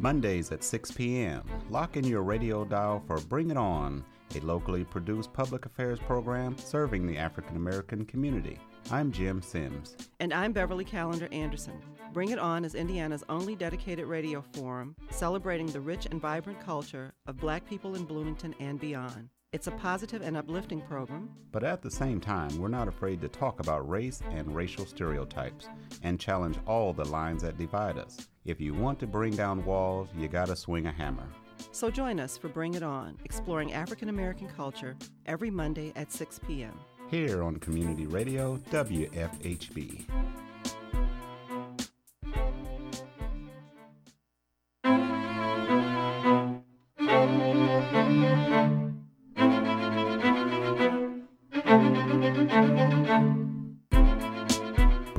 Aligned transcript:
Mondays 0.00 0.50
at 0.50 0.64
6 0.64 0.92
p.m. 0.92 1.42
Lock 1.68 1.98
in 1.98 2.04
your 2.04 2.22
radio 2.22 2.64
dial 2.64 3.02
for 3.06 3.20
Bring 3.20 3.50
It 3.50 3.58
On, 3.58 4.02
a 4.34 4.40
locally 4.40 4.82
produced 4.82 5.30
public 5.34 5.66
affairs 5.66 5.98
program 5.98 6.56
serving 6.56 7.06
the 7.06 7.18
African 7.18 7.56
American 7.56 8.06
community. 8.06 8.58
I'm 8.90 9.12
Jim 9.12 9.42
Sims. 9.42 9.96
And 10.18 10.32
I'm 10.32 10.52
Beverly 10.52 10.86
Calender 10.86 11.28
Anderson. 11.32 11.82
Bring 12.14 12.30
It 12.30 12.38
On 12.38 12.64
is 12.64 12.74
Indiana's 12.74 13.24
only 13.28 13.54
dedicated 13.54 14.06
radio 14.06 14.42
forum 14.54 14.96
celebrating 15.10 15.66
the 15.66 15.80
rich 15.80 16.06
and 16.10 16.18
vibrant 16.18 16.60
culture 16.60 17.12
of 17.26 17.36
black 17.36 17.68
people 17.68 17.94
in 17.94 18.04
Bloomington 18.04 18.54
and 18.58 18.80
beyond. 18.80 19.28
It's 19.52 19.66
a 19.66 19.72
positive 19.72 20.22
and 20.22 20.36
uplifting 20.36 20.80
program. 20.80 21.28
But 21.50 21.64
at 21.64 21.82
the 21.82 21.90
same 21.90 22.20
time, 22.20 22.56
we're 22.56 22.68
not 22.68 22.86
afraid 22.86 23.20
to 23.20 23.28
talk 23.28 23.58
about 23.58 23.88
race 23.88 24.22
and 24.30 24.54
racial 24.54 24.86
stereotypes 24.86 25.68
and 26.04 26.20
challenge 26.20 26.56
all 26.68 26.92
the 26.92 27.06
lines 27.06 27.42
that 27.42 27.58
divide 27.58 27.98
us. 27.98 28.28
If 28.44 28.60
you 28.60 28.74
want 28.74 29.00
to 29.00 29.08
bring 29.08 29.34
down 29.34 29.64
walls, 29.64 30.08
you 30.16 30.28
gotta 30.28 30.54
swing 30.54 30.86
a 30.86 30.92
hammer. 30.92 31.26
So 31.72 31.90
join 31.90 32.20
us 32.20 32.38
for 32.38 32.48
Bring 32.48 32.74
It 32.74 32.84
On, 32.84 33.18
exploring 33.24 33.72
African 33.72 34.08
American 34.08 34.46
culture 34.46 34.96
every 35.26 35.50
Monday 35.50 35.92
at 35.96 36.12
6 36.12 36.38
p.m. 36.46 36.78
Here 37.10 37.42
on 37.42 37.56
Community 37.56 38.06
Radio 38.06 38.56
WFHB. 38.70 40.04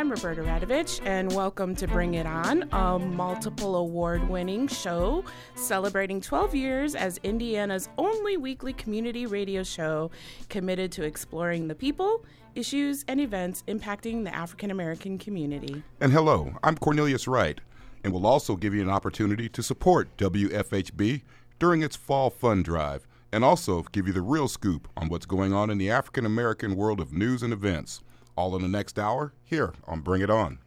I'm 0.00 0.10
Roberta 0.10 0.40
Radovich, 0.40 1.04
and 1.04 1.30
welcome 1.30 1.76
to 1.76 1.86
Bring 1.86 2.14
It 2.14 2.24
On, 2.24 2.62
a 2.72 2.98
multiple 2.98 3.76
award 3.76 4.26
winning 4.30 4.66
show 4.66 5.22
celebrating 5.54 6.22
12 6.22 6.54
years 6.54 6.94
as 6.94 7.20
Indiana's 7.22 7.90
only 7.98 8.38
weekly 8.38 8.72
community 8.72 9.26
radio 9.26 9.62
show 9.62 10.10
committed 10.48 10.90
to 10.92 11.02
exploring 11.02 11.68
the 11.68 11.74
people, 11.74 12.24
issues, 12.54 13.04
and 13.08 13.20
events 13.20 13.62
impacting 13.68 14.24
the 14.24 14.34
African 14.34 14.70
American 14.70 15.18
community. 15.18 15.82
And 16.00 16.14
hello, 16.14 16.54
I'm 16.64 16.78
Cornelius 16.78 17.28
Wright, 17.28 17.60
and 18.02 18.10
we'll 18.10 18.26
also 18.26 18.56
give 18.56 18.72
you 18.72 18.80
an 18.80 18.88
opportunity 18.88 19.50
to 19.50 19.62
support 19.62 20.16
WFHB 20.16 21.20
during 21.58 21.82
its 21.82 21.94
fall 21.94 22.30
fund 22.30 22.64
drive 22.64 23.06
and 23.32 23.44
also 23.44 23.82
give 23.92 24.06
you 24.06 24.14
the 24.14 24.22
real 24.22 24.48
scoop 24.48 24.88
on 24.96 25.10
what's 25.10 25.26
going 25.26 25.52
on 25.52 25.68
in 25.68 25.76
the 25.76 25.90
African 25.90 26.24
American 26.24 26.74
world 26.74 27.00
of 27.00 27.12
news 27.12 27.42
and 27.42 27.52
events 27.52 28.00
all 28.40 28.56
in 28.56 28.62
the 28.62 28.68
next 28.68 28.98
hour 28.98 29.34
here 29.44 29.74
on 29.86 30.00
Bring 30.00 30.22
It 30.22 30.30
On. 30.30 30.58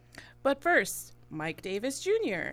But 0.44 0.62
first, 0.62 1.12
Mike 1.28 1.60
Davis 1.60 1.98
Jr. 1.98 2.52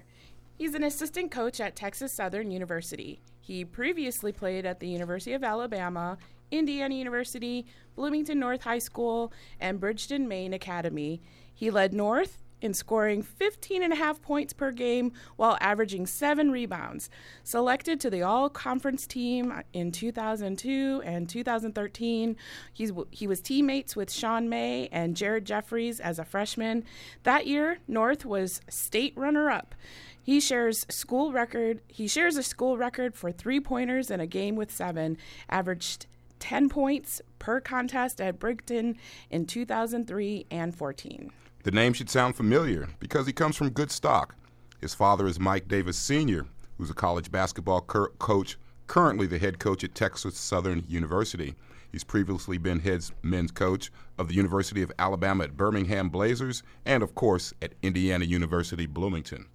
He's 0.58 0.74
an 0.74 0.84
assistant 0.84 1.30
coach 1.30 1.62
at 1.62 1.76
Texas 1.76 2.12
Southern 2.12 2.50
University. 2.50 3.22
He 3.40 3.64
previously 3.64 4.32
played 4.32 4.66
at 4.66 4.80
the 4.80 4.88
University 4.88 5.34
of 5.34 5.44
Alabama, 5.44 6.18
Indiana 6.50 6.96
University, 6.96 7.68
Bloomington 7.96 8.40
North 8.40 8.64
High 8.64 8.80
School, 8.80 9.32
and 9.60 9.80
Bridgton, 9.80 10.28
Maine 10.28 10.56
Academy. 10.56 11.22
He 11.54 11.70
led 11.70 11.94
North 11.94 12.41
in 12.62 12.74
scoring 12.74 13.22
15 13.22 13.84
and 13.84 13.94
a 13.94 13.96
half 13.96 14.22
points 14.22 14.54
per 14.54 14.72
game 14.72 15.12
while 15.36 15.58
averaging 15.60 16.06
seven 16.06 16.52
rebounds. 16.52 17.10
Selected 17.44 18.00
to 18.00 18.10
the 18.10 18.22
all 18.22 18.50
conference 18.50 19.08
team 19.08 19.54
in 19.74 19.92
2002 19.92 21.02
and 21.04 21.28
2013, 21.28 22.36
he's, 22.72 22.92
he 23.10 23.28
was 23.28 23.42
teammates 23.42 23.96
with 23.96 24.12
Sean 24.12 24.48
May 24.48 24.88
and 24.92 25.16
Jared 25.16 25.46
Jeffries 25.46 26.00
as 26.00 26.20
a 26.20 26.26
freshman. 26.26 26.84
That 27.24 27.48
year, 27.48 27.80
North 27.88 28.26
was 28.26 28.62
state 28.70 29.14
runner 29.16 29.50
up. 29.50 29.76
He 30.24 30.40
shares 30.40 30.86
school 30.90 31.32
record. 31.32 31.82
He 31.88 32.08
shares 32.08 32.38
a 32.38 32.44
school 32.44 32.78
record 32.78 33.16
for 33.16 33.32
three 33.32 33.60
pointers 33.60 34.12
in 34.12 34.20
a 34.20 34.28
game 34.28 34.56
with 34.56 34.72
seven, 34.72 35.18
averaged 35.50 36.06
10 36.40 36.70
points 36.70 37.22
per 37.40 37.60
contest 37.60 38.20
at 38.20 38.40
Bridgton 38.40 38.98
in 39.30 39.46
2003 39.46 40.46
and 40.52 40.76
14. 40.76 41.32
The 41.64 41.72
name 41.72 41.94
should 41.94 42.10
sound 42.10 42.36
familiar 42.36 42.90
because 43.00 43.28
he 43.28 43.34
comes 43.34 43.56
from 43.56 43.70
good 43.70 43.92
stock. 43.92 44.34
His 44.80 44.96
father 44.96 45.28
is 45.28 45.40
Mike 45.40 45.68
Davis 45.68 45.96
Sr., 45.96 46.48
who's 46.78 46.90
a 46.90 46.96
college 46.96 47.32
basketball 47.32 47.82
cur- 47.82 48.10
coach, 48.18 48.58
currently 48.88 49.28
the 49.28 49.38
head 49.38 49.60
coach 49.60 49.84
at 49.84 49.94
Texas 49.94 50.36
Southern 50.36 50.84
University. 50.88 51.54
He's 51.92 52.04
previously 52.04 52.58
been 52.58 52.80
head 52.80 53.04
men's 53.22 53.52
coach 53.52 53.92
of 54.18 54.28
the 54.28 54.34
University 54.34 54.82
of 54.82 54.92
Alabama 54.98 55.44
at 55.44 55.56
Birmingham 55.56 56.10
Blazers 56.10 56.64
and, 56.84 57.04
of 57.04 57.14
course, 57.14 57.54
at 57.62 57.74
Indiana 57.84 58.26
University 58.26 58.88
Bloomington. 58.88 59.46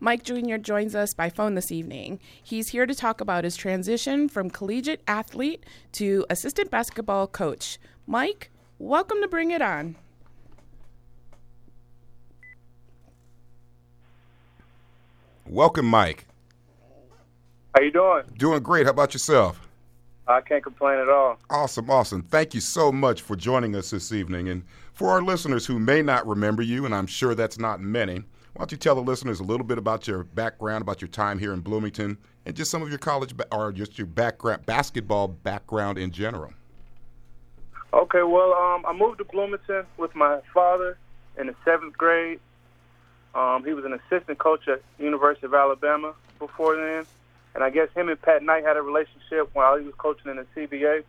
Mike 0.00 0.22
Jr. 0.22 0.56
joins 0.56 0.94
us 0.94 1.12
by 1.12 1.28
phone 1.28 1.54
this 1.54 1.70
evening. 1.70 2.18
He's 2.42 2.68
here 2.68 2.86
to 2.86 2.94
talk 2.94 3.20
about 3.20 3.44
his 3.44 3.56
transition 3.56 4.26
from 4.26 4.48
collegiate 4.48 5.02
athlete 5.06 5.66
to 5.92 6.24
assistant 6.30 6.70
basketball 6.70 7.26
coach. 7.26 7.78
Mike, 8.06 8.50
welcome 8.78 9.20
to 9.20 9.28
Bring 9.28 9.50
It 9.50 9.60
On. 9.60 9.96
Welcome, 15.52 15.84
Mike. 15.84 16.24
How 17.74 17.82
you 17.82 17.92
doing? 17.92 18.22
Doing 18.38 18.62
great. 18.62 18.86
How 18.86 18.92
about 18.92 19.12
yourself? 19.12 19.68
I 20.26 20.40
can't 20.40 20.62
complain 20.62 20.98
at 20.98 21.10
all. 21.10 21.36
Awesome, 21.50 21.90
awesome. 21.90 22.22
Thank 22.22 22.54
you 22.54 22.60
so 22.60 22.90
much 22.90 23.20
for 23.20 23.36
joining 23.36 23.76
us 23.76 23.90
this 23.90 24.12
evening. 24.12 24.48
And 24.48 24.62
for 24.94 25.10
our 25.10 25.20
listeners 25.20 25.66
who 25.66 25.78
may 25.78 26.00
not 26.00 26.26
remember 26.26 26.62
you, 26.62 26.86
and 26.86 26.94
I'm 26.94 27.06
sure 27.06 27.34
that's 27.34 27.58
not 27.58 27.82
many, 27.82 28.20
why 28.54 28.60
don't 28.60 28.72
you 28.72 28.78
tell 28.78 28.94
the 28.94 29.02
listeners 29.02 29.40
a 29.40 29.42
little 29.42 29.66
bit 29.66 29.76
about 29.76 30.08
your 30.08 30.24
background, 30.24 30.80
about 30.80 31.02
your 31.02 31.08
time 31.08 31.38
here 31.38 31.52
in 31.52 31.60
Bloomington, 31.60 32.16
and 32.46 32.56
just 32.56 32.70
some 32.70 32.80
of 32.80 32.88
your 32.88 32.96
college 32.96 33.36
ba- 33.36 33.46
or 33.52 33.72
just 33.72 33.98
your 33.98 34.06
background, 34.06 34.64
basketball 34.64 35.28
background 35.28 35.98
in 35.98 36.12
general? 36.12 36.54
Okay, 37.92 38.22
well, 38.22 38.54
um, 38.54 38.86
I 38.86 38.94
moved 38.98 39.18
to 39.18 39.24
Bloomington 39.24 39.84
with 39.98 40.14
my 40.14 40.40
father 40.54 40.96
in 41.36 41.48
the 41.48 41.54
seventh 41.62 41.98
grade. 41.98 42.40
Um, 43.34 43.64
he 43.64 43.72
was 43.72 43.84
an 43.84 43.94
assistant 43.94 44.38
coach 44.38 44.68
at 44.68 44.82
University 44.98 45.46
of 45.46 45.54
Alabama 45.54 46.14
before 46.38 46.76
then, 46.76 47.06
and 47.54 47.64
I 47.64 47.70
guess 47.70 47.88
him 47.94 48.08
and 48.08 48.20
Pat 48.20 48.42
Knight 48.42 48.64
had 48.64 48.76
a 48.76 48.82
relationship 48.82 49.50
while 49.54 49.78
he 49.78 49.84
was 49.84 49.94
coaching 49.96 50.30
in 50.30 50.36
the 50.36 50.46
CBA. 50.54 51.04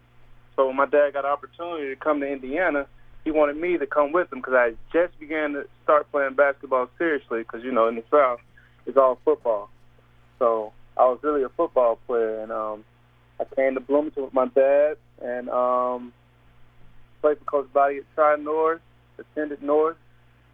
So 0.56 0.68
when 0.68 0.76
my 0.76 0.86
dad 0.86 1.14
got 1.14 1.26
an 1.26 1.32
opportunity 1.32 1.90
to 1.90 1.96
come 1.96 2.20
to 2.22 2.28
Indiana, 2.28 2.88
he 3.24 3.32
wanted 3.32 3.58
me 3.58 3.78
to 3.78 3.88
come 3.88 4.12
with 4.12 4.32
him 4.32 4.40
because 4.40 4.54
I 4.54 4.74
just 4.92 5.18
began 5.20 5.54
to 5.54 5.68
start 5.84 6.10
playing 6.12 6.36
basketball 6.36 6.90
seriously. 6.98 7.40
Because 7.40 7.64
you 7.64 7.72
know, 7.72 7.88
in 7.88 7.96
the 7.96 8.04
South, 8.12 8.40
it's 8.86 8.98
all 8.98 9.20
football. 9.26 9.70
So 10.40 10.74
I 10.98 11.06
was 11.06 11.20
really 11.24 11.44
a 11.44 11.50
football 11.50 11.98
player, 12.08 12.42
and 12.42 12.52
um, 12.52 12.84
I 13.40 13.46
came 13.56 13.74
to 13.74 13.80
Bloomington 13.80 14.24
with 14.24 14.34
my 14.34 14.48
dad 14.48 14.98
and 15.22 15.50
um, 15.50 16.14
played 17.22 17.40
for 17.40 17.46
Coach 17.46 17.74
Body 17.74 17.98
at 17.98 18.04
Tri 18.16 18.36
North, 18.36 18.82
attended 19.18 19.64
North. 19.64 19.98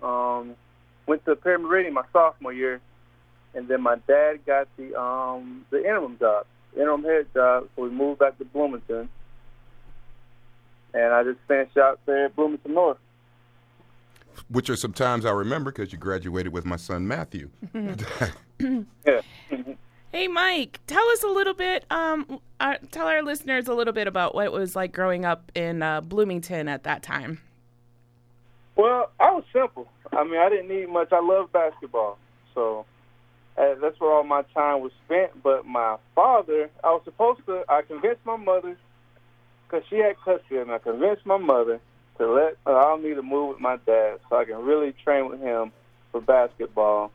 Um, 0.01 0.55
went 1.09 1.25
to 1.25 1.35
Perry 1.35 1.57
Meridian 1.57 1.93
my 1.93 2.03
sophomore 2.13 2.53
year, 2.53 2.79
and 3.55 3.67
then 3.67 3.81
my 3.81 3.95
dad 4.07 4.45
got 4.45 4.67
the 4.77 4.97
um, 4.97 5.65
the 5.71 5.79
interim 5.79 6.17
job, 6.19 6.45
interim 6.75 7.03
head 7.03 7.25
job. 7.33 7.67
So 7.75 7.81
we 7.81 7.89
moved 7.89 8.19
back 8.19 8.37
to 8.37 8.45
Bloomington, 8.45 9.09
and 10.93 11.13
I 11.13 11.23
just 11.23 11.39
finished 11.47 11.75
out 11.77 11.99
there 12.05 12.27
at 12.27 12.35
Bloomington 12.35 12.75
North. 12.75 12.97
Which 14.49 14.69
are 14.69 14.75
some 14.75 14.93
times 14.93 15.25
I 15.25 15.31
remember 15.31 15.71
because 15.71 15.91
you 15.91 15.97
graduated 15.97 16.53
with 16.53 16.63
my 16.63 16.77
son 16.77 17.07
Matthew. 17.07 17.49
yeah. 17.73 19.21
Hey, 20.11 20.27
Mike, 20.27 20.79
tell 20.87 21.07
us 21.09 21.21
a 21.21 21.27
little 21.27 21.53
bit. 21.53 21.85
Um, 21.91 22.39
uh, 22.59 22.77
tell 22.89 23.05
our 23.05 23.21
listeners 23.21 23.67
a 23.67 23.75
little 23.75 23.93
bit 23.93 24.07
about 24.07 24.33
what 24.33 24.45
it 24.45 24.51
was 24.51 24.75
like 24.75 24.91
growing 24.91 25.23
up 25.23 25.51
in 25.53 25.83
uh, 25.83 26.01
Bloomington 26.01 26.67
at 26.67 26.81
that 26.85 27.03
time. 27.03 27.39
Well, 28.79 29.11
I 29.19 29.31
was 29.31 29.43
simple. 29.51 29.89
I 30.13 30.23
mean, 30.23 30.39
I 30.39 30.47
didn't 30.49 30.69
need 30.69 30.87
much. 30.87 31.09
I 31.11 31.19
love 31.19 31.51
basketball, 31.51 32.17
so 32.55 32.85
uh, 33.57 33.75
that's 33.81 33.99
where 33.99 34.13
all 34.13 34.23
my 34.23 34.43
time 34.53 34.79
was 34.79 34.93
spent. 35.03 35.43
But 35.43 35.65
my 35.65 35.97
father, 36.15 36.69
I 36.81 36.87
was 36.87 37.01
supposed 37.03 37.45
to. 37.47 37.65
I 37.67 37.81
convinced 37.81 38.21
my 38.23 38.37
mother 38.37 38.77
because 39.67 39.85
she 39.89 39.97
had 39.97 40.15
custody, 40.23 40.59
and 40.59 40.71
I 40.71 40.77
convinced 40.77 41.25
my 41.25 41.35
mother 41.35 41.81
to 42.19 42.31
let 42.31 42.55
allow 42.65 42.95
me 42.95 43.13
to 43.15 43.21
move 43.21 43.49
with 43.49 43.59
my 43.59 43.75
dad 43.85 44.21
so 44.29 44.37
I 44.37 44.45
can 44.45 44.63
really 44.63 44.93
train 45.03 45.29
with 45.29 45.41
him 45.41 45.73
for 46.13 46.21
basketball. 46.21 47.11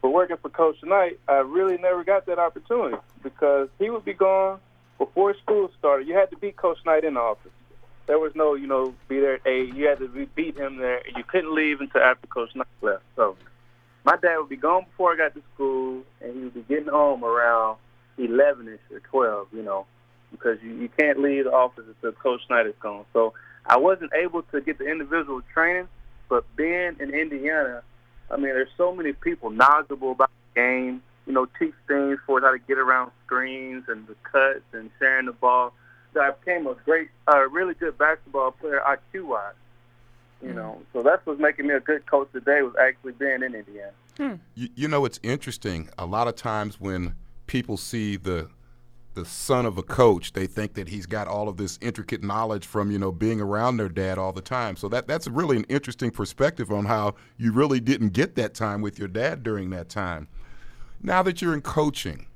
for 0.00 0.12
working 0.12 0.38
for 0.42 0.48
Coach 0.48 0.82
Knight, 0.82 1.20
I 1.28 1.34
really 1.34 1.78
never 1.78 2.02
got 2.02 2.26
that 2.26 2.40
opportunity 2.40 2.96
because 3.22 3.68
he 3.78 3.90
would 3.90 4.04
be 4.04 4.12
gone 4.12 4.58
before 4.98 5.36
school 5.36 5.70
started. 5.78 6.08
You 6.08 6.14
had 6.14 6.30
to 6.30 6.36
beat 6.36 6.56
Coach 6.56 6.78
Knight 6.84 7.04
in 7.04 7.14
the 7.14 7.20
office. 7.20 7.52
There 8.06 8.18
was 8.18 8.32
no, 8.34 8.54
you 8.54 8.66
know, 8.66 8.94
be 9.08 9.18
there 9.20 9.34
at 9.34 9.46
eight. 9.46 9.74
You 9.74 9.88
had 9.88 9.98
to 9.98 10.08
be, 10.08 10.26
beat 10.26 10.56
him 10.56 10.78
there, 10.78 10.98
and 10.98 11.16
you 11.16 11.24
couldn't 11.24 11.54
leave 11.54 11.80
until 11.80 12.02
after 12.02 12.26
Coach 12.28 12.54
Knight 12.54 12.66
left. 12.80 13.02
So 13.16 13.36
my 14.04 14.16
dad 14.16 14.38
would 14.38 14.48
be 14.48 14.56
gone 14.56 14.84
before 14.84 15.12
I 15.12 15.16
got 15.16 15.34
to 15.34 15.42
school, 15.54 16.02
and 16.20 16.34
he 16.34 16.44
would 16.44 16.54
be 16.54 16.62
getting 16.62 16.88
home 16.88 17.24
around 17.24 17.78
11ish 18.18 18.78
or 18.92 19.00
12, 19.00 19.48
you 19.52 19.62
know, 19.62 19.86
because 20.30 20.58
you, 20.62 20.74
you 20.74 20.88
can't 20.96 21.20
leave 21.20 21.44
the 21.44 21.52
office 21.52 21.84
until 21.88 22.12
Coach 22.12 22.42
Knight 22.48 22.66
is 22.66 22.74
gone. 22.80 23.04
So 23.12 23.34
I 23.66 23.78
wasn't 23.78 24.12
able 24.14 24.42
to 24.42 24.60
get 24.60 24.78
the 24.78 24.86
individual 24.86 25.42
training, 25.52 25.88
but 26.28 26.44
being 26.56 26.96
in 27.00 27.10
Indiana, 27.12 27.82
I 28.30 28.36
mean, 28.36 28.46
there's 28.46 28.68
so 28.76 28.94
many 28.94 29.12
people 29.12 29.50
knowledgeable 29.50 30.12
about 30.12 30.30
the 30.54 30.60
game, 30.60 31.02
you 31.26 31.32
know, 31.32 31.46
teach 31.58 31.74
things 31.88 32.18
for 32.26 32.40
how 32.40 32.52
to 32.52 32.58
get 32.58 32.78
around 32.78 33.10
screens 33.24 33.84
and 33.88 34.06
the 34.06 34.14
cuts 34.22 34.64
and 34.72 34.90
sharing 34.98 35.26
the 35.26 35.32
ball. 35.32 35.72
So 36.16 36.22
I 36.22 36.30
became 36.30 36.66
a 36.66 36.74
great, 36.86 37.10
uh, 37.28 37.46
really 37.50 37.74
good 37.74 37.98
basketball 37.98 38.52
player 38.52 38.80
IQ 38.86 39.26
wise. 39.26 39.52
You 40.40 40.54
know, 40.54 40.80
so 40.94 41.02
that's 41.02 41.24
what's 41.26 41.38
making 41.38 41.66
me 41.66 41.74
a 41.74 41.80
good 41.80 42.06
coach 42.06 42.32
today 42.32 42.62
was 42.62 42.74
actually 42.80 43.12
being 43.12 43.42
in 43.42 43.54
Indiana. 43.54 43.92
Hmm. 44.16 44.34
You, 44.54 44.68
you 44.74 44.88
know, 44.88 45.04
it's 45.04 45.20
interesting. 45.22 45.90
A 45.98 46.06
lot 46.06 46.26
of 46.26 46.34
times 46.34 46.80
when 46.80 47.14
people 47.46 47.76
see 47.76 48.16
the 48.16 48.48
the 49.12 49.26
son 49.26 49.66
of 49.66 49.76
a 49.78 49.82
coach, 49.82 50.32
they 50.32 50.46
think 50.46 50.74
that 50.74 50.88
he's 50.88 51.06
got 51.06 51.26
all 51.26 51.48
of 51.48 51.56
this 51.58 51.78
intricate 51.82 52.22
knowledge 52.22 52.66
from 52.66 52.90
you 52.90 52.98
know 52.98 53.12
being 53.12 53.40
around 53.40 53.76
their 53.76 53.90
dad 53.90 54.16
all 54.16 54.32
the 54.32 54.40
time. 54.40 54.76
So 54.76 54.88
that 54.88 55.06
that's 55.06 55.28
really 55.28 55.58
an 55.58 55.64
interesting 55.64 56.10
perspective 56.10 56.70
on 56.72 56.86
how 56.86 57.14
you 57.36 57.52
really 57.52 57.80
didn't 57.80 58.14
get 58.14 58.36
that 58.36 58.54
time 58.54 58.80
with 58.80 58.98
your 58.98 59.08
dad 59.08 59.42
during 59.42 59.68
that 59.70 59.90
time. 59.90 60.28
Now 61.02 61.22
that 61.24 61.42
you're 61.42 61.52
in 61.52 61.60
coaching, 61.60 62.26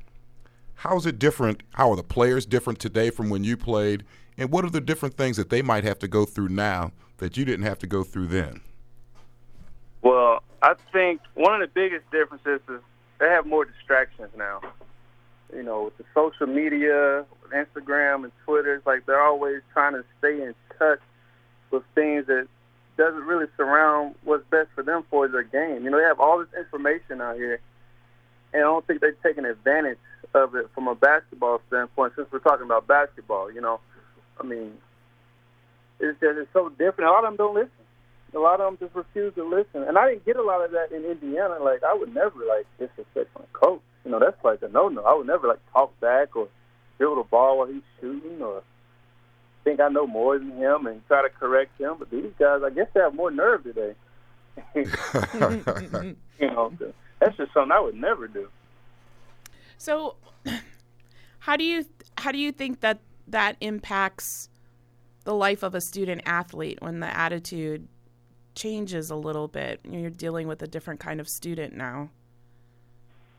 how 0.81 0.97
is 0.97 1.05
it 1.05 1.19
different? 1.19 1.63
How 1.75 1.91
are 1.91 1.97
the 1.97 2.03
players 2.03 2.47
different 2.47 2.79
today 2.79 3.11
from 3.11 3.29
when 3.29 3.45
you 3.45 3.55
played? 3.55 4.03
And 4.39 4.51
what 4.51 4.65
are 4.65 4.71
the 4.71 4.81
different 4.81 5.15
things 5.15 5.37
that 5.37 5.51
they 5.51 5.61
might 5.61 5.85
have 5.85 5.99
to 5.99 6.09
go 6.09 6.25
through 6.25 6.49
now 6.49 6.93
that 7.19 7.37
you 7.37 7.45
didn't 7.45 7.67
have 7.67 7.79
to 7.81 7.87
go 7.87 8.03
through 8.03 8.29
then? 8.29 8.63
Well, 10.01 10.43
I 10.63 10.73
think 10.91 11.21
one 11.35 11.53
of 11.53 11.61
the 11.61 11.67
biggest 11.75 12.11
differences 12.11 12.63
is 12.67 12.81
they 13.19 13.29
have 13.29 13.45
more 13.45 13.67
distractions 13.67 14.31
now. 14.39 14.63
You 15.55 15.63
know, 15.63 15.83
with 15.83 15.99
the 15.99 16.05
social 16.15 16.47
media, 16.47 17.27
Instagram 17.53 18.25
and 18.25 18.33
Twitter, 18.47 18.77
it's 18.77 18.87
like 18.87 19.05
they're 19.05 19.21
always 19.21 19.61
trying 19.75 19.93
to 19.93 20.05
stay 20.19 20.43
in 20.43 20.55
touch 20.79 21.01
with 21.71 21.83
things 21.95 22.27
that 22.29 22.49
doesn't 22.97 23.25
really 23.25 23.49
surround 23.59 24.15
what's 24.25 24.45
best 24.49 24.71
for 24.75 24.83
them 24.83 25.05
for 25.11 25.29
their 25.29 25.43
game. 25.43 25.85
You 25.85 25.91
know, 25.91 25.99
they 25.99 26.05
have 26.05 26.21
all 26.21 26.39
this 26.39 26.49
information 26.59 27.21
out 27.21 27.37
here, 27.37 27.61
and 28.53 28.63
I 28.63 28.67
don't 28.67 28.87
think 28.87 29.01
they're 29.01 29.17
taking 29.23 29.45
advantage 29.45 29.99
of 30.35 30.55
it 30.55 30.69
from 30.75 30.89
a 30.89 30.95
basketball 30.95 31.61
standpoint. 31.69 32.15
Since 32.17 32.29
we're 32.33 32.41
talking 32.41 32.67
about 32.67 32.87
basketball, 32.87 33.51
you 33.53 33.61
know, 33.61 33.81
I 34.39 34.45
mean, 34.45 34.73
it's 35.99 36.19
just 36.21 36.39
it's 36.39 36.53
so 36.53 36.69
different. 36.71 37.11
A 37.11 37.13
lot 37.13 37.25
of 37.25 37.31
them 37.31 37.37
don't 37.37 37.55
listen. 37.55 37.71
A 38.35 38.39
lot 38.39 38.61
of 38.61 38.67
them 38.67 38.89
just 38.89 38.95
refuse 38.95 39.35
to 39.35 39.45
listen. 39.45 39.83
And 39.83 39.99
I 39.99 40.09
didn't 40.09 40.25
get 40.25 40.37
a 40.37 40.43
lot 40.43 40.65
of 40.65 40.71
that 40.73 40.93
in 40.93 41.05
Indiana. 41.05 41.59
Like 41.63 41.83
I 41.83 41.95
would 41.95 42.15
never 42.15 42.39
like 42.47 42.67
disrespect 42.79 43.31
my 43.39 43.45
coach. 43.53 43.83
You 44.05 44.13
know, 44.13 44.19
that's 44.19 44.43
like 44.45 44.63
a 44.63 44.69
no 44.69 44.89
no. 44.89 45.03
I 45.03 45.15
would 45.15 45.27
never 45.27 45.49
like 45.49 45.61
talk 45.73 45.99
back 46.01 46.37
or 46.37 46.49
dribble 46.99 47.17
the 47.17 47.29
ball 47.29 47.59
while 47.59 47.67
he's 47.67 47.83
shooting 48.01 48.41
or 48.41 48.63
think 49.65 49.81
I 49.81 49.89
know 49.89 50.07
more 50.07 50.39
than 50.39 50.57
him 50.57 50.87
and 50.87 51.07
try 51.07 51.23
to 51.23 51.29
correct 51.29 51.79
him. 51.81 51.97
But 51.99 52.11
these 52.11 52.33
guys, 52.39 52.63
I 52.65 52.71
guess 52.71 52.87
they 52.95 53.01
have 53.01 53.15
more 53.15 53.31
nerve 53.31 53.65
today. 53.65 53.95
you 54.75 54.87
know, 56.41 56.73
that's 57.21 57.37
just 57.37 57.53
something 57.53 57.73
I 57.73 57.81
would 57.81 57.95
never 57.95 58.27
do. 58.27 58.49
So, 59.79 60.17
how 61.41 61.57
do 61.57 61.65
you 61.65 61.85
how 62.19 62.33
do 62.33 62.39
you 62.39 62.53
think 62.53 62.81
that 62.81 63.01
that 63.29 63.57
impacts 63.61 64.49
the 65.25 65.35
life 65.35 65.63
of 65.63 65.75
a 65.75 65.81
student 65.81 66.23
athlete 66.27 66.79
when 66.81 67.01
the 67.01 67.17
attitude 67.17 67.87
changes 68.55 69.11
a 69.11 69.17
little 69.17 69.49
bit? 69.49 69.81
You're 69.89 70.11
dealing 70.11 70.49
with 70.49 70.63
a 70.63 70.67
different 70.67 71.01
kind 71.01 71.21
of 71.21 71.29
student 71.29 71.75
now. 71.75 72.11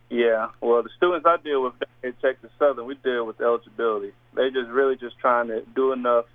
Yeah, 0.10 0.48
well, 0.60 0.84
the 0.84 0.90
students 0.98 1.26
I 1.26 1.38
deal 1.38 1.64
with 1.64 1.74
at 2.04 2.22
Texas 2.22 2.52
Southern, 2.60 2.86
we 2.86 2.96
deal 2.96 3.26
with 3.26 3.40
eligibility. 3.40 4.12
They're 4.34 4.52
just 4.52 4.70
really 4.70 4.98
just 4.98 5.18
trying 5.20 5.48
to 5.48 5.64
do 5.74 5.94
enough 5.94 6.26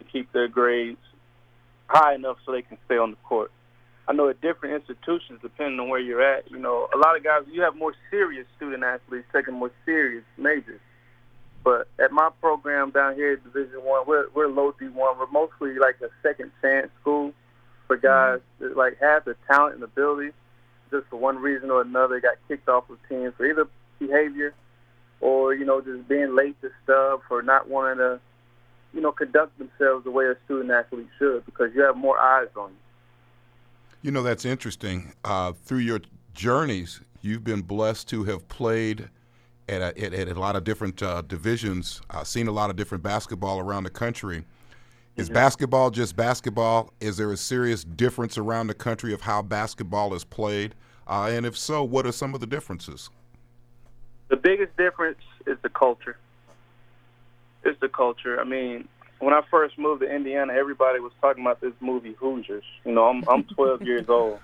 to 0.00 0.04
keep 0.04 0.32
their 0.32 0.48
grades 0.48 0.98
high 1.86 2.14
enough 2.14 2.38
so 2.44 2.50
they 2.50 2.62
can 2.62 2.76
stay 2.86 2.98
on 2.98 3.12
the 3.12 3.16
court. 3.18 3.52
I 4.10 4.12
know 4.12 4.28
at 4.28 4.40
different 4.40 4.74
institutions, 4.74 5.38
depending 5.40 5.78
on 5.78 5.88
where 5.88 6.00
you're 6.00 6.20
at, 6.20 6.50
you 6.50 6.58
know, 6.58 6.88
a 6.92 6.98
lot 6.98 7.16
of 7.16 7.22
guys, 7.22 7.42
you 7.48 7.62
have 7.62 7.76
more 7.76 7.94
serious 8.10 8.44
student 8.56 8.82
athletes 8.82 9.28
taking 9.32 9.54
more 9.54 9.70
serious 9.86 10.24
majors. 10.36 10.80
But 11.62 11.86
at 12.02 12.10
my 12.10 12.30
program 12.40 12.90
down 12.90 13.14
here 13.14 13.34
at 13.34 13.44
Division 13.44 13.78
One, 13.84 14.08
we're 14.08 14.28
we're 14.34 14.48
low 14.48 14.74
D 14.80 14.88
one. 14.88 15.16
We're 15.16 15.30
mostly 15.30 15.78
like 15.78 16.00
a 16.02 16.08
second 16.24 16.50
chance 16.60 16.90
school 17.00 17.32
for 17.86 17.96
mm-hmm. 17.98 18.06
guys 18.06 18.40
that 18.58 18.76
like 18.76 18.98
have 19.00 19.26
the 19.26 19.36
talent 19.46 19.76
and 19.76 19.84
ability, 19.84 20.32
just 20.90 21.06
for 21.06 21.16
one 21.16 21.36
reason 21.36 21.70
or 21.70 21.82
another, 21.82 22.18
got 22.18 22.34
kicked 22.48 22.68
off 22.68 22.90
of 22.90 22.98
teams 23.08 23.32
for 23.36 23.46
either 23.46 23.68
behavior 24.00 24.54
or 25.20 25.54
you 25.54 25.64
know 25.64 25.80
just 25.80 26.08
being 26.08 26.34
late 26.34 26.60
to 26.62 26.70
stuff 26.82 27.20
or 27.30 27.42
not 27.42 27.68
wanting 27.68 27.98
to, 27.98 28.18
you 28.92 29.02
know, 29.02 29.12
conduct 29.12 29.56
themselves 29.58 30.02
the 30.02 30.10
way 30.10 30.24
a 30.24 30.34
student 30.46 30.72
athlete 30.72 31.06
should 31.16 31.46
because 31.46 31.70
you 31.76 31.82
have 31.84 31.96
more 31.96 32.18
eyes 32.18 32.48
on 32.56 32.70
you. 32.70 32.76
You 34.02 34.10
know 34.10 34.22
that's 34.22 34.44
interesting. 34.44 35.12
Uh, 35.24 35.52
through 35.52 35.78
your 35.78 36.00
journeys, 36.32 37.00
you've 37.20 37.44
been 37.44 37.60
blessed 37.60 38.08
to 38.08 38.24
have 38.24 38.48
played 38.48 39.10
at 39.68 39.82
a, 39.82 40.02
at, 40.02 40.14
at 40.14 40.28
a 40.28 40.40
lot 40.40 40.56
of 40.56 40.64
different 40.64 41.02
uh, 41.02 41.22
divisions, 41.22 42.00
uh, 42.10 42.24
seen 42.24 42.48
a 42.48 42.52
lot 42.52 42.70
of 42.70 42.76
different 42.76 43.04
basketball 43.04 43.60
around 43.60 43.84
the 43.84 43.90
country. 43.90 44.44
Is 45.16 45.26
mm-hmm. 45.26 45.34
basketball 45.34 45.90
just 45.90 46.16
basketball? 46.16 46.92
Is 47.00 47.18
there 47.18 47.30
a 47.30 47.36
serious 47.36 47.84
difference 47.84 48.38
around 48.38 48.68
the 48.68 48.74
country 48.74 49.12
of 49.12 49.20
how 49.20 49.42
basketball 49.42 50.14
is 50.14 50.24
played? 50.24 50.74
Uh, 51.06 51.28
and 51.30 51.44
if 51.44 51.56
so, 51.58 51.84
what 51.84 52.06
are 52.06 52.12
some 52.12 52.34
of 52.34 52.40
the 52.40 52.46
differences? 52.46 53.10
The 54.28 54.36
biggest 54.36 54.76
difference 54.76 55.20
is 55.46 55.58
the 55.62 55.68
culture. 55.68 56.16
It's 57.64 57.78
the 57.80 57.88
culture. 57.88 58.40
I 58.40 58.44
mean, 58.44 58.88
when 59.20 59.34
I 59.34 59.42
first 59.50 59.78
moved 59.78 60.00
to 60.00 60.12
Indiana, 60.12 60.54
everybody 60.54 60.98
was 60.98 61.12
talking 61.20 61.42
about 61.42 61.60
this 61.60 61.74
movie 61.80 62.14
Hoosiers. 62.18 62.64
You 62.84 62.92
know, 62.92 63.04
I'm 63.04 63.22
I'm 63.28 63.44
12 63.44 63.82
years 63.82 64.06
old, 64.08 64.40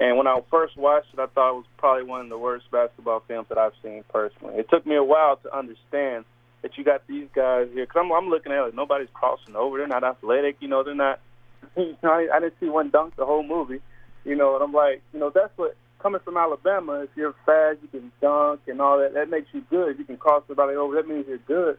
and 0.00 0.16
when 0.16 0.26
I 0.26 0.40
first 0.50 0.76
watched 0.76 1.12
it, 1.12 1.20
I 1.20 1.26
thought 1.26 1.50
it 1.50 1.56
was 1.56 1.66
probably 1.76 2.04
one 2.04 2.22
of 2.22 2.28
the 2.28 2.38
worst 2.38 2.70
basketball 2.70 3.22
films 3.28 3.48
that 3.50 3.58
I've 3.58 3.74
seen 3.82 4.02
personally. 4.12 4.56
It 4.56 4.68
took 4.70 4.86
me 4.86 4.96
a 4.96 5.04
while 5.04 5.36
to 5.36 5.56
understand 5.56 6.24
that 6.62 6.76
you 6.76 6.84
got 6.84 7.06
these 7.06 7.28
guys 7.34 7.68
here. 7.72 7.86
Cause 7.86 8.02
I'm, 8.04 8.12
I'm 8.12 8.28
looking 8.28 8.52
at 8.52 8.66
it, 8.66 8.74
nobody's 8.74 9.08
crossing 9.12 9.56
over. 9.56 9.78
They're 9.78 9.86
not 9.86 10.04
athletic. 10.04 10.56
You 10.60 10.68
know, 10.68 10.82
they're 10.82 10.94
not. 10.94 11.20
You 11.76 11.96
know, 12.02 12.10
I, 12.10 12.28
I 12.34 12.40
didn't 12.40 12.54
see 12.58 12.68
one 12.68 12.90
dunk 12.90 13.14
the 13.16 13.24
whole 13.24 13.44
movie. 13.44 13.80
You 14.24 14.34
know, 14.34 14.54
and 14.54 14.64
I'm 14.64 14.72
like, 14.72 15.02
you 15.12 15.20
know, 15.20 15.30
that's 15.32 15.56
what 15.56 15.76
coming 16.00 16.20
from 16.24 16.36
Alabama. 16.36 17.00
If 17.02 17.10
you're 17.14 17.34
fast, 17.46 17.78
you 17.82 17.88
can 17.88 18.10
dunk 18.20 18.62
and 18.66 18.80
all 18.80 18.98
that. 18.98 19.14
That 19.14 19.30
makes 19.30 19.48
you 19.52 19.62
good. 19.70 19.90
If 19.90 19.98
you 19.98 20.04
can 20.04 20.16
cross 20.16 20.42
somebody 20.48 20.74
over, 20.74 20.96
that 20.96 21.06
means 21.06 21.26
you're 21.28 21.38
good. 21.38 21.78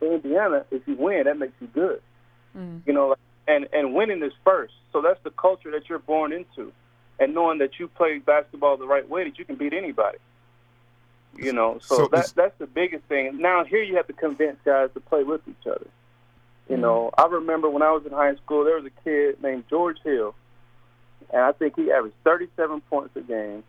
In 0.00 0.12
Indiana, 0.12 0.64
if 0.70 0.86
you 0.86 0.94
win, 0.96 1.24
that 1.24 1.38
makes 1.38 1.54
you 1.60 1.68
good. 1.68 2.02
Mm. 2.56 2.82
You 2.86 2.92
know, 2.92 3.16
and 3.48 3.68
and 3.72 3.94
winning 3.94 4.22
is 4.22 4.32
first. 4.44 4.74
So 4.92 5.02
that's 5.02 5.20
the 5.22 5.30
culture 5.30 5.70
that 5.72 5.88
you're 5.88 5.98
born 5.98 6.32
into, 6.32 6.72
and 7.18 7.34
knowing 7.34 7.58
that 7.58 7.78
you 7.78 7.88
play 7.88 8.18
basketball 8.18 8.76
the 8.76 8.86
right 8.86 9.08
way, 9.08 9.24
that 9.24 9.38
you 9.38 9.44
can 9.44 9.56
beat 9.56 9.72
anybody. 9.72 10.18
You 11.36 11.52
know, 11.52 11.78
so, 11.82 11.96
so 11.96 12.08
that 12.12 12.32
that's 12.34 12.58
the 12.58 12.66
biggest 12.66 13.04
thing. 13.04 13.38
Now 13.38 13.64
here 13.64 13.82
you 13.82 13.96
have 13.96 14.06
to 14.06 14.14
convince 14.14 14.58
guys 14.64 14.90
to 14.94 15.00
play 15.00 15.22
with 15.22 15.42
each 15.48 15.66
other. 15.66 15.86
You 16.68 16.76
know, 16.76 17.10
I 17.16 17.26
remember 17.26 17.70
when 17.70 17.82
I 17.82 17.92
was 17.92 18.04
in 18.06 18.12
high 18.12 18.34
school, 18.36 18.64
there 18.64 18.80
was 18.80 18.86
a 18.86 19.02
kid 19.04 19.40
named 19.40 19.64
George 19.70 19.98
Hill, 20.02 20.34
and 21.32 21.42
I 21.42 21.52
think 21.52 21.76
he 21.76 21.92
averaged 21.92 22.16
37 22.24 22.80
points 22.82 23.14
a 23.16 23.20
game. 23.20 23.62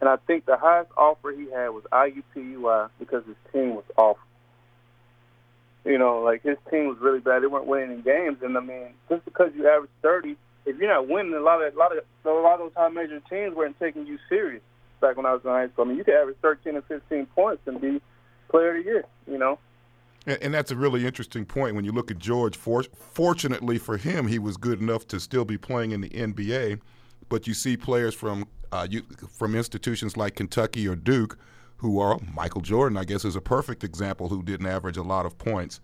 And 0.00 0.08
I 0.08 0.16
think 0.16 0.46
the 0.46 0.56
highest 0.56 0.90
offer 0.96 1.32
he 1.32 1.50
had 1.50 1.68
was 1.68 1.84
IUPUI 1.92 2.90
because 2.98 3.24
his 3.26 3.36
team 3.52 3.74
was 3.74 3.84
awful. 3.96 4.22
You 5.88 5.96
know, 5.96 6.20
like 6.20 6.42
his 6.42 6.58
team 6.70 6.86
was 6.86 6.98
really 7.00 7.20
bad. 7.20 7.42
They 7.42 7.46
weren't 7.46 7.66
winning 7.66 7.92
in 7.92 8.02
games, 8.02 8.38
and 8.42 8.58
I 8.58 8.60
mean, 8.60 8.88
just 9.08 9.24
because 9.24 9.52
you 9.56 9.66
average 9.66 9.90
30, 10.02 10.36
if 10.66 10.76
you're 10.76 10.92
not 10.92 11.08
winning, 11.08 11.32
a 11.32 11.40
lot 11.40 11.62
of 11.62 11.74
a 11.74 11.78
lot 11.78 11.96
of 11.96 12.04
a 12.26 12.28
lot 12.28 12.54
of 12.54 12.60
those 12.60 12.72
high 12.76 12.90
major 12.90 13.20
teams 13.30 13.56
weren't 13.56 13.78
taking 13.80 14.06
you 14.06 14.18
serious 14.28 14.60
back 15.00 15.16
when 15.16 15.24
I 15.24 15.32
was 15.32 15.40
in 15.44 15.50
high 15.50 15.68
school. 15.68 15.86
I 15.86 15.88
mean, 15.88 15.96
you 15.96 16.04
could 16.04 16.12
average 16.12 16.36
13 16.42 16.76
or 16.76 16.82
15 16.82 17.26
points 17.26 17.62
and 17.64 17.80
be 17.80 18.02
player 18.50 18.76
of 18.76 18.84
the 18.84 18.90
year, 18.90 19.04
you 19.26 19.38
know. 19.38 19.58
And, 20.26 20.38
and 20.42 20.54
that's 20.54 20.70
a 20.70 20.76
really 20.76 21.06
interesting 21.06 21.46
point 21.46 21.74
when 21.74 21.86
you 21.86 21.92
look 21.92 22.10
at 22.10 22.18
George. 22.18 22.56
For, 22.56 22.82
fortunately 22.82 23.78
for 23.78 23.96
him, 23.96 24.26
he 24.26 24.38
was 24.38 24.58
good 24.58 24.80
enough 24.80 25.06
to 25.08 25.20
still 25.20 25.46
be 25.46 25.56
playing 25.56 25.92
in 25.92 26.02
the 26.02 26.10
NBA. 26.10 26.80
But 27.30 27.46
you 27.46 27.54
see 27.54 27.76
players 27.76 28.14
from 28.14 28.46
uh, 28.72 28.86
you, 28.90 29.02
from 29.38 29.54
institutions 29.54 30.16
like 30.16 30.34
Kentucky 30.34 30.86
or 30.86 30.96
Duke 30.96 31.38
who 31.78 32.00
are 32.00 32.18
Michael 32.34 32.60
Jordan, 32.60 32.98
I 32.98 33.04
guess, 33.04 33.24
is 33.24 33.36
a 33.36 33.40
perfect 33.40 33.84
example 33.84 34.28
who 34.28 34.42
didn't 34.42 34.66
average 34.66 34.96
a 34.96 35.02
lot 35.02 35.26
of 35.26 35.38
points. 35.38 35.80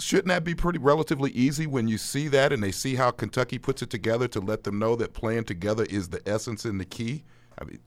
Shouldn't 0.00 0.28
that 0.28 0.44
be 0.44 0.54
pretty 0.54 0.78
relatively 0.78 1.30
easy 1.32 1.66
when 1.66 1.88
you 1.88 1.98
see 1.98 2.28
that 2.28 2.52
and 2.52 2.62
they 2.62 2.72
see 2.72 2.94
how 2.94 3.10
Kentucky 3.10 3.58
puts 3.58 3.82
it 3.82 3.90
together 3.90 4.26
to 4.28 4.40
let 4.40 4.64
them 4.64 4.78
know 4.78 4.96
that 4.96 5.12
playing 5.12 5.44
together 5.44 5.84
is 5.84 6.08
the 6.08 6.22
essence 6.26 6.64
and 6.64 6.80
the 6.80 6.86
key? 6.86 7.24
I 7.58 7.64
mean, 7.64 7.78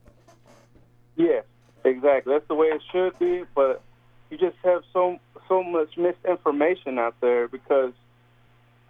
Yes, 1.18 1.44
exactly. 1.84 2.32
That's 2.32 2.46
the 2.46 2.54
way 2.54 2.68
it 2.68 2.80
should 2.92 3.18
be, 3.18 3.44
but 3.54 3.82
you 4.30 4.38
just 4.38 4.56
have 4.64 4.82
so 4.92 5.18
so 5.48 5.64
much 5.64 5.96
misinformation 5.96 6.98
out 6.98 7.16
there 7.20 7.48
because 7.48 7.92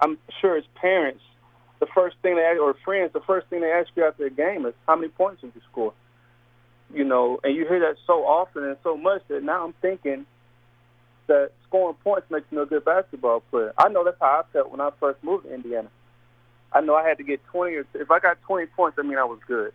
I'm 0.00 0.18
sure 0.40 0.56
as 0.56 0.64
parents, 0.74 1.22
the 1.80 1.86
first 1.86 2.16
thing 2.22 2.36
they 2.36 2.42
ask, 2.42 2.60
or 2.60 2.74
friends, 2.84 3.12
the 3.12 3.20
first 3.20 3.46
thing 3.48 3.62
they 3.62 3.72
ask 3.72 3.88
you 3.94 4.04
after 4.04 4.26
a 4.26 4.30
game 4.30 4.66
is 4.66 4.74
how 4.86 4.96
many 4.96 5.08
points 5.08 5.40
did 5.40 5.52
you 5.54 5.62
score? 5.70 5.94
You 6.94 7.04
know, 7.04 7.38
and 7.44 7.54
you 7.54 7.66
hear 7.68 7.80
that 7.80 7.96
so 8.06 8.24
often 8.24 8.64
and 8.64 8.76
so 8.82 8.96
much 8.96 9.22
that 9.28 9.42
now 9.42 9.64
I'm 9.64 9.74
thinking 9.82 10.24
that 11.26 11.50
scoring 11.66 11.96
points 12.02 12.30
makes 12.30 12.50
me 12.50 12.58
a 12.58 12.66
good 12.66 12.84
basketball 12.84 13.40
player. 13.50 13.74
I 13.76 13.88
know 13.88 14.04
that's 14.04 14.16
how 14.20 14.42
I 14.42 14.52
felt 14.52 14.70
when 14.70 14.80
I 14.80 14.90
first 14.98 15.22
moved 15.22 15.44
to 15.44 15.54
Indiana. 15.54 15.90
I 16.72 16.80
know 16.80 16.94
I 16.94 17.06
had 17.06 17.18
to 17.18 17.24
get 17.24 17.44
20 17.46 17.74
or 17.76 17.86
if 17.94 18.10
I 18.10 18.18
got 18.18 18.40
20 18.42 18.66
points, 18.66 18.98
I 18.98 19.02
mean 19.02 19.18
I 19.18 19.24
was 19.24 19.38
good. 19.46 19.72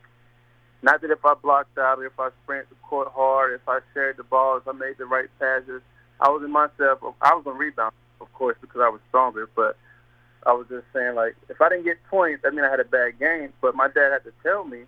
Not 0.81 1.01
that 1.01 1.11
if 1.11 1.23
I 1.23 1.33
blocked 1.35 1.77
out 1.77 1.99
or 1.99 2.05
if 2.05 2.19
I 2.19 2.29
sprinted 2.43 2.69
the 2.69 2.75
court 2.87 3.07
hard, 3.15 3.53
if 3.53 3.67
I 3.67 3.79
shared 3.93 4.17
the 4.17 4.23
ball, 4.23 4.57
if 4.57 4.67
I 4.67 4.73
made 4.73 4.97
the 4.97 5.05
right 5.05 5.29
passes, 5.39 5.81
I 6.19 6.29
was 6.29 6.43
in 6.43 6.51
myself. 6.51 6.99
I 7.21 7.33
was 7.33 7.43
going 7.45 7.55
to 7.55 7.59
rebound, 7.59 7.93
of 8.19 8.31
course, 8.33 8.57
because 8.59 8.81
I 8.81 8.89
was 8.89 8.99
stronger. 9.07 9.49
But 9.55 9.77
I 10.45 10.51
was 10.51 10.67
just 10.67 10.85
saying, 10.93 11.15
like, 11.15 11.35
if 11.47 11.61
I 11.61 11.69
didn't 11.69 11.85
get 11.85 12.03
points, 12.09 12.43
I 12.45 12.49
mean 12.49 12.65
I 12.65 12.69
had 12.69 12.81
a 12.81 12.85
bad 12.85 13.17
game. 13.17 13.53
But 13.61 13.75
my 13.75 13.87
dad 13.87 14.11
had 14.11 14.23
to 14.25 14.33
tell 14.43 14.65
me, 14.65 14.83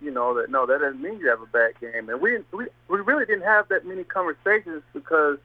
you 0.00 0.10
know, 0.10 0.34
that 0.34 0.50
no, 0.50 0.66
that 0.66 0.80
doesn't 0.80 1.00
mean 1.00 1.18
you 1.18 1.28
have 1.28 1.40
a 1.40 1.46
bad 1.46 1.78
game. 1.80 2.08
And 2.08 2.20
we 2.20 2.38
we 2.52 2.66
we 2.88 3.00
really 3.00 3.24
didn't 3.24 3.44
have 3.44 3.68
that 3.68 3.86
many 3.86 4.04
conversations 4.04 4.82
because, 4.92 5.38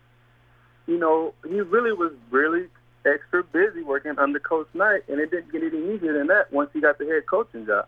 you 0.88 0.98
know, 0.98 1.34
he 1.48 1.62
really 1.62 1.94
was 1.94 2.12
really 2.30 2.68
extra 3.06 3.44
busy 3.44 3.84
working 3.84 4.18
under 4.18 4.40
Coach 4.40 4.68
Knight, 4.74 5.04
and 5.08 5.20
it 5.20 5.32
didn't 5.32 5.52
get 5.52 5.64
any 5.64 5.96
easier 5.96 6.14
than 6.14 6.28
that 6.28 6.52
once 6.52 6.70
he 6.74 6.82
got 6.82 6.98
the 6.98 7.06
head 7.06 7.26
coaching 7.28 7.66
job. 7.66 7.88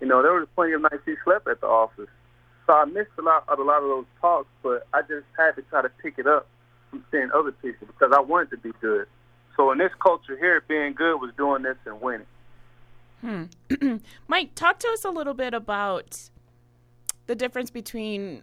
You 0.00 0.08
know, 0.08 0.22
there 0.22 0.32
was 0.32 0.48
plenty 0.54 0.72
of 0.72 0.82
nights 0.82 1.02
he 1.06 1.14
slept 1.24 1.48
at 1.48 1.60
the 1.60 1.66
office. 1.66 2.10
So 2.66 2.72
I 2.72 2.84
missed 2.86 3.10
a 3.18 3.22
lot 3.22 3.44
of 3.48 3.58
a 3.58 3.62
lot 3.62 3.82
of 3.82 3.88
those 3.88 4.06
talks, 4.20 4.48
but 4.62 4.86
I 4.92 5.02
just 5.02 5.26
had 5.38 5.52
to 5.56 5.62
try 5.62 5.82
to 5.82 5.88
pick 6.02 6.18
it 6.18 6.26
up 6.26 6.46
from 6.90 7.04
seeing 7.10 7.30
other 7.34 7.52
people 7.52 7.86
because 7.86 8.12
I 8.14 8.20
wanted 8.20 8.50
to 8.50 8.56
be 8.56 8.72
good. 8.80 9.06
So 9.56 9.70
in 9.70 9.78
this 9.78 9.92
culture 10.02 10.36
here, 10.36 10.62
being 10.66 10.94
good 10.94 11.20
was 11.20 11.30
doing 11.36 11.62
this 11.62 11.76
and 11.86 12.00
winning. 12.00 12.26
Hmm. 13.24 13.44
Mike, 14.28 14.54
talk 14.54 14.78
to 14.80 14.88
us 14.88 15.02
a 15.06 15.08
little 15.08 15.32
bit 15.32 15.54
about 15.54 16.28
the 17.24 17.34
difference 17.34 17.70
between, 17.70 18.42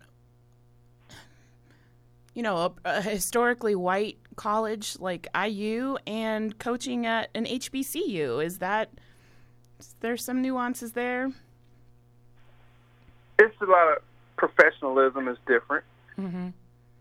you 2.34 2.42
know, 2.42 2.58
a, 2.58 2.72
a 2.86 3.02
historically 3.04 3.76
white 3.76 4.18
college 4.38 4.98
like 5.00 5.28
IU 5.40 5.98
and 6.08 6.58
coaching 6.58 7.06
at 7.06 7.30
an 7.36 7.46
HBCU. 7.46 8.44
Is 8.44 8.58
that 8.58 8.90
is 9.80 9.96
there 10.00 10.18
some 10.18 10.42
nuances 10.42 10.94
there? 10.94 11.32
It's 13.38 13.62
a 13.62 13.66
lot 13.66 13.98
of 13.98 14.04
professionalism 14.36 15.28
is 15.28 15.38
different. 15.48 15.86
Mm-hmm. 16.18 16.50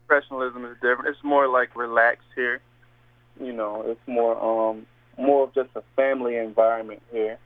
Professionalism 0.07 0.67
is 0.67 0.75
different. 0.83 1.07
It's 1.07 1.25
more 1.25 1.49
like 1.49 1.75
relaxed 1.75 2.29
here. 2.35 2.61
You 3.41 3.55
know, 3.55 3.85
it's 3.87 4.07
more 4.07 4.37
um 4.71 4.85
more 5.19 5.45
of 5.45 5.55
just 5.55 5.71
a 5.77 5.83
family 5.97 6.37
environment 6.37 7.01
here. 7.11 7.39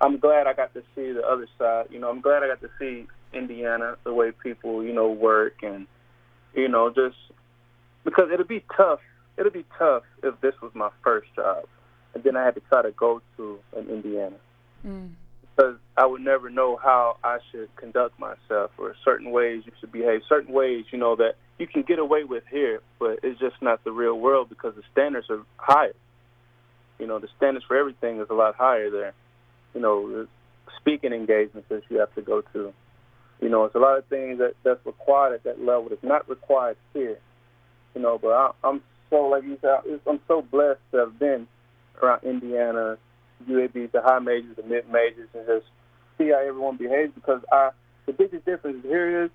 I'm 0.00 0.18
glad 0.18 0.46
I 0.46 0.54
got 0.54 0.72
to 0.74 0.82
see 0.94 1.12
the 1.12 1.22
other 1.26 1.46
side. 1.58 1.86
You 1.90 1.98
know, 1.98 2.08
I'm 2.08 2.20
glad 2.20 2.42
I 2.42 2.48
got 2.48 2.60
to 2.62 2.70
see 2.78 3.06
Indiana, 3.32 3.96
the 4.04 4.14
way 4.14 4.32
people, 4.32 4.82
you 4.82 4.92
know, 4.92 5.10
work 5.10 5.62
and 5.62 5.86
you 6.54 6.68
know, 6.68 6.90
just 6.90 7.16
because 8.04 8.30
it'll 8.32 8.46
be 8.46 8.64
tough. 8.76 9.00
It'll 9.38 9.52
be 9.52 9.64
tough 9.78 10.02
if 10.22 10.40
this 10.40 10.54
was 10.60 10.72
my 10.74 10.90
first 11.02 11.28
job, 11.34 11.64
and 12.14 12.24
then 12.24 12.36
I 12.36 12.44
had 12.44 12.54
to 12.56 12.60
try 12.68 12.82
to 12.82 12.90
go 12.90 13.22
to 13.36 13.58
an 13.76 13.88
Indiana. 13.88 14.36
Mm. 14.86 15.10
Because 15.42 15.76
I 15.96 16.06
would 16.06 16.20
never 16.20 16.48
know 16.48 16.78
how 16.82 17.16
I 17.22 17.38
should 17.50 17.74
conduct 17.76 18.18
myself, 18.18 18.72
or 18.78 18.94
certain 19.04 19.30
ways 19.30 19.62
you 19.66 19.72
should 19.80 19.92
behave, 19.92 20.22
certain 20.28 20.52
ways 20.52 20.86
you 20.90 20.98
know 20.98 21.16
that 21.16 21.36
you 21.58 21.66
can 21.66 21.82
get 21.82 21.98
away 21.98 22.24
with 22.24 22.44
here, 22.50 22.80
but 22.98 23.20
it's 23.22 23.38
just 23.38 23.56
not 23.60 23.84
the 23.84 23.92
real 23.92 24.18
world 24.18 24.48
because 24.48 24.74
the 24.74 24.82
standards 24.92 25.28
are 25.30 25.42
higher. 25.56 25.94
You 26.98 27.06
know, 27.06 27.18
the 27.18 27.28
standards 27.36 27.64
for 27.66 27.76
everything 27.76 28.20
is 28.20 28.28
a 28.30 28.34
lot 28.34 28.54
higher 28.56 28.90
there. 28.90 29.14
You 29.74 29.80
know, 29.80 30.26
speaking 30.80 31.12
engagements 31.12 31.68
that 31.68 31.82
you 31.88 31.98
have 31.98 32.14
to 32.14 32.22
go 32.22 32.42
to. 32.52 32.72
You 33.40 33.48
know, 33.48 33.64
it's 33.64 33.74
a 33.74 33.78
lot 33.78 33.98
of 33.98 34.04
things 34.06 34.38
that 34.38 34.54
that's 34.64 34.84
required 34.84 35.34
at 35.34 35.44
that 35.44 35.64
level 35.64 35.88
It's 35.90 36.02
not 36.02 36.28
required 36.28 36.76
here. 36.92 37.18
You 37.94 38.02
know, 38.02 38.18
but 38.18 38.28
I, 38.28 38.50
I'm 38.64 38.82
so 39.08 39.22
like 39.28 39.44
you 39.44 39.58
said, 39.60 39.80
I'm 40.06 40.20
so 40.28 40.42
blessed 40.42 40.80
to 40.92 40.98
have 40.98 41.18
been 41.18 41.46
around 42.02 42.22
Indiana, 42.22 42.96
UAB, 43.48 43.92
the 43.92 44.02
high 44.02 44.18
majors, 44.18 44.56
the 44.56 44.62
mid 44.62 44.88
majors, 44.88 45.28
and 45.34 45.46
just 45.46 45.66
see 46.18 46.28
how 46.28 46.38
everyone 46.38 46.76
behaves. 46.76 47.12
Because 47.14 47.40
I, 47.50 47.70
the 48.06 48.12
biggest 48.12 48.44
difference 48.44 48.84
here 48.84 49.24
is 49.24 49.30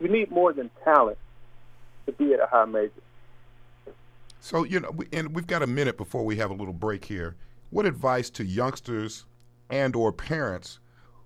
you 0.00 0.08
need 0.08 0.30
more 0.30 0.52
than 0.52 0.70
talent 0.84 1.18
to 2.06 2.12
be 2.12 2.34
at 2.34 2.40
a 2.40 2.46
high 2.46 2.64
major. 2.64 2.92
So 4.40 4.64
you 4.64 4.80
know, 4.80 4.92
and 5.12 5.34
we've 5.34 5.46
got 5.46 5.62
a 5.62 5.66
minute 5.66 5.96
before 5.96 6.24
we 6.24 6.36
have 6.36 6.50
a 6.50 6.54
little 6.54 6.74
break 6.74 7.04
here. 7.04 7.36
What 7.70 7.86
advice 7.86 8.28
to 8.30 8.44
youngsters 8.44 9.24
and/or 9.72 10.12
parents 10.12 10.78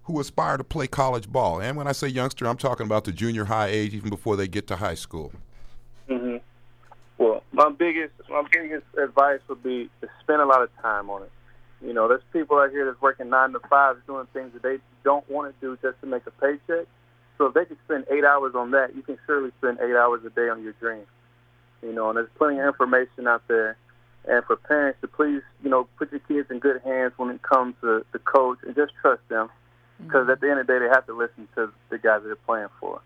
who 0.04 0.20
aspire 0.20 0.56
to 0.56 0.64
play 0.64 0.86
college 0.86 1.28
ball? 1.28 1.60
And 1.60 1.76
when 1.76 1.88
I 1.88 1.92
say 1.92 2.06
youngster, 2.08 2.46
I'm 2.46 2.56
talking 2.56 2.86
about 2.86 3.04
the 3.04 3.12
junior 3.12 3.44
high 3.44 3.66
age, 3.66 3.92
even 3.92 4.08
before 4.08 4.36
they 4.36 4.48
get 4.48 4.66
to 4.68 4.76
high 4.76 4.94
school. 4.94 5.32
hmm 6.08 6.36
Well, 7.18 7.42
my 7.52 7.68
biggest 7.70 8.14
my 8.30 8.42
biggest 8.50 8.86
advice 9.02 9.40
would 9.48 9.62
be 9.62 9.90
to 10.00 10.08
spend 10.22 10.40
a 10.40 10.46
lot 10.46 10.62
of 10.62 10.70
time 10.80 11.10
on 11.10 11.24
it. 11.24 11.32
You 11.82 11.92
know, 11.92 12.08
there's 12.08 12.22
people 12.32 12.58
out 12.58 12.70
here 12.70 12.86
that's 12.86 13.02
working 13.02 13.28
nine 13.28 13.52
to 13.52 13.60
five, 13.68 13.96
doing 14.06 14.26
things 14.32 14.52
that 14.54 14.62
they 14.62 14.78
don't 15.04 15.28
want 15.28 15.52
to 15.52 15.60
do 15.60 15.76
just 15.82 16.00
to 16.00 16.06
make 16.06 16.22
a 16.26 16.30
paycheck. 16.30 16.86
So 17.36 17.46
if 17.46 17.54
they 17.54 17.66
can 17.66 17.76
spend 17.84 18.06
eight 18.10 18.24
hours 18.24 18.54
on 18.54 18.70
that, 18.70 18.96
you 18.96 19.02
can 19.02 19.18
surely 19.26 19.50
spend 19.58 19.78
eight 19.80 19.94
hours 19.94 20.24
a 20.24 20.30
day 20.30 20.48
on 20.48 20.62
your 20.62 20.72
dream. 20.74 21.04
You 21.82 21.92
know, 21.92 22.08
and 22.08 22.16
there's 22.16 22.30
plenty 22.38 22.58
of 22.60 22.66
information 22.66 23.26
out 23.26 23.42
there. 23.48 23.76
And 24.26 24.42
for 24.44 24.56
parents 24.56 25.00
to 25.02 25.08
please, 25.08 25.42
you 25.62 25.70
know, 25.70 25.86
in 26.56 26.60
good 26.60 26.80
hands 26.82 27.12
when 27.16 27.30
it 27.30 27.42
comes 27.42 27.74
to 27.82 28.04
the 28.12 28.18
coach 28.18 28.58
and 28.66 28.74
just 28.74 28.92
trust 29.00 29.22
them. 29.28 29.48
Because 30.02 30.28
at 30.28 30.40
the 30.40 30.50
end 30.50 30.60
of 30.60 30.66
the 30.66 30.72
day, 30.74 30.78
they 30.80 30.88
have 30.88 31.06
to 31.06 31.16
listen 31.16 31.48
to 31.54 31.72
the 31.88 31.98
guys 31.98 32.20
that 32.22 32.28
they're 32.28 32.36
playing 32.36 32.68
for. 32.80 33.00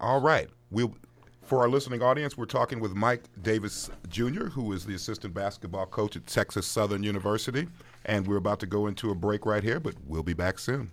All 0.00 0.20
right. 0.20 0.48
We'll, 0.70 0.94
for 1.42 1.60
our 1.60 1.68
listening 1.68 2.02
audience, 2.02 2.36
we're 2.36 2.44
talking 2.44 2.78
with 2.78 2.94
Mike 2.94 3.24
Davis 3.42 3.90
Jr., 4.08 4.46
who 4.46 4.72
is 4.72 4.86
the 4.86 4.94
assistant 4.94 5.34
basketball 5.34 5.86
coach 5.86 6.14
at 6.14 6.26
Texas 6.26 6.66
Southern 6.66 7.02
University. 7.02 7.66
And 8.04 8.26
we're 8.26 8.36
about 8.36 8.60
to 8.60 8.66
go 8.66 8.86
into 8.86 9.10
a 9.10 9.14
break 9.14 9.44
right 9.44 9.64
here, 9.64 9.80
but 9.80 9.94
we'll 10.06 10.22
be 10.22 10.34
back 10.34 10.58
soon. 10.58 10.92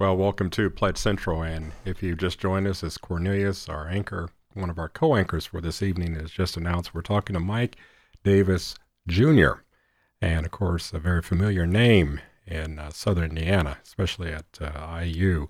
Well, 0.00 0.16
welcome 0.16 0.50
to 0.50 0.68
Pledge 0.68 0.96
Central. 0.96 1.42
And 1.42 1.70
if 1.84 2.02
you 2.02 2.16
just 2.16 2.40
joined 2.40 2.66
us, 2.66 2.82
it's 2.82 2.98
Cornelius, 2.98 3.68
our 3.68 3.86
anchor, 3.86 4.28
one 4.54 4.70
of 4.70 4.78
our 4.78 4.88
co 4.88 5.16
anchors 5.16 5.44
for 5.44 5.60
this 5.60 5.82
evening, 5.82 6.14
has 6.14 6.30
just 6.30 6.56
announced 6.56 6.94
we're 6.94 7.02
talking 7.02 7.34
to 7.34 7.40
Mike 7.40 7.76
Davis 8.22 8.76
Jr., 9.06 9.52
and 10.20 10.46
of 10.46 10.52
course, 10.52 10.92
a 10.92 10.98
very 10.98 11.20
familiar 11.20 11.66
name 11.66 12.20
in 12.46 12.78
uh, 12.78 12.90
southern 12.90 13.36
Indiana, 13.36 13.78
especially 13.84 14.32
at 14.32 14.46
uh, 14.60 15.00
IU. 15.02 15.48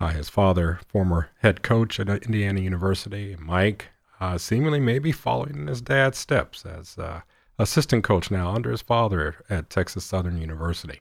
Uh, 0.00 0.08
his 0.08 0.28
father, 0.28 0.80
former 0.88 1.30
head 1.38 1.62
coach 1.62 2.00
at 2.00 2.08
Indiana 2.08 2.60
University, 2.60 3.36
Mike, 3.38 3.90
uh, 4.20 4.36
seemingly 4.36 4.80
maybe 4.80 5.12
following 5.12 5.56
in 5.56 5.66
his 5.68 5.80
dad's 5.80 6.18
steps 6.18 6.66
as 6.66 6.98
uh, 6.98 7.20
assistant 7.58 8.04
coach 8.04 8.30
now 8.30 8.52
under 8.52 8.70
his 8.70 8.82
father 8.82 9.36
at 9.48 9.70
Texas 9.70 10.04
Southern 10.04 10.38
University. 10.38 11.00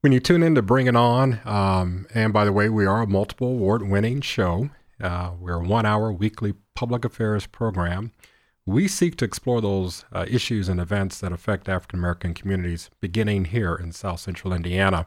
When 0.00 0.12
you 0.12 0.20
tune 0.20 0.42
in 0.42 0.54
to 0.54 0.62
Bring 0.62 0.86
It 0.86 0.96
On, 0.96 1.40
um, 1.44 2.06
and 2.14 2.32
by 2.32 2.44
the 2.44 2.52
way, 2.52 2.68
we 2.68 2.86
are 2.86 3.02
a 3.02 3.06
multiple 3.06 3.48
award 3.48 3.88
winning 3.88 4.20
show. 4.20 4.70
Uh, 5.02 5.32
we're 5.38 5.54
a 5.54 5.66
one 5.66 5.84
hour 5.84 6.12
weekly 6.12 6.54
public 6.74 7.04
affairs 7.04 7.46
program. 7.46 8.12
We 8.64 8.86
seek 8.86 9.16
to 9.16 9.24
explore 9.24 9.60
those 9.60 10.04
uh, 10.12 10.24
issues 10.28 10.68
and 10.68 10.80
events 10.80 11.18
that 11.20 11.32
affect 11.32 11.68
African 11.68 11.98
American 11.98 12.32
communities 12.32 12.90
beginning 13.00 13.46
here 13.46 13.74
in 13.74 13.92
South 13.92 14.20
Central 14.20 14.52
Indiana. 14.52 15.06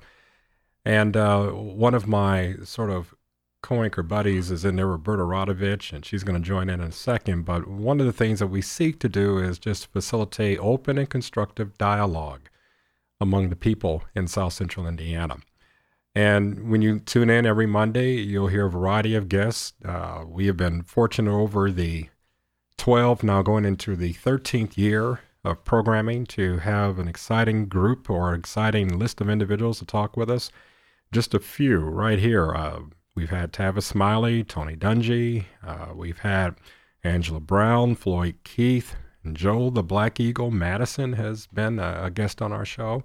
And 0.84 1.16
uh, 1.16 1.48
one 1.48 1.94
of 1.94 2.08
my 2.08 2.56
sort 2.64 2.90
of 2.90 3.16
co 3.62 3.82
anchor 3.82 4.04
buddies 4.04 4.52
is 4.52 4.66
in 4.66 4.76
there, 4.76 4.88
Roberta 4.88 5.24
Radovich, 5.24 5.92
and 5.94 6.06
she's 6.06 6.24
going 6.24 6.40
to 6.40 6.46
join 6.46 6.70
in 6.70 6.82
in 6.82 6.90
a 6.90 6.92
second. 6.92 7.46
But 7.46 7.68
one 7.68 8.00
of 8.00 8.06
the 8.06 8.14
things 8.14 8.40
that 8.40 8.48
we 8.48 8.62
seek 8.62 9.00
to 9.00 9.10
do 9.10 9.40
is 9.40 9.58
just 9.58 9.92
facilitate 9.92 10.60
open 10.60 10.98
and 10.98 11.10
constructive 11.10 11.78
dialogue 11.78 12.50
among 13.20 13.50
the 13.50 13.56
people 13.56 14.04
in 14.14 14.28
South 14.28 14.54
Central 14.54 14.86
Indiana. 14.88 15.38
And 16.16 16.70
when 16.70 16.82
you 16.82 17.00
tune 17.00 17.30
in 17.30 17.46
every 17.46 17.66
Monday, 17.66 18.14
you'll 18.14 18.48
hear 18.48 18.68
a 18.68 18.72
variety 18.72 19.16
of 19.16 19.28
guests. 19.28 19.74
Uh, 19.84 20.24
we 20.26 20.48
have 20.48 20.56
been 20.56 20.82
fortunate 20.82 21.32
over 21.32 21.70
the 21.70 22.10
12, 22.78 23.22
now 23.22 23.42
going 23.42 23.66
into 23.66 23.98
the 23.98 24.14
13th 24.14 24.78
year 24.78 25.20
of 25.44 25.66
programming 25.66 26.26
to 26.26 26.60
have 26.60 27.00
an 27.00 27.10
exciting 27.10 27.68
group 27.68 28.10
or 28.10 28.34
exciting 28.34 28.98
list 28.98 29.20
of 29.20 29.30
individuals 29.30 29.80
to 29.80 29.86
talk 29.86 30.16
with 30.16 30.30
us. 30.30 30.52
Just 31.12 31.34
a 31.34 31.40
few 31.40 31.80
right 31.80 32.18
here. 32.18 32.54
Uh, 32.56 32.80
we've 33.14 33.30
had 33.30 33.52
Tavis 33.52 33.84
Smiley, 33.84 34.44
Tony 34.44 34.78
Dungy. 34.78 35.46
Uh, 35.66 35.88
we've 35.94 36.20
had 36.20 36.56
Angela 37.04 37.42
Brown, 37.42 37.94
Floyd 37.94 38.36
Keith, 38.46 38.96
and 39.24 39.36
Joe 39.36 39.70
the 39.70 39.84
Black 39.84 40.20
Eagle 40.20 40.50
Madison 40.50 41.14
has 41.14 41.46
been 41.48 41.78
a, 41.78 42.06
a 42.06 42.10
guest 42.10 42.42
on 42.42 42.54
our 42.54 42.66
show. 42.66 43.04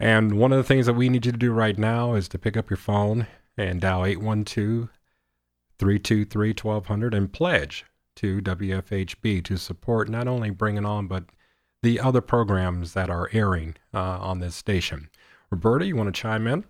And 0.00 0.38
one 0.38 0.50
of 0.50 0.56
the 0.56 0.64
things 0.64 0.86
that 0.86 0.94
we 0.94 1.10
need 1.10 1.26
you 1.26 1.32
to 1.32 1.38
do 1.38 1.52
right 1.52 1.76
now 1.76 2.14
is 2.14 2.26
to 2.28 2.38
pick 2.38 2.56
up 2.56 2.70
your 2.70 2.78
phone 2.78 3.26
and 3.58 3.82
dial 3.82 4.06
812 4.06 4.88
323 5.78 6.48
1200 6.48 7.14
and 7.14 7.30
pledge 7.30 7.84
to 8.16 8.40
WFHB 8.40 9.44
to 9.44 9.58
support 9.58 10.08
not 10.08 10.26
only 10.26 10.48
Bringing 10.48 10.86
On, 10.86 11.06
but 11.06 11.24
the 11.82 12.00
other 12.00 12.22
programs 12.22 12.94
that 12.94 13.10
are 13.10 13.28
airing 13.32 13.76
uh, 13.92 13.98
on 13.98 14.40
this 14.40 14.56
station. 14.56 15.10
Roberta, 15.50 15.84
you 15.84 15.96
want 15.96 16.14
to 16.14 16.18
chime 16.18 16.46
in? 16.46 16.64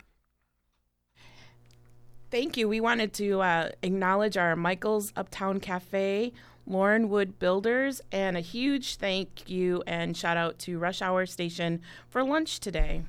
Thank 2.32 2.56
you. 2.56 2.68
We 2.68 2.80
wanted 2.80 3.12
to 3.14 3.42
uh, 3.42 3.70
acknowledge 3.82 4.36
our 4.36 4.56
Michael's 4.56 5.12
Uptown 5.16 5.60
Cafe, 5.60 6.32
Loren 6.66 7.08
Wood 7.08 7.38
Builders, 7.38 8.00
and 8.10 8.36
a 8.36 8.40
huge 8.40 8.96
thank 8.96 9.48
you 9.48 9.84
and 9.86 10.16
shout 10.16 10.36
out 10.36 10.58
to 10.60 10.78
Rush 10.78 11.00
Hour 11.00 11.26
Station 11.26 11.80
for 12.08 12.24
lunch 12.24 12.58
today. 12.58 13.02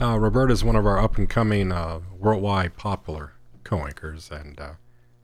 Uh, 0.00 0.16
Roberta 0.16 0.52
is 0.52 0.62
one 0.62 0.76
of 0.76 0.86
our 0.86 0.98
up 0.98 1.18
and 1.18 1.28
coming 1.28 1.72
uh, 1.72 2.00
worldwide 2.16 2.76
popular 2.76 3.32
co 3.64 3.84
anchors, 3.84 4.30
and 4.30 4.60
uh, 4.60 4.72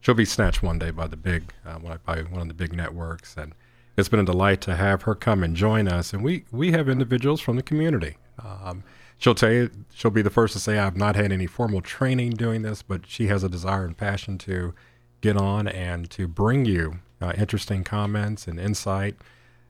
she'll 0.00 0.16
be 0.16 0.24
snatched 0.24 0.64
one 0.64 0.80
day 0.80 0.90
by 0.90 1.06
the 1.06 1.16
big 1.16 1.52
uh, 1.64 1.78
by 1.78 2.22
one 2.22 2.42
of 2.42 2.48
the 2.48 2.54
big 2.54 2.74
networks. 2.74 3.36
And 3.36 3.54
it's 3.96 4.08
been 4.08 4.18
a 4.18 4.24
delight 4.24 4.60
to 4.62 4.74
have 4.74 5.02
her 5.02 5.14
come 5.14 5.44
and 5.44 5.54
join 5.54 5.86
us. 5.86 6.12
And 6.12 6.24
we 6.24 6.44
we 6.50 6.72
have 6.72 6.88
individuals 6.88 7.40
from 7.40 7.54
the 7.54 7.62
community. 7.62 8.16
Um, 8.42 8.82
she'll 9.16 9.36
tell 9.36 9.52
you 9.52 9.70
she'll 9.92 10.10
be 10.10 10.22
the 10.22 10.30
first 10.30 10.54
to 10.54 10.60
say 10.60 10.78
I've 10.78 10.96
not 10.96 11.14
had 11.14 11.30
any 11.30 11.46
formal 11.46 11.80
training 11.80 12.30
doing 12.30 12.62
this, 12.62 12.82
but 12.82 13.06
she 13.06 13.28
has 13.28 13.44
a 13.44 13.48
desire 13.48 13.84
and 13.84 13.96
passion 13.96 14.38
to 14.38 14.74
get 15.20 15.36
on 15.36 15.68
and 15.68 16.10
to 16.10 16.26
bring 16.26 16.64
you 16.64 16.98
uh, 17.20 17.32
interesting 17.38 17.84
comments 17.84 18.48
and 18.48 18.58
insight. 18.58 19.14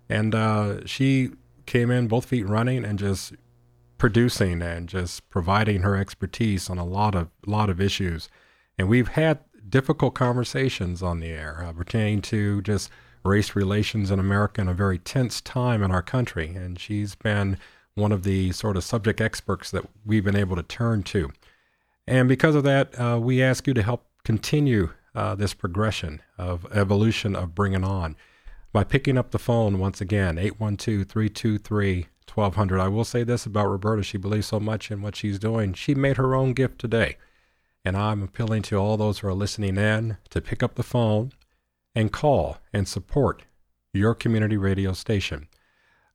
And 0.08 0.34
uh, 0.34 0.86
she 0.86 1.32
came 1.66 1.90
in 1.90 2.08
both 2.08 2.24
feet 2.24 2.46
running 2.46 2.86
and 2.86 2.98
just 2.98 3.34
producing 4.04 4.60
and 4.60 4.86
just 4.86 5.30
providing 5.30 5.80
her 5.80 5.96
expertise 5.96 6.68
on 6.68 6.76
a 6.76 6.84
lot 6.84 7.14
of 7.14 7.30
lot 7.46 7.70
of 7.70 7.80
issues. 7.80 8.28
And 8.76 8.86
we've 8.86 9.08
had 9.08 9.38
difficult 9.66 10.14
conversations 10.14 11.02
on 11.02 11.20
the 11.20 11.28
air 11.28 11.64
uh, 11.66 11.72
pertaining 11.72 12.20
to 12.20 12.60
just 12.60 12.90
race 13.24 13.56
relations 13.56 14.10
in 14.10 14.18
America 14.18 14.60
in 14.60 14.68
a 14.68 14.74
very 14.74 14.98
tense 14.98 15.40
time 15.40 15.82
in 15.82 15.90
our 15.90 16.02
country. 16.02 16.54
And 16.54 16.78
she's 16.78 17.14
been 17.14 17.56
one 17.94 18.12
of 18.12 18.24
the 18.24 18.52
sort 18.52 18.76
of 18.76 18.84
subject 18.84 19.22
experts 19.22 19.70
that 19.70 19.88
we've 20.04 20.22
been 20.22 20.36
able 20.36 20.56
to 20.56 20.62
turn 20.62 21.02
to. 21.04 21.32
And 22.06 22.28
because 22.28 22.54
of 22.54 22.62
that, 22.64 23.00
uh, 23.00 23.18
we 23.18 23.42
ask 23.42 23.66
you 23.66 23.72
to 23.72 23.82
help 23.82 24.04
continue 24.22 24.90
uh, 25.14 25.34
this 25.34 25.54
progression 25.54 26.20
of 26.36 26.70
evolution 26.74 27.34
of 27.34 27.54
bringing 27.54 27.84
On 27.84 28.16
by 28.70 28.84
picking 28.84 29.16
up 29.16 29.30
the 29.30 29.38
phone 29.38 29.78
once 29.78 30.02
again, 30.02 30.36
812 30.36 31.08
323 31.08 32.08
1200. 32.36 32.80
I 32.80 32.88
will 32.88 33.04
say 33.04 33.22
this 33.22 33.46
about 33.46 33.68
Roberta. 33.68 34.02
She 34.02 34.18
believes 34.18 34.46
so 34.46 34.58
much 34.58 34.90
in 34.90 35.02
what 35.02 35.16
she's 35.16 35.38
doing. 35.38 35.72
She 35.74 35.94
made 35.94 36.16
her 36.16 36.34
own 36.34 36.52
gift 36.52 36.78
today. 36.78 37.16
And 37.84 37.96
I'm 37.96 38.22
appealing 38.22 38.62
to 38.62 38.76
all 38.76 38.96
those 38.96 39.18
who 39.18 39.28
are 39.28 39.34
listening 39.34 39.76
in 39.76 40.16
to 40.30 40.40
pick 40.40 40.62
up 40.62 40.74
the 40.74 40.82
phone 40.82 41.32
and 41.94 42.12
call 42.12 42.58
and 42.72 42.88
support 42.88 43.44
your 43.92 44.14
community 44.14 44.56
radio 44.56 44.92
station. 44.92 45.48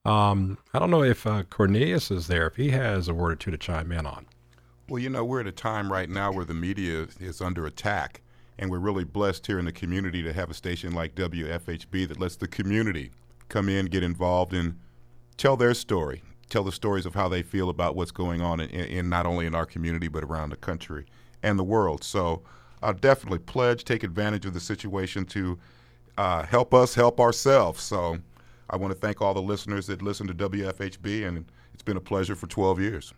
Um, 0.06 0.58
I 0.74 0.80
don't 0.80 0.92
know 0.92 1.04
if 1.04 1.26
uh, 1.28 1.44
Cornelius 1.44 2.12
is 2.12 2.28
there, 2.28 2.48
if 2.48 2.56
he 2.56 2.70
has 2.72 3.08
a 3.08 3.14
word 3.14 3.34
or 3.34 3.36
two 3.36 3.52
to 3.52 3.58
chime 3.58 3.92
in 3.92 4.06
on. 4.06 4.26
Well, 4.90 5.00
you 5.00 5.10
know, 5.10 5.24
we're 5.24 5.42
at 5.42 5.48
a 5.48 5.52
time 5.52 5.92
right 5.92 6.10
now 6.10 6.32
where 6.32 6.46
the 6.46 6.54
media 6.54 7.08
is 7.20 7.42
under 7.42 7.66
attack, 7.66 8.22
and 8.58 8.72
we're 8.72 8.80
really 8.80 9.04
blessed 9.04 9.46
here 9.46 9.60
in 9.60 9.66
the 9.66 9.72
community 9.72 10.24
to 10.24 10.34
have 10.34 10.50
a 10.50 10.56
station 10.56 10.94
like 10.94 11.16
WFHB 11.16 12.08
that 12.08 12.20
lets 12.20 12.36
the 12.36 12.48
community 12.48 13.12
come 13.50 13.70
in, 13.70 13.86
get 13.86 14.04
involved, 14.04 14.54
and 14.54 14.80
tell 15.40 15.58
their 15.58 15.74
story, 15.74 16.22
tell 16.50 16.64
the 16.64 16.72
stories 16.72 17.06
of 17.06 17.16
how 17.16 17.30
they 17.30 17.42
feel 17.42 17.70
about 17.70 17.96
what's 17.96 18.12
going 18.12 18.42
on 18.42 18.60
in, 18.60 18.70
in 18.70 19.10
not 19.10 19.26
only 19.26 19.46
in 19.46 19.56
our 19.56 19.66
community 19.66 20.08
but 20.08 20.24
around 20.24 20.50
the 20.50 20.58
country 20.58 21.06
and 21.42 21.58
the 21.58 21.64
world. 21.64 22.04
So, 22.04 22.44
uh, 22.84 22.94
definitely 22.94 23.40
pledge, 23.40 23.84
take 23.84 24.04
advantage 24.04 24.46
of 24.46 24.54
the 24.54 24.60
situation 24.60 25.26
to 25.26 25.58
uh, 26.18 26.44
help 26.44 26.74
us 26.74 26.94
help 26.94 27.20
ourselves. 27.20 27.82
So, 27.82 28.20
I 28.70 28.78
want 28.78 28.94
to 28.94 29.00
thank 29.00 29.22
all 29.22 29.34
the 29.34 29.42
listeners 29.42 29.88
that 29.88 30.02
listen 30.02 30.28
to 30.28 30.34
WFHB, 30.34 31.28
and 31.28 31.46
it's 31.74 31.82
been 31.82 31.98
a 31.98 32.02
pleasure 32.02 32.36
for 32.36 32.46
12 32.48 32.80
years. 32.80 33.14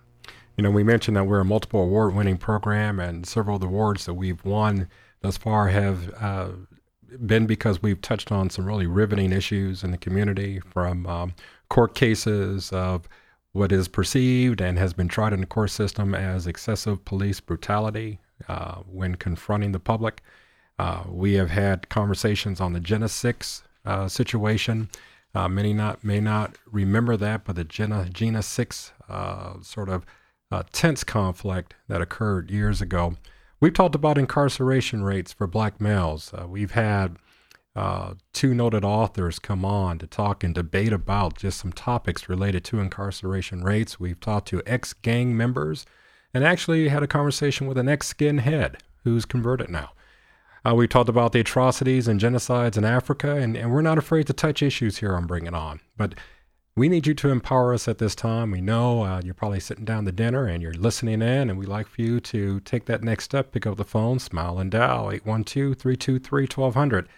You 0.55 0.63
know, 0.63 0.71
we 0.71 0.84
mentioned 0.84 1.17
that 1.17 1.25
we're 1.25 1.41
a 1.41 1.45
multiple 1.45 1.81
award 1.81 2.15
winning 2.15 2.38
program, 2.38 2.99
and 2.99 3.25
several 3.25 3.55
of 3.55 3.62
the 3.62 3.67
awards 3.67 4.05
that 4.05 4.13
we've 4.13 4.43
won 4.45 4.88
thus 5.21 5.38
far 5.38 5.67
have 5.67 6.13
uh, 6.21 6.49
been 7.25 7.45
because 7.45 7.81
we've 7.81 8.01
touched 8.01 8.31
on 8.31 8.49
some 8.49 8.65
really 8.65 8.88
riveting 8.88 9.31
issues 9.31 9.84
in 9.84 9.91
the 9.91 9.97
community 9.97 10.60
from 10.60 11.05
um, 11.05 11.34
court 11.71 11.95
cases 11.95 12.69
of 12.73 13.07
what 13.53 13.71
is 13.71 13.88
perceived 13.88 14.60
and 14.60 14.77
has 14.77 14.91
been 14.91 15.07
tried 15.07 15.31
in 15.31 15.39
the 15.39 15.45
court 15.45 15.69
system 15.69 16.13
as 16.13 16.45
excessive 16.45 17.05
police 17.05 17.39
brutality 17.39 18.19
uh, 18.49 18.75
when 18.91 19.15
confronting 19.15 19.71
the 19.71 19.79
public. 19.79 20.21
Uh, 20.77 21.03
we 21.07 21.36
have 21.36 21.49
had 21.49 21.88
conversations 21.88 22.60
on 22.60 22.73
the 22.73 22.79
Jena 22.81 23.07
6 23.07 23.63
uh, 23.86 24.07
situation 24.10 24.89
uh, 25.34 25.47
many 25.47 25.73
not 25.73 26.03
may 26.03 26.19
not 26.19 26.57
remember 26.69 27.15
that, 27.15 27.45
but 27.45 27.55
the 27.55 27.63
Jena, 27.63 28.10
Jena 28.10 28.43
6 28.43 28.91
uh, 29.07 29.53
sort 29.62 29.88
of 29.88 30.05
uh, 30.51 30.63
tense 30.73 31.05
conflict 31.05 31.73
that 31.88 32.01
occurred 32.01 32.51
years 32.51 32.81
ago. 32.81 33.15
We've 33.62 33.73
talked 33.73 33.95
about 33.95 34.17
incarceration 34.17 35.03
rates 35.03 35.31
for 35.31 35.47
black 35.47 35.79
males. 35.79 36.34
We've 36.47 36.71
had 36.71 37.15
uh, 37.75 38.15
two 38.34 38.53
noted 38.53 38.84
authors 38.84 39.39
come 39.39 39.63
on 39.63 39.97
to 39.99 40.07
talk 40.07 40.43
and 40.43 40.53
debate 40.53 40.91
about 40.91 41.38
just 41.38 41.60
some 41.60 41.71
topics 41.71 42.27
related 42.27 42.63
to 42.65 42.79
incarceration 42.79 43.63
rates. 43.63 43.99
We've 43.99 44.19
talked 44.19 44.47
to 44.49 44.62
ex 44.65 44.93
gang 44.93 45.38
members 45.38 45.86
and 46.34 46.43
actually 46.43 46.89
had 46.89 47.03
a 47.03 47.07
conversation 47.07 47.67
with 47.67 47.77
an 47.77 47.88
ex 47.88 48.13
skinhead 48.13 48.75
who's 49.03 49.25
converted 49.25 49.69
now. 49.69 49.91
Uh, 50.63 50.75
we 50.75 50.88
talked 50.88 51.10
about 51.10 51.31
the 51.31 51.39
atrocities 51.39 52.07
and 52.07 52.19
genocides 52.19 52.77
in 52.77 52.86
Africa, 52.86 53.36
and, 53.36 53.57
and 53.57 53.71
we're 53.71 53.81
not 53.81 53.97
afraid 53.97 54.27
to 54.27 54.34
touch 54.34 54.62
issues 54.62 54.97
here 54.97 55.15
on 55.15 55.25
Bring 55.25 55.47
It 55.47 55.55
On. 55.55 55.79
But 55.97 56.13
we 56.75 56.88
need 56.88 57.07
you 57.07 57.13
to 57.15 57.29
empower 57.29 57.73
us 57.73 57.88
at 57.88 57.97
this 57.97 58.13
time. 58.13 58.51
We 58.51 58.62
know 58.62 59.03
uh, 59.03 59.21
you're 59.23 59.34
probably 59.34 59.60
sitting 59.60 59.86
down 59.86 60.05
to 60.05 60.12
dinner 60.12 60.45
and 60.45 60.62
you're 60.62 60.73
listening 60.73 61.21
in, 61.21 61.49
and 61.49 61.57
we'd 61.57 61.67
like 61.67 61.88
for 61.88 62.01
you 62.01 62.19
to 62.19 62.60
take 62.60 62.86
that 62.86 63.03
next 63.03 63.25
step, 63.25 63.51
pick 63.51 63.65
up 63.65 63.77
the 63.77 63.84
phone, 63.84 64.19
smile 64.19 64.60
and 64.60 64.69
dial 64.69 65.12
812 65.12 65.77
323 65.77 66.43
1200, 66.43 67.10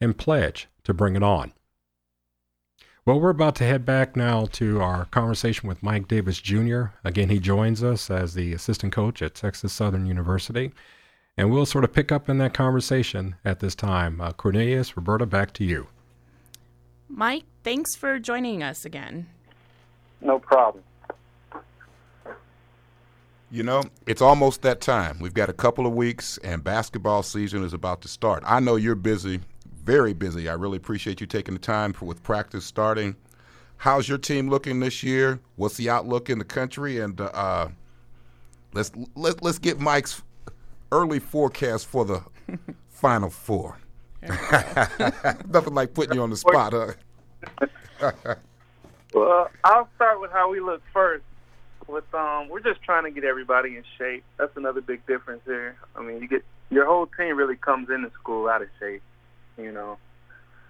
and 0.00 0.16
pledge 0.16 0.68
to 0.84 0.94
bring 0.94 1.16
it 1.16 1.22
on. 1.22 1.52
Well, 3.06 3.18
we're 3.18 3.30
about 3.30 3.56
to 3.56 3.64
head 3.64 3.84
back 3.84 4.14
now 4.14 4.46
to 4.52 4.80
our 4.80 5.06
conversation 5.06 5.68
with 5.68 5.82
Mike 5.82 6.06
Davis 6.06 6.38
Jr. 6.38 6.82
Again, 7.02 7.30
he 7.30 7.38
joins 7.38 7.82
us 7.82 8.10
as 8.10 8.34
the 8.34 8.52
assistant 8.52 8.92
coach 8.92 9.22
at 9.22 9.34
Texas 9.34 9.72
Southern 9.72 10.06
University. 10.06 10.72
And 11.36 11.50
we'll 11.50 11.66
sort 11.66 11.84
of 11.84 11.92
pick 11.92 12.12
up 12.12 12.28
in 12.28 12.38
that 12.38 12.52
conversation 12.52 13.36
at 13.44 13.60
this 13.60 13.74
time. 13.74 14.20
Uh, 14.20 14.32
Cornelius, 14.32 14.96
Roberta, 14.96 15.24
back 15.24 15.52
to 15.54 15.64
you. 15.64 15.86
Mike, 17.08 17.44
thanks 17.64 17.96
for 17.96 18.18
joining 18.18 18.62
us 18.62 18.84
again. 18.84 19.26
No 20.20 20.38
problem. 20.38 20.84
You 23.50 23.62
know, 23.62 23.82
it's 24.06 24.22
almost 24.22 24.62
that 24.62 24.80
time. 24.80 25.18
We've 25.18 25.34
got 25.34 25.48
a 25.48 25.54
couple 25.54 25.86
of 25.86 25.94
weeks, 25.94 26.38
and 26.44 26.62
basketball 26.62 27.22
season 27.22 27.64
is 27.64 27.72
about 27.72 28.02
to 28.02 28.08
start. 28.08 28.44
I 28.46 28.60
know 28.60 28.76
you're 28.76 28.94
busy, 28.94 29.40
very 29.84 30.12
busy. 30.12 30.48
I 30.48 30.54
really 30.54 30.76
appreciate 30.76 31.20
you 31.20 31.26
taking 31.26 31.54
the 31.54 31.60
time 31.60 31.92
for, 31.92 32.04
with 32.04 32.22
practice 32.22 32.64
starting. 32.64 33.16
How's 33.78 34.08
your 34.08 34.18
team 34.18 34.50
looking 34.50 34.80
this 34.80 35.02
year? 35.02 35.40
What's 35.56 35.76
the 35.76 35.88
outlook 35.88 36.28
in 36.28 36.38
the 36.38 36.44
country? 36.44 36.98
And 37.00 37.20
uh, 37.20 37.68
let's 38.74 38.92
let, 39.14 39.42
let's 39.42 39.58
get 39.58 39.80
Mike's 39.80 40.22
early 40.92 41.18
forecast 41.18 41.86
for 41.86 42.04
the 42.04 42.22
Final 42.90 43.30
Four. 43.30 43.78
Nothing 44.22 45.74
like 45.74 45.94
putting 45.94 46.14
you 46.14 46.22
on 46.22 46.28
the 46.28 46.36
spot, 46.36 46.74
huh? 46.74 48.12
well, 49.14 49.50
I'll 49.64 49.88
start 49.96 50.20
with 50.20 50.30
how 50.30 50.50
we 50.50 50.60
look 50.60 50.82
first. 50.92 51.24
With 51.88 52.04
um, 52.14 52.48
we're 52.48 52.60
just 52.60 52.82
trying 52.82 53.04
to 53.04 53.10
get 53.10 53.24
everybody 53.24 53.76
in 53.76 53.84
shape. 53.98 54.22
That's 54.36 54.54
another 54.56 54.80
big 54.80 55.04
difference 55.06 55.40
here. 55.46 55.74
I 55.96 56.02
mean, 56.02 56.20
you 56.20 56.28
get 56.28 56.44
your 56.70 56.86
whole 56.86 57.06
team 57.06 57.36
really 57.36 57.56
comes 57.56 57.88
into 57.90 58.10
school 58.10 58.48
out 58.48 58.62
of 58.62 58.68
shape, 58.78 59.02
you 59.56 59.72
know. 59.72 59.98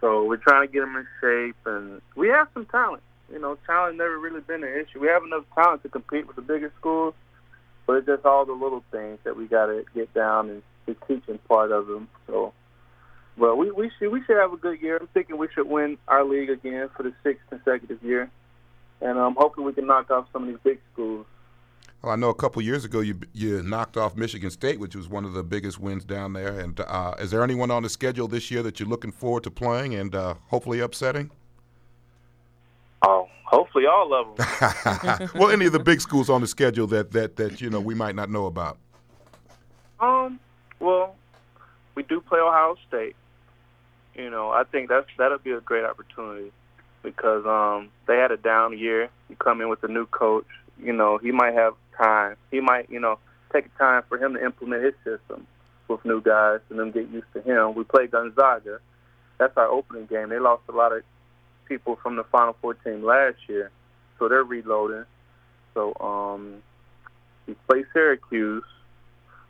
So 0.00 0.24
we're 0.24 0.36
trying 0.36 0.66
to 0.66 0.72
get 0.72 0.80
them 0.80 0.96
in 0.96 1.06
shape, 1.20 1.56
and 1.66 2.00
we 2.16 2.28
have 2.28 2.48
some 2.54 2.66
talent. 2.66 3.02
You 3.30 3.38
know, 3.38 3.56
talent 3.66 3.98
never 3.98 4.18
really 4.18 4.40
been 4.40 4.64
an 4.64 4.70
issue. 4.70 5.00
We 5.00 5.08
have 5.08 5.22
enough 5.22 5.44
talent 5.54 5.82
to 5.82 5.88
compete 5.88 6.26
with 6.26 6.36
the 6.36 6.42
bigger 6.42 6.72
schools 6.78 7.14
but 7.90 7.96
it's 7.96 8.06
just 8.06 8.24
all 8.24 8.46
the 8.46 8.52
little 8.52 8.84
things 8.92 9.18
that 9.24 9.36
we 9.36 9.48
got 9.48 9.66
to 9.66 9.84
get 9.96 10.14
down 10.14 10.48
and 10.48 10.62
the 10.86 10.94
teaching 11.08 11.40
part 11.48 11.72
of 11.72 11.88
them. 11.88 12.06
So, 12.28 12.52
well, 13.36 13.56
we 13.56 13.72
we 13.72 13.90
should 13.98 14.12
we 14.12 14.22
should 14.24 14.36
have 14.36 14.52
a 14.52 14.56
good 14.56 14.80
year. 14.80 14.98
I'm 15.00 15.08
thinking 15.08 15.36
we 15.38 15.48
should 15.52 15.68
win 15.68 15.98
our 16.06 16.24
league 16.24 16.50
again 16.50 16.88
for 16.96 17.02
the 17.02 17.12
sixth 17.24 17.42
consecutive 17.50 18.00
year, 18.04 18.30
and 19.00 19.18
um, 19.18 19.34
hopefully 19.36 19.66
we 19.66 19.72
can 19.72 19.88
knock 19.88 20.08
off 20.08 20.28
some 20.32 20.44
of 20.44 20.48
these 20.50 20.58
big 20.62 20.78
schools. 20.92 21.26
Well, 22.02 22.12
I 22.12 22.16
know 22.16 22.30
a 22.30 22.34
couple 22.34 22.62
years 22.62 22.84
ago 22.84 23.00
you 23.00 23.18
you 23.32 23.62
knocked 23.62 23.96
off 23.96 24.16
Michigan 24.16 24.50
State, 24.50 24.80
which 24.80 24.96
was 24.96 25.08
one 25.08 25.24
of 25.24 25.32
the 25.32 25.42
biggest 25.42 25.78
wins 25.78 26.04
down 26.04 26.32
there. 26.32 26.58
And 26.58 26.80
uh, 26.80 27.14
is 27.18 27.30
there 27.30 27.42
anyone 27.42 27.70
on 27.70 27.82
the 27.82 27.90
schedule 27.90 28.26
this 28.28 28.50
year 28.50 28.62
that 28.62 28.80
you're 28.80 28.88
looking 28.88 29.12
forward 29.12 29.44
to 29.44 29.50
playing 29.50 29.94
and 29.94 30.14
uh, 30.14 30.34
hopefully 30.48 30.80
upsetting? 30.80 31.30
Oh, 33.02 33.28
Hopefully, 33.50 33.84
all 33.86 34.14
of 34.14 34.36
them. 34.36 35.28
well, 35.34 35.50
any 35.50 35.66
of 35.66 35.72
the 35.72 35.80
big 35.80 36.00
schools 36.00 36.30
on 36.30 36.40
the 36.40 36.46
schedule 36.46 36.86
that 36.86 37.10
that 37.10 37.34
that 37.34 37.60
you 37.60 37.68
know 37.68 37.80
we 37.80 37.96
might 37.96 38.14
not 38.14 38.30
know 38.30 38.46
about. 38.46 38.78
Um, 39.98 40.38
well, 40.78 41.16
we 41.96 42.04
do 42.04 42.20
play 42.20 42.38
Ohio 42.38 42.76
State. 42.86 43.16
You 44.14 44.30
know, 44.30 44.50
I 44.50 44.62
think 44.62 44.88
that's 44.88 45.08
that'll 45.18 45.38
be 45.38 45.50
a 45.50 45.60
great 45.60 45.84
opportunity 45.84 46.52
because 47.02 47.44
um 47.44 47.88
they 48.06 48.18
had 48.18 48.30
a 48.30 48.36
down 48.36 48.78
year. 48.78 49.08
You 49.28 49.34
come 49.34 49.60
in 49.60 49.68
with 49.68 49.82
a 49.82 49.88
new 49.88 50.06
coach. 50.06 50.46
You 50.80 50.92
know, 50.92 51.18
he 51.18 51.32
might 51.32 51.54
have 51.54 51.74
time. 52.00 52.36
He 52.50 52.60
might, 52.60 52.90
you 52.90 53.00
know, 53.00 53.18
take 53.52 53.76
time 53.78 54.02
for 54.08 54.18
him 54.18 54.34
to 54.34 54.44
implement 54.44 54.84
his 54.84 54.94
system 55.04 55.46
with 55.88 56.04
new 56.04 56.20
guys 56.20 56.60
and 56.70 56.78
them 56.78 56.92
get 56.92 57.08
used 57.10 57.26
to 57.34 57.42
him. 57.42 57.74
We 57.74 57.84
play 57.84 58.06
Gonzaga. 58.06 58.78
That's 59.38 59.56
our 59.56 59.68
opening 59.68 60.06
game. 60.06 60.28
They 60.28 60.38
lost 60.38 60.62
a 60.68 60.72
lot 60.72 60.92
of 60.92 61.02
people 61.66 61.98
from 62.02 62.16
the 62.16 62.24
Final 62.24 62.56
Four 62.60 62.74
team 62.74 63.02
last 63.02 63.36
year, 63.48 63.70
so 64.18 64.28
they're 64.28 64.44
reloading. 64.44 65.04
So 65.74 65.94
um, 66.00 66.62
we 67.46 67.54
play 67.68 67.84
Syracuse. 67.92 68.64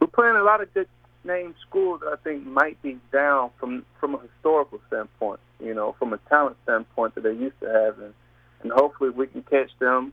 We're 0.00 0.06
playing 0.06 0.36
a 0.36 0.42
lot 0.42 0.62
of 0.62 0.72
good 0.72 0.88
name 1.24 1.54
schools 1.68 2.00
that 2.00 2.12
I 2.12 2.16
think 2.22 2.46
might 2.46 2.80
be 2.82 2.98
down 3.12 3.50
from 3.58 3.84
from 3.98 4.14
a 4.14 4.20
historical 4.20 4.80
standpoint, 4.88 5.40
you 5.58 5.74
know, 5.74 5.94
from 5.98 6.12
a 6.12 6.18
talent 6.28 6.56
standpoint 6.62 7.14
that 7.16 7.22
they 7.22 7.34
used 7.34 7.58
to 7.60 7.68
have, 7.68 7.98
and, 7.98 8.14
and 8.62 8.72
hopefully 8.72 9.10
we 9.10 9.26
can 9.26 9.42
catch 9.42 9.70
them 9.78 10.12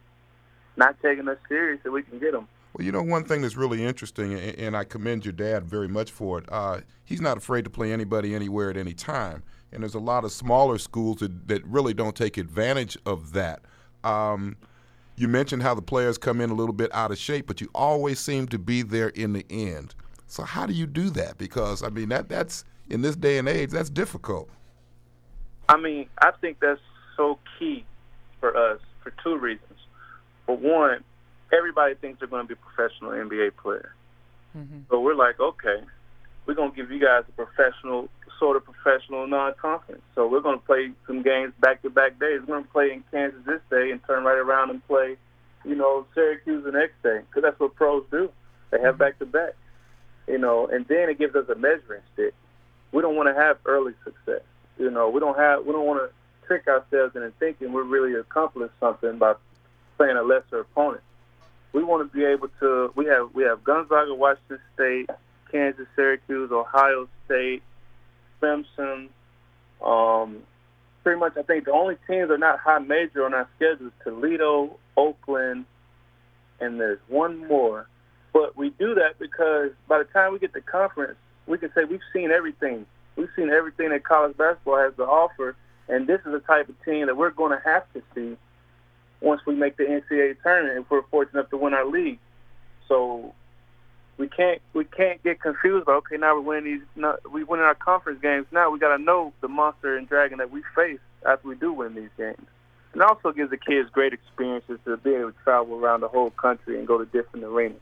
not 0.77 0.95
taking 1.01 1.27
us 1.27 1.37
serious 1.47 1.79
so 1.83 1.91
we 1.91 2.03
can 2.03 2.19
get 2.19 2.31
them. 2.31 2.47
Well, 2.73 2.85
you 2.85 2.91
know, 2.91 3.01
one 3.01 3.23
thing 3.23 3.41
that's 3.41 3.55
really 3.55 3.83
interesting, 3.83 4.33
and 4.33 4.77
I 4.77 4.83
commend 4.83 5.25
your 5.25 5.31
dad 5.31 5.65
very 5.65 5.87
much 5.87 6.11
for 6.11 6.39
it. 6.39 6.45
Uh, 6.49 6.81
he's 7.05 7.21
not 7.21 7.37
afraid 7.37 7.63
to 7.63 7.69
play 7.69 7.91
anybody 7.91 8.35
anywhere 8.35 8.69
at 8.69 8.77
any 8.77 8.93
time, 8.93 9.43
and 9.71 9.81
there's 9.81 9.95
a 9.95 9.99
lot 9.99 10.23
of 10.23 10.31
smaller 10.31 10.77
schools 10.77 11.17
that, 11.17 11.47
that 11.47 11.65
really 11.65 11.93
don't 11.93 12.15
take 12.15 12.37
advantage 12.37 12.97
of 13.05 13.33
that. 13.33 13.61
Um, 14.03 14.57
you 15.15 15.27
mentioned 15.27 15.63
how 15.63 15.73
the 15.73 15.81
players 15.81 16.17
come 16.17 16.39
in 16.39 16.51
a 16.51 16.53
little 16.53 16.73
bit 16.73 16.93
out 16.93 17.11
of 17.11 17.17
shape, 17.17 17.47
but 17.47 17.59
you 17.59 17.69
always 17.73 18.19
seem 18.19 18.47
to 18.49 18.59
be 18.59 18.83
there 18.83 19.09
in 19.09 19.33
the 19.33 19.45
end. 19.49 19.95
So 20.27 20.43
how 20.43 20.67
do 20.67 20.73
you 20.73 20.85
do 20.85 21.09
that? 21.11 21.37
Because 21.37 21.81
I 21.81 21.89
mean 21.89 22.09
that 22.09 22.29
that's 22.29 22.65
in 22.89 23.01
this 23.01 23.15
day 23.15 23.37
and 23.37 23.49
age 23.49 23.71
that's 23.71 23.89
difficult. 23.89 24.49
I 25.69 25.77
mean, 25.77 26.07
I 26.21 26.31
think 26.39 26.59
that's 26.59 26.79
so 27.15 27.39
key 27.57 27.83
for 28.39 28.55
us 28.55 28.79
for 29.01 29.11
two 29.23 29.37
reasons. 29.37 29.66
For 30.47 30.57
one, 30.57 31.03
everybody 31.53 31.93
thinks 31.93 32.19
they're 32.19 32.27
going 32.27 32.47
to 32.47 32.55
be 32.55 32.59
a 32.59 32.65
professional 32.65 33.11
NBA 33.11 33.57
player. 33.57 33.93
Mm-hmm. 34.57 34.79
So 34.89 34.99
we're 34.99 35.15
like, 35.15 35.39
okay, 35.39 35.83
we're 36.47 36.55
going 36.55 36.71
to 36.71 36.75
give 36.75 36.89
you 36.89 36.99
guys 36.99 37.23
a 37.29 37.31
professional, 37.33 38.09
sort 38.39 38.57
of 38.57 38.63
professional 38.65 39.27
non-conference. 39.27 40.01
So 40.15 40.27
we're 40.27 40.41
going 40.41 40.57
to 40.57 40.65
play 40.65 40.91
some 41.05 41.21
games 41.21 41.53
back-to-back 41.59 42.19
days. 42.19 42.39
We're 42.41 42.55
going 42.55 42.63
to 42.63 42.71
play 42.71 42.91
in 42.91 43.03
Kansas 43.11 43.41
this 43.45 43.61
day 43.69 43.91
and 43.91 44.01
turn 44.07 44.23
right 44.23 44.39
around 44.39 44.71
and 44.71 44.85
play, 44.87 45.17
you 45.63 45.75
know, 45.75 46.07
Syracuse 46.15 46.63
the 46.63 46.71
next 46.71 47.03
day 47.03 47.19
because 47.27 47.43
that's 47.43 47.59
what 47.59 47.75
pros 47.75 48.03
do. 48.09 48.31
They 48.71 48.79
have 48.81 48.95
mm-hmm. 48.95 49.03
back-to-back 49.03 49.53
you 50.27 50.37
know, 50.37 50.67
and 50.67 50.85
then 50.87 51.09
it 51.09 51.17
gives 51.17 51.35
us 51.35 51.45
a 51.49 51.55
measuring 51.55 52.01
stick. 52.13 52.33
We 52.91 53.01
don't 53.01 53.15
want 53.15 53.33
to 53.33 53.41
have 53.41 53.57
early 53.65 53.93
success. 54.03 54.41
You 54.77 54.91
know, 54.91 55.09
we 55.09 55.19
don't 55.19 55.37
have 55.37 55.65
we 55.65 55.71
don't 55.71 55.85
want 55.85 56.01
to 56.01 56.47
trick 56.47 56.67
ourselves 56.67 57.15
into 57.15 57.31
thinking 57.39 57.73
we're 57.73 57.83
really 57.83 58.13
accomplished 58.19 58.73
something 58.79 59.17
by 59.17 59.33
playing 59.97 60.17
a 60.17 60.23
lesser 60.23 60.59
opponent. 60.59 61.03
We 61.73 61.83
want 61.83 62.09
to 62.09 62.17
be 62.17 62.25
able 62.25 62.49
to. 62.59 62.91
We 62.95 63.05
have 63.07 63.29
we 63.33 63.43
have 63.43 63.63
Gonzaga, 63.63 64.13
Washington 64.13 64.59
State, 64.73 65.09
Kansas, 65.51 65.85
Syracuse, 65.95 66.51
Ohio 66.51 67.07
State, 67.25 67.61
Clemson. 68.41 69.09
Um, 69.83 70.39
pretty 71.03 71.19
much, 71.19 71.33
I 71.37 71.43
think 71.43 71.65
the 71.65 71.71
only 71.71 71.95
teams 72.07 72.29
that 72.29 72.33
are 72.33 72.37
not 72.37 72.59
high 72.59 72.79
major 72.79 73.25
on 73.25 73.33
our 73.33 73.47
schedule 73.55 73.87
is 73.87 73.93
Toledo, 74.03 74.77
Oakland, 74.95 75.65
and 76.59 76.79
there's 76.79 76.99
one 77.07 77.47
more 77.47 77.87
but 78.37 78.55
we 78.55 78.69
do 78.69 78.93
that 78.93 79.17
because 79.17 79.71
by 79.87 79.97
the 79.97 80.03
time 80.03 80.31
we 80.31 80.37
get 80.37 80.53
to 80.53 80.61
conference, 80.61 81.17
we 81.47 81.57
can 81.57 81.71
say 81.73 81.85
we've 81.85 81.99
seen 82.13 82.29
everything. 82.29 82.85
We've 83.15 83.29
seen 83.35 83.49
everything 83.49 83.89
that 83.89 84.03
college 84.03 84.37
basketball 84.37 84.77
has 84.77 84.93
to 84.97 85.05
offer, 85.05 85.55
and 85.89 86.05
this 86.05 86.19
is 86.19 86.31
the 86.31 86.41
type 86.41 86.69
of 86.69 86.75
team 86.85 87.07
that 87.07 87.17
we're 87.17 87.31
going 87.31 87.51
to 87.51 87.63
have 87.65 87.91
to 87.93 88.03
see 88.13 88.37
once 89.21 89.41
we 89.45 89.55
make 89.55 89.77
the 89.77 89.83
NCAA 89.83 90.41
tournament 90.43 90.79
if 90.79 90.91
we're 90.91 91.03
fortunate 91.03 91.39
enough 91.39 91.49
to 91.51 91.57
win 91.57 91.73
our 91.73 91.85
league. 91.85 92.19
So 92.87 93.33
we 94.17 94.27
can't 94.27 94.61
we 94.73 94.85
can't 94.85 95.21
get 95.23 95.41
confused. 95.41 95.83
About, 95.83 95.97
okay, 95.97 96.17
now 96.17 96.35
we're 96.35 96.41
winning 96.41 96.63
these. 96.65 96.87
Not, 96.95 97.31
we 97.31 97.43
winning 97.43 97.65
our 97.65 97.75
conference 97.75 98.19
games. 98.21 98.47
Now 98.51 98.71
we 98.71 98.79
got 98.79 98.95
to 98.95 99.03
know 99.03 99.33
the 99.41 99.47
monster 99.47 99.97
and 99.97 100.07
dragon 100.07 100.39
that 100.39 100.51
we 100.51 100.63
face 100.75 100.99
after 101.27 101.47
we 101.47 101.55
do 101.55 101.73
win 101.73 101.95
these 101.95 102.09
games. 102.17 102.45
And 102.93 103.01
also 103.01 103.31
gives 103.31 103.51
the 103.51 103.57
kids 103.57 103.89
great 103.91 104.13
experiences 104.13 104.79
to 104.85 104.97
be 104.97 105.13
able 105.13 105.31
to 105.31 105.37
travel 105.43 105.75
around 105.75 106.01
the 106.01 106.07
whole 106.07 106.31
country 106.31 106.79
and 106.79 106.87
go 106.87 106.97
to 106.97 107.05
different 107.05 107.45
arenas. 107.45 107.79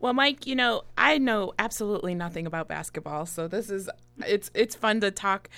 Well, 0.00 0.12
Mike, 0.12 0.46
you 0.46 0.54
know, 0.54 0.82
I 0.96 1.18
know 1.18 1.52
absolutely 1.58 2.14
nothing 2.14 2.46
about 2.46 2.68
basketball, 2.68 3.26
so 3.26 3.48
this 3.48 3.70
is 3.70 3.88
it's 4.24 4.50
it's 4.54 4.74
fun 4.74 5.00
to 5.00 5.10
talk 5.10 5.48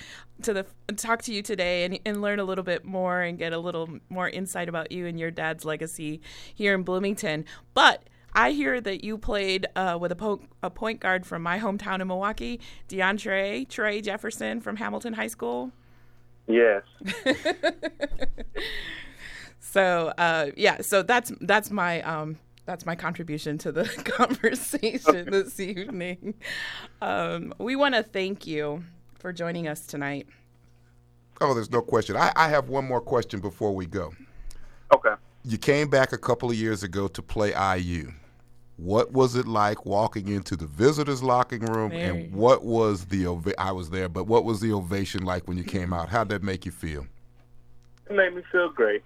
to 0.41 0.53
the 0.53 0.65
talk 0.95 1.21
to 1.23 1.33
you 1.33 1.41
today 1.41 1.85
and, 1.85 1.99
and 2.05 2.21
learn 2.21 2.39
a 2.39 2.43
little 2.43 2.63
bit 2.63 2.85
more 2.85 3.21
and 3.21 3.37
get 3.37 3.53
a 3.53 3.59
little 3.59 3.89
more 4.09 4.29
insight 4.29 4.69
about 4.69 4.91
you 4.91 5.05
and 5.05 5.19
your 5.19 5.31
dad's 5.31 5.65
legacy 5.65 6.21
here 6.53 6.73
in 6.73 6.83
Bloomington. 6.83 7.45
But 7.73 8.03
I 8.33 8.51
hear 8.51 8.79
that 8.81 9.03
you 9.03 9.17
played 9.17 9.67
uh, 9.75 9.97
with 9.99 10.11
a, 10.11 10.15
po- 10.15 10.41
a 10.61 10.69
point 10.69 10.99
guard 10.99 11.25
from 11.25 11.41
my 11.41 11.59
hometown 11.59 11.99
in 11.99 12.07
Milwaukee, 12.07 12.59
DeAndre 12.87 13.67
Trey 13.67 14.01
Jefferson 14.01 14.61
from 14.61 14.75
Hamilton 14.75 15.13
High 15.13 15.27
School. 15.27 15.71
Yes. 16.47 16.83
so 19.59 20.13
uh, 20.17 20.47
yeah, 20.55 20.77
so 20.81 21.03
that's 21.03 21.31
that's 21.41 21.71
my 21.71 22.01
um, 22.01 22.37
that's 22.69 22.85
my 22.85 22.93
contribution 22.93 23.57
to 23.57 23.71
the 23.71 23.85
conversation 24.05 25.31
this 25.31 25.59
evening. 25.59 26.35
Um, 27.01 27.51
we 27.57 27.75
want 27.75 27.95
to 27.95 28.03
thank 28.03 28.45
you 28.45 28.83
for 29.17 29.33
joining 29.33 29.67
us 29.67 29.87
tonight. 29.87 30.27
Oh, 31.41 31.55
there's 31.55 31.71
no 31.71 31.81
question. 31.81 32.15
I, 32.15 32.31
I 32.35 32.47
have 32.49 32.69
one 32.69 32.85
more 32.85 33.01
question 33.01 33.39
before 33.39 33.73
we 33.73 33.87
go. 33.87 34.13
Okay. 34.93 35.15
You 35.43 35.57
came 35.57 35.89
back 35.89 36.13
a 36.13 36.17
couple 36.17 36.51
of 36.51 36.57
years 36.57 36.83
ago 36.83 37.07
to 37.07 37.23
play 37.23 37.53
IU. 37.79 38.11
What 38.77 39.13
was 39.13 39.35
it 39.35 39.47
like 39.47 39.87
walking 39.87 40.27
into 40.27 40.55
the 40.55 40.67
visitors' 40.67 41.23
locking 41.23 41.61
room, 41.65 41.89
Very. 41.89 42.03
and 42.03 42.33
what 42.35 42.63
was 42.63 43.05
the 43.05 43.25
ova- 43.25 43.59
I 43.59 43.71
was 43.71 43.89
there, 43.89 44.09
but 44.09 44.25
what 44.25 44.45
was 44.45 44.59
the 44.59 44.73
ovation 44.73 45.23
like 45.25 45.47
when 45.47 45.57
you 45.57 45.63
came 45.63 45.91
out? 45.91 46.09
How'd 46.09 46.29
that 46.29 46.43
make 46.43 46.67
you 46.67 46.71
feel? 46.71 47.07
It 48.07 48.15
made 48.15 48.35
me 48.35 48.43
feel 48.51 48.69
great. 48.69 49.01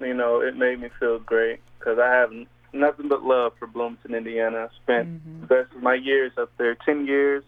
You 0.00 0.12
know, 0.12 0.42
it 0.42 0.54
made 0.54 0.80
me 0.80 0.90
feel 1.00 1.18
great 1.18 1.60
because 1.78 1.98
I 1.98 2.06
haven't 2.06 2.46
nothing 2.72 3.08
but 3.08 3.22
love 3.22 3.52
for 3.58 3.66
Bloomington, 3.66 4.14
Indiana. 4.14 4.68
I 4.70 4.76
spent 4.82 5.08
mm-hmm. 5.08 5.40
the 5.42 5.46
best 5.46 5.74
of 5.74 5.82
my 5.82 5.94
years 5.94 6.32
up 6.38 6.50
there, 6.58 6.74
ten 6.74 7.06
years, 7.06 7.44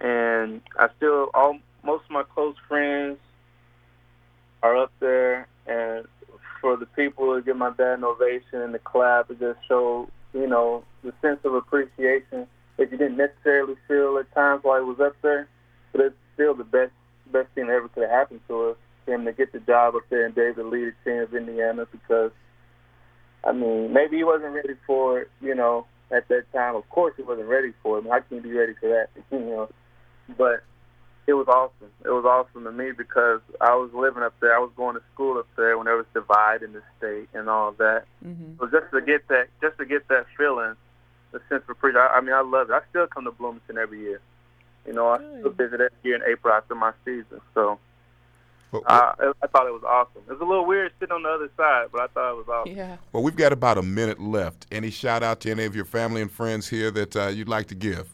and 0.00 0.60
I 0.78 0.88
still 0.96 1.30
all 1.34 1.58
most 1.82 2.04
of 2.04 2.10
my 2.10 2.22
close 2.22 2.56
friends 2.68 3.18
are 4.62 4.76
up 4.76 4.92
there, 5.00 5.46
and 5.66 6.06
for 6.60 6.76
the 6.76 6.86
people 6.86 7.34
to 7.34 7.42
give 7.42 7.56
my 7.56 7.70
dad 7.70 7.98
an 7.98 8.04
ovation 8.04 8.62
and 8.62 8.74
the 8.74 8.78
clap, 8.78 9.30
it 9.30 9.38
just 9.38 9.58
showed 9.68 10.08
you 10.32 10.46
know 10.46 10.84
the 11.02 11.12
sense 11.20 11.40
of 11.44 11.54
appreciation 11.54 12.46
that 12.76 12.90
you 12.90 12.98
didn't 12.98 13.16
necessarily 13.16 13.76
feel 13.86 14.18
at 14.18 14.32
times 14.34 14.64
while 14.64 14.80
he 14.80 14.88
was 14.88 15.00
up 15.00 15.14
there, 15.22 15.48
but 15.92 16.00
it's 16.00 16.16
still 16.34 16.54
the 16.54 16.64
best 16.64 16.92
best 17.32 17.48
thing 17.54 17.66
that 17.66 17.74
ever 17.74 17.88
could 17.88 18.02
have 18.02 18.10
happened 18.10 18.40
to 18.48 18.70
us. 18.70 18.76
Him 19.06 19.26
to 19.26 19.32
get 19.32 19.52
the 19.52 19.60
job 19.60 19.94
up 19.94 20.02
there 20.08 20.24
and 20.24 20.34
be 20.34 20.40
able 20.40 20.62
to 20.62 20.68
lead 20.70 20.94
the 21.04 21.10
team 21.10 21.20
of 21.20 21.34
Indiana 21.34 21.86
because 21.92 22.30
I 23.44 23.52
mean, 23.52 23.92
maybe 23.92 24.16
he 24.16 24.24
wasn't 24.24 24.54
ready 24.54 24.74
for 24.86 25.20
it, 25.20 25.30
you 25.40 25.54
know, 25.54 25.86
at 26.10 26.28
that 26.28 26.50
time. 26.52 26.76
Of 26.76 26.88
course, 26.88 27.14
he 27.16 27.22
wasn't 27.22 27.48
ready 27.48 27.72
for 27.82 27.98
it. 27.98 28.06
I 28.10 28.20
can't 28.20 28.42
be 28.42 28.52
ready 28.52 28.74
for 28.80 28.88
that, 28.88 29.08
you 29.30 29.40
know. 29.40 29.68
But 30.36 30.64
it 31.26 31.34
was 31.34 31.46
awesome. 31.48 31.92
It 32.04 32.10
was 32.10 32.24
awesome 32.24 32.64
to 32.64 32.72
me 32.72 32.92
because 32.92 33.40
I 33.60 33.74
was 33.74 33.90
living 33.94 34.22
up 34.22 34.34
there. 34.40 34.54
I 34.54 34.58
was 34.58 34.70
going 34.76 34.94
to 34.94 35.02
school 35.12 35.38
up 35.38 35.46
there 35.56 35.76
when 35.76 35.86
there 35.86 35.96
was 35.96 36.06
divide 36.12 36.62
in 36.62 36.72
the 36.72 36.82
state 36.98 37.28
and 37.34 37.48
all 37.48 37.68
of 37.68 37.78
that. 37.78 38.04
Mm-hmm. 38.24 38.58
So 38.58 38.66
just 38.66 38.92
to 38.92 39.00
get 39.00 39.28
that, 39.28 39.48
just 39.60 39.78
to 39.78 39.86
get 39.86 40.08
that 40.08 40.26
feeling, 40.36 40.74
the 41.32 41.40
sense 41.48 41.62
of 41.64 41.70
appreciation. 41.70 42.08
I, 42.10 42.18
I 42.18 42.20
mean, 42.20 42.34
I 42.34 42.42
love 42.42 42.70
it. 42.70 42.74
I 42.74 42.80
still 42.90 43.06
come 43.06 43.24
to 43.24 43.30
Bloomington 43.30 43.78
every 43.78 44.00
year. 44.00 44.20
You 44.86 44.92
know, 44.92 45.08
I 45.08 45.18
still 45.18 45.50
visit 45.50 45.80
every 45.80 45.98
year 46.02 46.16
in 46.16 46.22
April 46.30 46.52
after 46.52 46.74
my 46.74 46.92
season. 47.04 47.40
So 47.54 47.78
well, 48.74 48.82
uh, 48.86 49.32
I 49.42 49.46
thought 49.46 49.66
it 49.66 49.72
was 49.72 49.84
awesome. 49.86 50.22
It 50.26 50.32
was 50.32 50.40
a 50.40 50.44
little 50.44 50.66
weird 50.66 50.92
sitting 50.98 51.14
on 51.14 51.22
the 51.22 51.28
other 51.28 51.48
side, 51.56 51.86
but 51.92 52.00
I 52.00 52.06
thought 52.08 52.32
it 52.32 52.36
was 52.36 52.48
awesome. 52.48 52.76
Yeah. 52.76 52.96
Well, 53.12 53.22
we've 53.22 53.36
got 53.36 53.52
about 53.52 53.78
a 53.78 53.82
minute 53.82 54.20
left. 54.20 54.66
Any 54.72 54.90
shout 54.90 55.22
out 55.22 55.40
to 55.42 55.50
any 55.50 55.64
of 55.64 55.76
your 55.76 55.84
family 55.84 56.22
and 56.22 56.30
friends 56.30 56.68
here 56.68 56.90
that 56.90 57.14
uh, 57.14 57.28
you'd 57.28 57.48
like 57.48 57.66
to 57.68 57.74
give? 57.74 58.08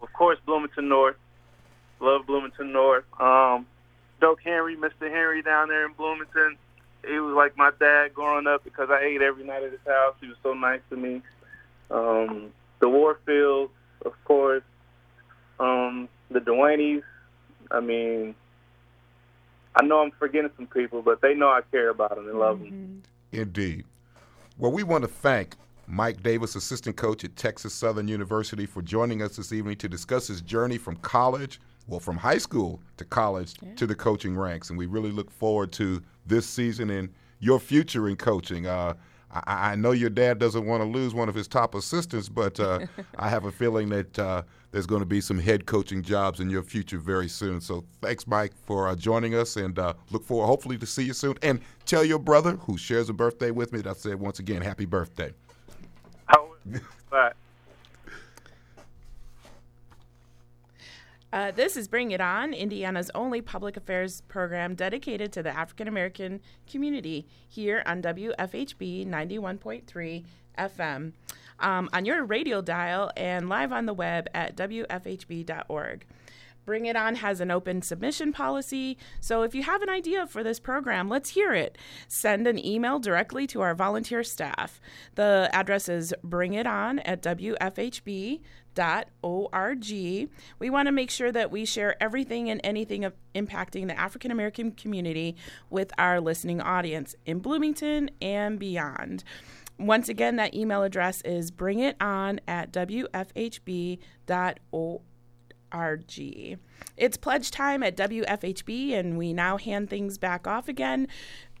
Of 0.00 0.12
course, 0.12 0.38
Bloomington 0.46 0.88
North. 0.88 1.16
Love 2.00 2.26
Bloomington 2.26 2.72
North. 2.72 3.04
Um, 3.18 3.66
Doak 4.20 4.40
Henry, 4.42 4.76
Mr. 4.76 5.10
Henry 5.10 5.42
down 5.42 5.68
there 5.68 5.86
in 5.86 5.92
Bloomington. 5.94 6.56
He 7.06 7.18
was 7.18 7.34
like 7.34 7.56
my 7.56 7.72
dad 7.80 8.14
growing 8.14 8.46
up 8.46 8.62
because 8.62 8.88
I 8.90 9.00
ate 9.00 9.22
every 9.22 9.44
night 9.44 9.64
at 9.64 9.72
his 9.72 9.80
house. 9.86 10.14
He 10.20 10.28
was 10.28 10.36
so 10.42 10.52
nice 10.52 10.80
to 10.90 10.96
me. 10.96 11.22
Um, 11.90 12.52
the 12.78 12.86
Warfields, 12.86 13.70
of 14.04 14.12
course. 14.24 14.62
Um, 15.58 16.08
the 16.30 16.40
Duaneys. 16.40 17.02
I 17.70 17.80
mean, 17.80 18.34
I 19.78 19.84
know 19.84 20.00
I'm 20.00 20.10
forgetting 20.18 20.50
some 20.56 20.66
people, 20.66 21.02
but 21.02 21.20
they 21.20 21.34
know 21.34 21.48
I 21.48 21.60
care 21.70 21.90
about 21.90 22.16
them 22.16 22.28
and 22.28 22.38
love 22.38 22.58
them. 22.58 23.02
Indeed. 23.32 23.84
Well, 24.58 24.72
we 24.72 24.82
want 24.82 25.02
to 25.04 25.08
thank 25.08 25.54
Mike 25.86 26.22
Davis, 26.22 26.56
assistant 26.56 26.96
coach 26.96 27.22
at 27.24 27.36
Texas 27.36 27.72
Southern 27.72 28.08
University, 28.08 28.66
for 28.66 28.82
joining 28.82 29.22
us 29.22 29.36
this 29.36 29.52
evening 29.52 29.76
to 29.76 29.88
discuss 29.88 30.26
his 30.26 30.40
journey 30.40 30.78
from 30.78 30.96
college, 30.96 31.60
well, 31.86 32.00
from 32.00 32.16
high 32.16 32.38
school 32.38 32.80
to 32.96 33.04
college 33.04 33.54
yeah. 33.62 33.74
to 33.76 33.86
the 33.86 33.94
coaching 33.94 34.36
ranks. 34.36 34.70
And 34.70 34.78
we 34.78 34.86
really 34.86 35.12
look 35.12 35.30
forward 35.30 35.70
to 35.72 36.02
this 36.26 36.46
season 36.46 36.90
and 36.90 37.08
your 37.38 37.60
future 37.60 38.08
in 38.08 38.16
coaching. 38.16 38.66
Uh, 38.66 38.94
I, 39.30 39.72
I, 39.72 39.76
know 39.76 39.92
your 39.92 40.10
dad 40.10 40.38
doesn't 40.38 40.64
want 40.64 40.82
to 40.82 40.88
lose 40.88 41.14
one 41.14 41.28
of 41.28 41.34
his 41.34 41.46
top 41.46 41.74
assistants, 41.74 42.28
but 42.28 42.58
uh, 42.58 42.80
I 43.18 43.28
have 43.28 43.44
a 43.44 43.52
feeling 43.52 43.90
that 43.90 44.18
uh, 44.18 44.42
there's 44.70 44.86
going 44.86 45.00
to 45.00 45.06
be 45.06 45.20
some 45.20 45.38
head 45.38 45.66
coaching 45.66 46.02
jobs 46.02 46.40
in 46.40 46.48
your 46.48 46.62
future 46.62 46.98
very 46.98 47.28
soon. 47.28 47.60
So 47.60 47.84
thanks, 48.00 48.26
Mike, 48.26 48.52
for 48.64 48.88
uh, 48.88 48.94
joining 48.94 49.34
us, 49.34 49.56
and 49.56 49.78
uh, 49.78 49.94
look 50.10 50.24
forward, 50.24 50.46
hopefully, 50.46 50.78
to 50.78 50.86
see 50.86 51.04
you 51.04 51.12
soon. 51.12 51.36
And 51.42 51.60
tell 51.84 52.04
your 52.04 52.18
brother, 52.18 52.52
who 52.52 52.78
shares 52.78 53.08
a 53.08 53.12
birthday 53.12 53.50
with 53.50 53.72
me, 53.72 53.80
that 53.82 53.90
I 53.90 53.94
said 53.94 54.18
once 54.18 54.38
again, 54.38 54.62
happy 54.62 54.86
birthday. 54.86 55.32
Oh, 56.36 56.54
bye. 57.10 57.32
Uh, 61.30 61.50
this 61.50 61.76
is 61.76 61.88
Bring 61.88 62.10
It 62.10 62.22
On, 62.22 62.54
Indiana's 62.54 63.10
only 63.14 63.42
public 63.42 63.76
affairs 63.76 64.22
program 64.28 64.74
dedicated 64.74 65.30
to 65.32 65.42
the 65.42 65.50
African 65.50 65.86
American 65.86 66.40
community 66.66 67.26
here 67.46 67.82
on 67.84 68.00
WFHB 68.00 69.06
91.3 69.06 70.24
FM, 70.58 71.12
um, 71.60 71.90
on 71.92 72.04
your 72.06 72.24
radio 72.24 72.62
dial, 72.62 73.10
and 73.14 73.48
live 73.50 73.72
on 73.72 73.84
the 73.84 73.92
web 73.92 74.26
at 74.32 74.56
WFHB.org. 74.56 76.06
Bring 76.64 76.86
It 76.86 76.96
On 76.96 77.14
has 77.16 77.40
an 77.40 77.50
open 77.50 77.82
submission 77.82 78.32
policy, 78.32 78.96
so 79.20 79.42
if 79.42 79.54
you 79.54 79.62
have 79.62 79.82
an 79.82 79.88
idea 79.90 80.26
for 80.26 80.42
this 80.42 80.60
program, 80.60 81.10
let's 81.10 81.30
hear 81.30 81.52
it. 81.52 81.76
Send 82.08 82.46
an 82.46 82.62
email 82.64 82.98
directly 82.98 83.46
to 83.48 83.60
our 83.60 83.74
volunteer 83.74 84.22
staff. 84.22 84.80
The 85.14 85.50
address 85.52 85.90
is 85.90 86.14
bringiton 86.22 87.00
at 87.04 87.22
WFHB 87.22 88.40
org. 89.22 89.84
We 90.58 90.70
want 90.70 90.86
to 90.86 90.92
make 90.92 91.10
sure 91.10 91.32
that 91.32 91.50
we 91.50 91.64
share 91.64 92.00
everything 92.02 92.50
and 92.50 92.60
anything 92.64 93.04
of 93.04 93.14
impacting 93.34 93.86
the 93.88 93.98
African 93.98 94.30
American 94.30 94.72
community 94.72 95.36
with 95.70 95.90
our 95.98 96.20
listening 96.20 96.60
audience 96.60 97.14
in 97.26 97.40
Bloomington 97.40 98.10
and 98.20 98.58
beyond. 98.58 99.24
Once 99.78 100.08
again, 100.08 100.36
that 100.36 100.54
email 100.54 100.82
address 100.82 101.22
is 101.22 101.50
bringiton 101.50 102.38
at 102.48 102.72
wfhb.org. 102.72 103.98
It's 106.96 107.16
pledge 107.16 107.50
time 107.50 107.82
at 107.82 107.96
WFHB, 107.96 108.94
and 108.94 109.18
we 109.18 109.32
now 109.32 109.56
hand 109.56 109.90
things 109.90 110.18
back 110.18 110.46
off 110.46 110.66
again 110.66 111.06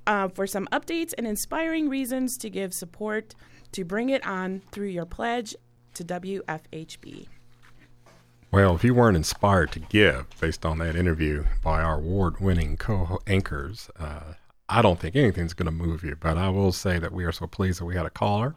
uh, 0.06 0.28
for 0.28 0.46
some 0.46 0.66
updates 0.72 1.12
and 1.16 1.26
inspiring 1.26 1.88
reasons 1.88 2.36
to 2.38 2.50
give 2.50 2.72
support 2.72 3.34
to 3.72 3.84
bring 3.84 4.08
it 4.08 4.26
on 4.26 4.62
through 4.72 4.88
your 4.88 5.04
pledge 5.04 5.54
to 5.98 6.04
WFHB. 6.04 7.26
Well, 8.50 8.74
if 8.74 8.82
you 8.82 8.94
weren't 8.94 9.16
inspired 9.16 9.72
to 9.72 9.80
give 9.80 10.26
based 10.40 10.64
on 10.64 10.78
that 10.78 10.96
interview 10.96 11.44
by 11.62 11.82
our 11.82 11.96
award 11.96 12.40
winning 12.40 12.76
co 12.76 13.18
anchors, 13.26 13.90
uh, 13.98 14.34
I 14.68 14.80
don't 14.80 14.98
think 14.98 15.16
anything's 15.16 15.54
going 15.54 15.66
to 15.66 15.72
move 15.72 16.02
you. 16.02 16.16
But 16.18 16.38
I 16.38 16.48
will 16.48 16.72
say 16.72 16.98
that 16.98 17.12
we 17.12 17.24
are 17.24 17.32
so 17.32 17.46
pleased 17.46 17.80
that 17.80 17.84
we 17.84 17.96
had 17.96 18.06
a 18.06 18.10
caller 18.10 18.54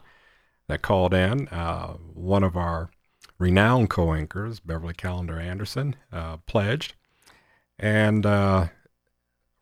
that 0.68 0.82
called 0.82 1.12
in. 1.12 1.48
Uh, 1.48 1.94
one 2.14 2.42
of 2.42 2.56
our 2.56 2.90
renowned 3.38 3.90
co 3.90 4.14
anchors, 4.14 4.60
Beverly 4.60 4.94
Calender 4.94 5.38
Anderson, 5.38 5.96
uh, 6.12 6.38
pledged. 6.46 6.94
And 7.78 8.24
uh, 8.24 8.68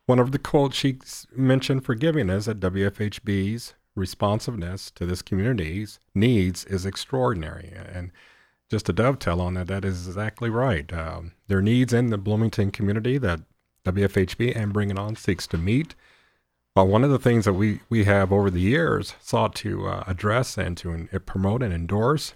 one 0.07 0.19
of 0.19 0.33
the 0.33 0.39
quotes 0.39 0.77
she 0.77 0.99
mentioned 1.35 1.85
for 1.85 1.95
giving 1.95 2.29
is 2.29 2.47
at 2.47 2.61
WFHB's 2.61 3.75
responsiveness 4.01 4.91
to 4.93 5.07
this 5.07 5.23
community's 5.23 6.01
needs 6.15 6.65
is 6.65 6.85
extraordinary. 6.85 7.73
And 7.93 8.11
just 8.71 8.87
to 8.87 8.93
dovetail 8.93 9.41
on 9.41 9.55
that, 9.55 9.67
that 9.69 9.85
is 9.85 10.09
exactly 10.09 10.51
right. 10.51 10.93
Um, 10.93 11.33
there 11.49 11.59
are 11.59 11.63
needs 11.63 11.93
in 11.93 12.11
the 12.11 12.19
Bloomington 12.19 12.71
community 12.71 13.19
that 13.19 13.41
WFHB 13.85 14.57
and 14.57 14.73
Bring 14.73 14.91
It 14.91 14.99
On 14.99 15.17
seeks 15.17 15.47
to 15.49 15.59
meet. 15.59 15.95
But 16.75 16.87
one 16.87 17.03
of 17.03 17.11
the 17.11 17.19
things 17.19 17.45
that 17.45 17.55
we, 17.55 17.81
we 17.89 18.05
have 18.05 18.33
over 18.33 18.51
the 18.51 18.61
years 18.61 19.15
sought 19.21 19.55
to 19.57 19.87
uh, 19.89 20.05
address 20.07 20.57
and 20.57 20.77
to 20.79 20.93
in, 20.93 21.09
promote 21.27 21.63
and 21.63 21.75
endorse 21.75 22.35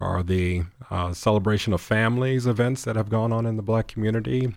are 0.00 0.22
the 0.22 0.64
uh, 0.90 1.12
celebration 1.12 1.72
of 1.72 1.80
families 1.80 2.46
events 2.46 2.84
that 2.84 2.96
have 2.96 3.08
gone 3.08 3.32
on 3.32 3.46
in 3.46 3.56
the 3.56 3.62
black 3.62 3.88
community, 3.88 4.54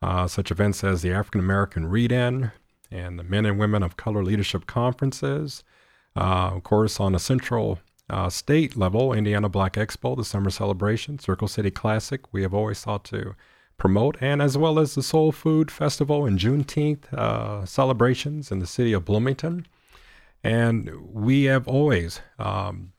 uh, 0.00 0.26
such 0.26 0.50
events 0.50 0.82
as 0.84 1.02
the 1.02 1.12
African 1.12 1.40
American 1.40 1.86
Read 1.86 2.12
In 2.12 2.50
and 2.90 3.18
the 3.18 3.24
Men 3.24 3.46
and 3.46 3.58
Women 3.58 3.82
of 3.82 3.96
Color 3.96 4.24
Leadership 4.24 4.66
Conferences, 4.66 5.64
uh, 5.64 5.71
of 6.16 6.62
course, 6.62 7.00
on 7.00 7.14
a 7.14 7.18
central 7.18 7.78
uh, 8.10 8.28
state 8.28 8.76
level, 8.76 9.12
Indiana 9.12 9.48
Black 9.48 9.74
Expo, 9.74 10.16
the 10.16 10.24
summer 10.24 10.50
celebration, 10.50 11.18
Circle 11.18 11.48
City 11.48 11.70
Classic, 11.70 12.20
we 12.32 12.42
have 12.42 12.52
always 12.52 12.78
sought 12.78 13.04
to 13.04 13.34
promote, 13.78 14.16
and 14.20 14.42
as 14.42 14.56
well 14.56 14.78
as 14.78 14.94
the 14.94 15.02
Soul 15.02 15.32
Food 15.32 15.70
Festival 15.70 16.26
and 16.26 16.38
Juneteenth 16.38 17.12
uh, 17.12 17.64
celebrations 17.64 18.52
in 18.52 18.58
the 18.58 18.66
city 18.66 18.92
of 18.92 19.04
Bloomington. 19.04 19.66
And 20.44 20.90
we 21.12 21.44
have 21.44 21.66
always, 21.66 22.20
um, 22.38 22.92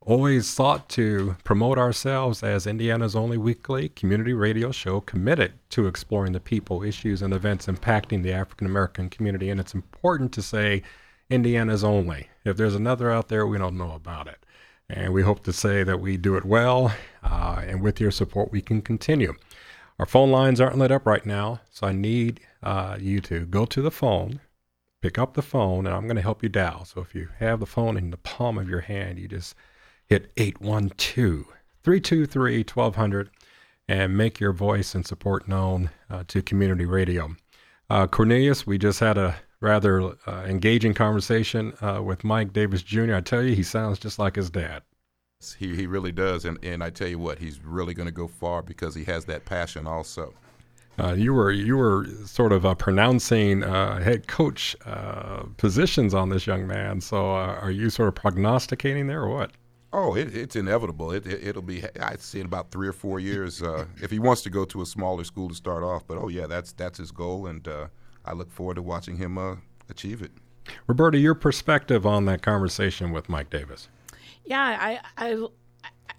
always 0.00 0.48
sought 0.48 0.88
to 0.90 1.36
promote 1.44 1.78
ourselves 1.78 2.42
as 2.42 2.66
Indiana's 2.66 3.14
only 3.14 3.38
weekly 3.38 3.90
community 3.90 4.32
radio 4.32 4.72
show 4.72 5.00
committed 5.00 5.52
to 5.70 5.86
exploring 5.86 6.32
the 6.32 6.40
people, 6.40 6.82
issues, 6.82 7.22
and 7.22 7.32
events 7.32 7.66
impacting 7.66 8.22
the 8.22 8.32
African 8.32 8.66
American 8.66 9.08
community. 9.08 9.50
And 9.50 9.60
it's 9.60 9.74
important 9.74 10.32
to 10.32 10.42
say 10.42 10.82
Indiana's 11.30 11.84
only. 11.84 12.28
If 12.44 12.56
there's 12.56 12.74
another 12.74 13.10
out 13.10 13.28
there, 13.28 13.46
we 13.46 13.58
don't 13.58 13.78
know 13.78 13.92
about 13.92 14.26
it. 14.26 14.44
And 14.88 15.12
we 15.12 15.22
hope 15.22 15.44
to 15.44 15.52
say 15.52 15.84
that 15.84 16.00
we 16.00 16.16
do 16.16 16.36
it 16.36 16.44
well, 16.44 16.94
uh, 17.22 17.62
and 17.66 17.80
with 17.80 18.00
your 18.00 18.10
support, 18.10 18.52
we 18.52 18.60
can 18.60 18.82
continue. 18.82 19.34
Our 19.98 20.06
phone 20.06 20.30
lines 20.30 20.60
aren't 20.60 20.78
lit 20.78 20.90
up 20.90 21.06
right 21.06 21.24
now, 21.24 21.60
so 21.70 21.86
I 21.86 21.92
need 21.92 22.40
uh, 22.62 22.96
you 23.00 23.20
to 23.20 23.46
go 23.46 23.64
to 23.66 23.80
the 23.80 23.90
phone, 23.90 24.40
pick 25.00 25.18
up 25.18 25.34
the 25.34 25.42
phone, 25.42 25.86
and 25.86 25.94
I'm 25.94 26.06
going 26.06 26.16
to 26.16 26.22
help 26.22 26.42
you 26.42 26.48
dial. 26.48 26.84
So 26.84 27.00
if 27.00 27.14
you 27.14 27.28
have 27.38 27.60
the 27.60 27.66
phone 27.66 27.96
in 27.96 28.10
the 28.10 28.16
palm 28.16 28.58
of 28.58 28.68
your 28.68 28.80
hand, 28.80 29.18
you 29.18 29.28
just 29.28 29.54
hit 30.06 30.32
812 30.36 31.46
323 31.82 32.58
1200 32.58 33.30
and 33.88 34.16
make 34.16 34.40
your 34.40 34.52
voice 34.52 34.94
and 34.94 35.06
support 35.06 35.48
known 35.48 35.90
uh, 36.10 36.24
to 36.28 36.42
community 36.42 36.86
radio. 36.86 37.34
Uh, 37.90 38.06
Cornelius, 38.06 38.66
we 38.66 38.78
just 38.78 39.00
had 39.00 39.18
a 39.18 39.36
rather 39.62 40.12
uh, 40.26 40.44
engaging 40.44 40.92
conversation 40.92 41.72
uh, 41.80 42.02
with 42.02 42.24
Mike 42.24 42.52
Davis 42.52 42.82
Jr. 42.82 43.14
I 43.14 43.20
tell 43.20 43.42
you, 43.42 43.54
he 43.54 43.62
sounds 43.62 43.98
just 43.98 44.18
like 44.18 44.36
his 44.36 44.50
dad. 44.50 44.82
He, 45.58 45.74
he 45.74 45.86
really 45.86 46.12
does. 46.12 46.44
And, 46.44 46.58
and 46.62 46.84
I 46.84 46.90
tell 46.90 47.08
you 47.08 47.18
what, 47.18 47.38
he's 47.38 47.60
really 47.64 47.94
going 47.94 48.08
to 48.08 48.12
go 48.12 48.26
far 48.28 48.62
because 48.62 48.94
he 48.94 49.04
has 49.04 49.24
that 49.26 49.44
passion 49.44 49.86
also. 49.86 50.34
Uh, 50.98 51.14
you 51.14 51.32
were 51.32 51.50
you 51.50 51.74
were 51.74 52.06
sort 52.26 52.52
of 52.52 52.66
uh, 52.66 52.74
pronouncing 52.74 53.62
uh, 53.62 53.98
head 53.98 54.26
coach 54.26 54.76
uh, 54.84 55.42
positions 55.56 56.12
on 56.12 56.28
this 56.28 56.46
young 56.46 56.66
man. 56.66 57.00
So 57.00 57.24
are 57.24 57.70
you 57.70 57.88
sort 57.88 58.08
of 58.08 58.14
prognosticating 58.14 59.06
there, 59.06 59.22
or 59.22 59.30
what? 59.30 59.52
Oh, 59.94 60.14
it, 60.14 60.36
it's 60.36 60.54
inevitable. 60.54 61.10
It, 61.12 61.26
it 61.26 61.54
will 61.54 61.62
be. 61.62 61.82
I'd 61.98 62.20
say 62.20 62.40
in 62.40 62.46
about 62.46 62.70
three 62.70 62.86
or 62.86 62.92
four 62.92 63.20
years 63.20 63.62
if 64.02 64.10
he 64.10 64.18
wants 64.18 64.42
to 64.42 64.50
go 64.50 64.66
to 64.66 64.82
a 64.82 64.86
smaller 64.86 65.24
school 65.24 65.48
to 65.48 65.54
start 65.54 65.82
off. 65.82 66.06
But 66.06 66.18
oh 66.18 66.28
yeah, 66.28 66.46
that's 66.46 66.72
that's 66.72 66.98
his 66.98 67.10
goal, 67.10 67.46
and 67.46 67.66
I 68.24 68.32
look 68.32 68.50
forward 68.50 68.74
to 68.74 68.82
watching 68.82 69.16
him 69.16 69.38
uh, 69.38 69.56
achieve 69.88 70.22
it. 70.22 70.32
Roberta, 70.86 71.18
your 71.18 71.34
perspective 71.34 72.06
on 72.06 72.24
that 72.26 72.42
conversation 72.42 73.12
with 73.12 73.28
Mike 73.28 73.50
Davis? 73.50 73.88
Yeah, 74.44 74.60
I 74.60 75.00
I, 75.16 75.46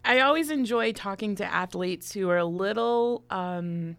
I 0.05 0.19
always 0.19 0.49
enjoy 0.49 0.91
talking 0.91 1.35
to 1.35 1.45
athletes 1.45 2.13
who 2.13 2.29
are 2.29 2.37
a 2.37 2.45
little 2.45 3.23
um, 3.29 3.95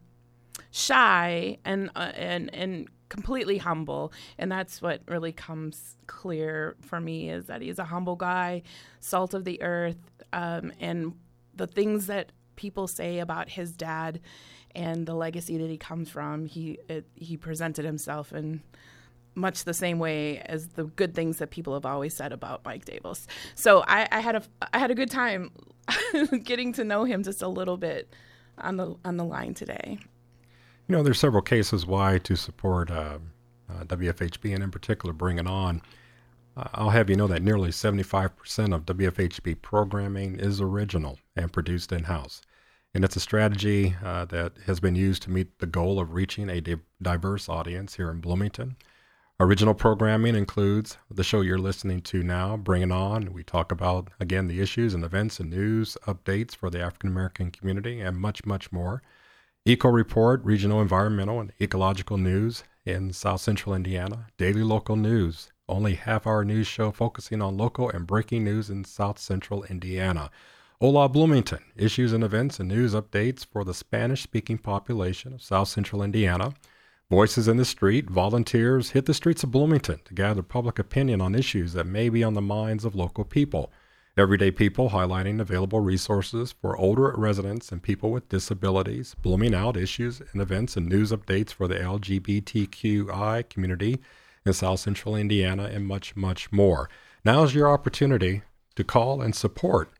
shy 0.70 1.58
and 1.64 1.90
uh, 1.96 2.12
and 2.14 2.54
and 2.54 2.88
completely 3.08 3.58
humble, 3.58 4.12
and 4.38 4.50
that's 4.50 4.82
what 4.82 5.02
really 5.08 5.32
comes 5.32 5.96
clear 6.06 6.76
for 6.80 7.00
me 7.00 7.30
is 7.30 7.46
that 7.46 7.62
he's 7.62 7.78
a 7.78 7.84
humble 7.84 8.16
guy, 8.16 8.62
salt 9.00 9.34
of 9.34 9.44
the 9.44 9.62
earth, 9.62 9.98
um, 10.32 10.72
and 10.80 11.14
the 11.54 11.66
things 11.66 12.06
that 12.06 12.32
people 12.56 12.86
say 12.86 13.18
about 13.18 13.48
his 13.48 13.72
dad 13.72 14.20
and 14.74 15.06
the 15.06 15.14
legacy 15.14 15.56
that 15.58 15.70
he 15.70 15.76
comes 15.76 16.10
from. 16.10 16.46
He 16.46 16.78
it, 16.88 17.06
he 17.14 17.36
presented 17.36 17.84
himself 17.84 18.32
in 18.32 18.62
much 19.34 19.64
the 19.64 19.74
same 19.74 19.98
way 19.98 20.38
as 20.46 20.68
the 20.68 20.84
good 20.84 21.14
things 21.14 21.38
that 21.38 21.50
people 21.50 21.74
have 21.74 21.84
always 21.84 22.14
said 22.14 22.32
about 22.32 22.64
Mike 22.64 22.84
Davis. 22.84 23.26
So 23.54 23.84
I, 23.86 24.08
I 24.10 24.20
had 24.20 24.36
a 24.36 24.42
I 24.72 24.78
had 24.78 24.90
a 24.90 24.94
good 24.94 25.10
time 25.10 25.50
getting 26.42 26.72
to 26.74 26.84
know 26.84 27.04
him 27.04 27.22
just 27.22 27.42
a 27.42 27.48
little 27.48 27.76
bit 27.76 28.12
on 28.58 28.76
the 28.76 28.96
on 29.04 29.16
the 29.16 29.24
line 29.24 29.54
today. 29.54 29.98
You 30.88 30.96
know, 30.96 31.02
there's 31.02 31.18
several 31.18 31.42
cases 31.42 31.86
why 31.86 32.18
to 32.18 32.36
support 32.36 32.90
uh, 32.90 33.18
uh, 33.70 33.84
WFHB 33.84 34.54
and 34.54 34.62
in 34.62 34.70
particular 34.70 35.12
bring 35.12 35.38
it 35.38 35.46
on. 35.46 35.80
Uh, 36.56 36.68
I'll 36.74 36.90
have 36.90 37.10
you 37.10 37.16
know 37.16 37.26
that 37.26 37.42
nearly 37.42 37.70
75% 37.70 38.74
of 38.74 38.84
WFHB 38.84 39.62
programming 39.62 40.38
is 40.38 40.60
original 40.60 41.18
and 41.36 41.52
produced 41.52 41.90
in 41.90 42.04
house. 42.04 42.42
And 42.94 43.04
it's 43.04 43.16
a 43.16 43.20
strategy 43.20 43.96
uh, 44.04 44.24
that 44.26 44.52
has 44.66 44.78
been 44.78 44.94
used 44.94 45.22
to 45.24 45.30
meet 45.30 45.58
the 45.58 45.66
goal 45.66 45.98
of 45.98 46.14
reaching 46.14 46.48
a 46.48 46.60
di- 46.60 46.76
diverse 47.02 47.48
audience 47.48 47.96
here 47.96 48.10
in 48.10 48.20
Bloomington. 48.20 48.76
Original 49.40 49.74
programming 49.74 50.36
includes 50.36 50.96
the 51.10 51.24
show 51.24 51.40
you're 51.40 51.58
listening 51.58 52.00
to 52.00 52.22
now, 52.22 52.56
Bring 52.56 52.82
It 52.82 52.92
On. 52.92 53.32
We 53.32 53.42
talk 53.42 53.72
about, 53.72 54.10
again, 54.20 54.46
the 54.46 54.60
issues 54.60 54.94
and 54.94 55.04
events 55.04 55.40
and 55.40 55.50
news 55.50 55.96
updates 56.06 56.54
for 56.54 56.70
the 56.70 56.80
African 56.80 57.10
American 57.10 57.50
community 57.50 58.00
and 58.00 58.16
much, 58.16 58.46
much 58.46 58.70
more. 58.70 59.02
Eco 59.66 59.88
Report, 59.88 60.40
regional 60.44 60.80
environmental 60.80 61.40
and 61.40 61.52
ecological 61.60 62.16
news 62.16 62.62
in 62.84 63.12
South 63.12 63.40
Central 63.40 63.74
Indiana. 63.74 64.28
Daily 64.38 64.62
local 64.62 64.94
news, 64.94 65.50
only 65.68 65.94
half 65.94 66.28
hour 66.28 66.44
news 66.44 66.68
show 66.68 66.92
focusing 66.92 67.42
on 67.42 67.56
local 67.56 67.90
and 67.90 68.06
breaking 68.06 68.44
news 68.44 68.70
in 68.70 68.84
South 68.84 69.18
Central 69.18 69.64
Indiana. 69.64 70.30
Hola 70.80 71.08
Bloomington, 71.08 71.60
issues 71.76 72.12
and 72.12 72.24
events 72.24 72.58
and 72.58 72.68
news 72.68 72.94
updates 72.94 73.46
for 73.46 73.62
the 73.62 73.72
Spanish 73.72 74.24
speaking 74.24 74.58
population 74.58 75.32
of 75.32 75.40
South 75.40 75.68
Central 75.68 76.02
Indiana. 76.02 76.52
Voices 77.08 77.46
in 77.46 77.58
the 77.58 77.64
Street, 77.64 78.10
volunteers 78.10 78.90
hit 78.90 79.06
the 79.06 79.14
streets 79.14 79.44
of 79.44 79.52
Bloomington 79.52 80.00
to 80.04 80.14
gather 80.14 80.42
public 80.42 80.80
opinion 80.80 81.20
on 81.20 81.36
issues 81.36 81.74
that 81.74 81.86
may 81.86 82.08
be 82.08 82.24
on 82.24 82.34
the 82.34 82.42
minds 82.42 82.84
of 82.84 82.96
local 82.96 83.24
people. 83.24 83.72
Everyday 84.16 84.50
people 84.50 84.90
highlighting 84.90 85.40
available 85.40 85.78
resources 85.78 86.50
for 86.60 86.76
older 86.76 87.14
residents 87.16 87.70
and 87.70 87.80
people 87.80 88.10
with 88.10 88.28
disabilities, 88.28 89.14
blooming 89.22 89.54
out 89.54 89.76
issues 89.76 90.20
and 90.32 90.42
events 90.42 90.76
and 90.76 90.88
news 90.88 91.12
updates 91.12 91.50
for 91.50 91.68
the 91.68 91.76
LGBTQI 91.76 93.48
community 93.48 94.00
in 94.44 94.52
South 94.52 94.80
Central 94.80 95.14
Indiana, 95.14 95.70
and 95.72 95.86
much, 95.86 96.16
much 96.16 96.50
more. 96.50 96.90
Now 97.24 97.44
is 97.44 97.54
your 97.54 97.70
opportunity 97.70 98.42
to 98.74 98.82
call 98.82 99.22
and 99.22 99.36
support 99.36 99.92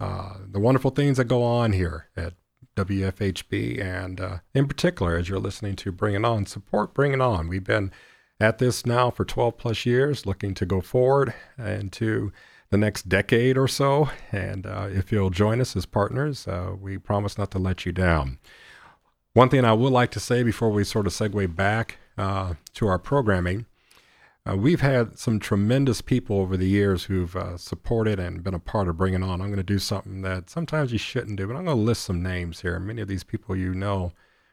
uh, 0.00 0.34
the 0.46 0.60
wonderful 0.60 0.90
things 0.90 1.16
that 1.16 1.24
go 1.24 1.42
on 1.42 1.72
here 1.72 2.08
at 2.16 2.34
WFHB, 2.76 3.80
and 3.80 4.20
uh, 4.20 4.38
in 4.52 4.66
particular, 4.66 5.16
as 5.16 5.28
you're 5.28 5.38
listening 5.38 5.76
to 5.76 5.92
Bring 5.92 6.14
It 6.14 6.24
On, 6.24 6.44
support 6.46 6.94
Bring 6.94 7.12
It 7.12 7.20
On. 7.20 7.48
We've 7.48 7.64
been 7.64 7.92
at 8.40 8.58
this 8.58 8.84
now 8.84 9.10
for 9.10 9.24
12 9.24 9.56
plus 9.56 9.86
years, 9.86 10.26
looking 10.26 10.54
to 10.54 10.66
go 10.66 10.80
forward 10.80 11.34
into 11.58 12.32
the 12.70 12.78
next 12.78 13.08
decade 13.08 13.56
or 13.56 13.68
so. 13.68 14.10
And 14.32 14.66
uh, 14.66 14.88
if 14.90 15.12
you'll 15.12 15.30
join 15.30 15.60
us 15.60 15.76
as 15.76 15.86
partners, 15.86 16.48
uh, 16.48 16.74
we 16.78 16.98
promise 16.98 17.38
not 17.38 17.52
to 17.52 17.58
let 17.58 17.86
you 17.86 17.92
down. 17.92 18.38
One 19.32 19.48
thing 19.48 19.64
I 19.64 19.72
would 19.72 19.92
like 19.92 20.10
to 20.12 20.20
say 20.20 20.42
before 20.42 20.70
we 20.70 20.84
sort 20.84 21.06
of 21.06 21.12
segue 21.12 21.54
back 21.54 21.98
uh, 22.18 22.54
to 22.74 22.86
our 22.86 22.98
programming 22.98 23.66
uh, 24.48 24.56
we've 24.56 24.82
had 24.82 25.18
some 25.18 25.38
tremendous 25.38 26.02
people 26.02 26.38
over 26.38 26.56
the 26.56 26.68
years 26.68 27.04
who've 27.04 27.34
uh, 27.34 27.56
supported 27.56 28.18
and 28.18 28.42
been 28.44 28.54
a 28.54 28.58
part 28.58 28.88
of 28.88 28.96
Bring 28.98 29.14
It 29.14 29.22
On. 29.22 29.40
I'm 29.40 29.48
going 29.48 29.56
to 29.56 29.62
do 29.62 29.78
something 29.78 30.20
that 30.22 30.50
sometimes 30.50 30.92
you 30.92 30.98
shouldn't 30.98 31.36
do, 31.36 31.46
but 31.46 31.56
I'm 31.56 31.64
going 31.64 31.76
to 31.76 31.82
list 31.82 32.02
some 32.02 32.22
names 32.22 32.60
here. 32.60 32.78
Many 32.78 33.00
of 33.00 33.08
these 33.08 33.24
people 33.24 33.56
you 33.56 33.74
know 33.74 34.12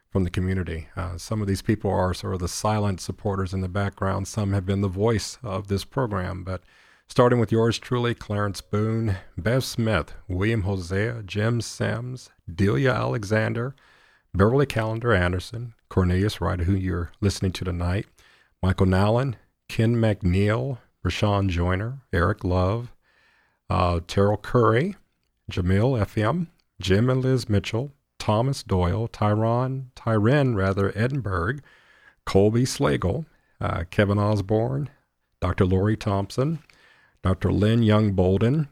from 0.09 0.23
the 0.23 0.29
community. 0.29 0.87
Uh, 0.95 1.17
some 1.17 1.41
of 1.41 1.47
these 1.47 1.61
people 1.61 1.91
are 1.91 2.13
sort 2.13 2.33
of 2.33 2.39
the 2.39 2.47
silent 2.47 3.01
supporters 3.01 3.53
in 3.53 3.61
the 3.61 3.69
background. 3.69 4.27
Some 4.27 4.53
have 4.53 4.65
been 4.65 4.81
the 4.81 4.87
voice 4.87 5.37
of 5.43 5.67
this 5.67 5.85
program, 5.85 6.43
but 6.43 6.61
starting 7.07 7.39
with 7.39 7.51
yours 7.51 7.79
truly, 7.79 8.13
Clarence 8.13 8.61
Boone, 8.61 9.17
Bev 9.37 9.63
Smith, 9.63 10.13
William 10.27 10.61
Hosea, 10.61 11.23
Jim 11.25 11.61
Sims, 11.61 12.29
Delia 12.53 12.93
Alexander, 12.93 13.75
Beverly 14.33 14.65
Calender 14.65 15.13
Anderson, 15.13 15.73
Cornelius 15.89 16.39
Ryder, 16.39 16.65
who 16.65 16.75
you're 16.75 17.11
listening 17.19 17.51
to 17.53 17.65
tonight, 17.65 18.05
Michael 18.61 18.85
Nallen, 18.85 19.35
Ken 19.71 19.95
McNeil, 19.95 20.79
Rashawn 21.01 21.47
Joyner, 21.47 22.01
Eric 22.11 22.43
Love, 22.43 22.91
uh, 23.69 24.01
Terrell 24.05 24.35
Curry, 24.35 24.97
Jamil 25.49 25.97
Effiam, 25.97 26.47
Jim 26.81 27.09
and 27.09 27.21
Liz 27.21 27.47
Mitchell, 27.47 27.93
Thomas 28.19 28.63
Doyle, 28.63 29.07
Tyron, 29.07 29.93
Tyren 29.95 30.57
rather, 30.57 30.91
Edinburgh, 30.93 31.59
Colby 32.25 32.63
Slagle, 32.63 33.27
uh, 33.61 33.85
Kevin 33.89 34.19
Osborne, 34.19 34.89
Dr. 35.39 35.63
Lori 35.63 35.95
Thompson, 35.95 36.59
Dr. 37.23 37.53
Lynn 37.53 37.81
Young 37.81 38.11
Bolden, 38.11 38.67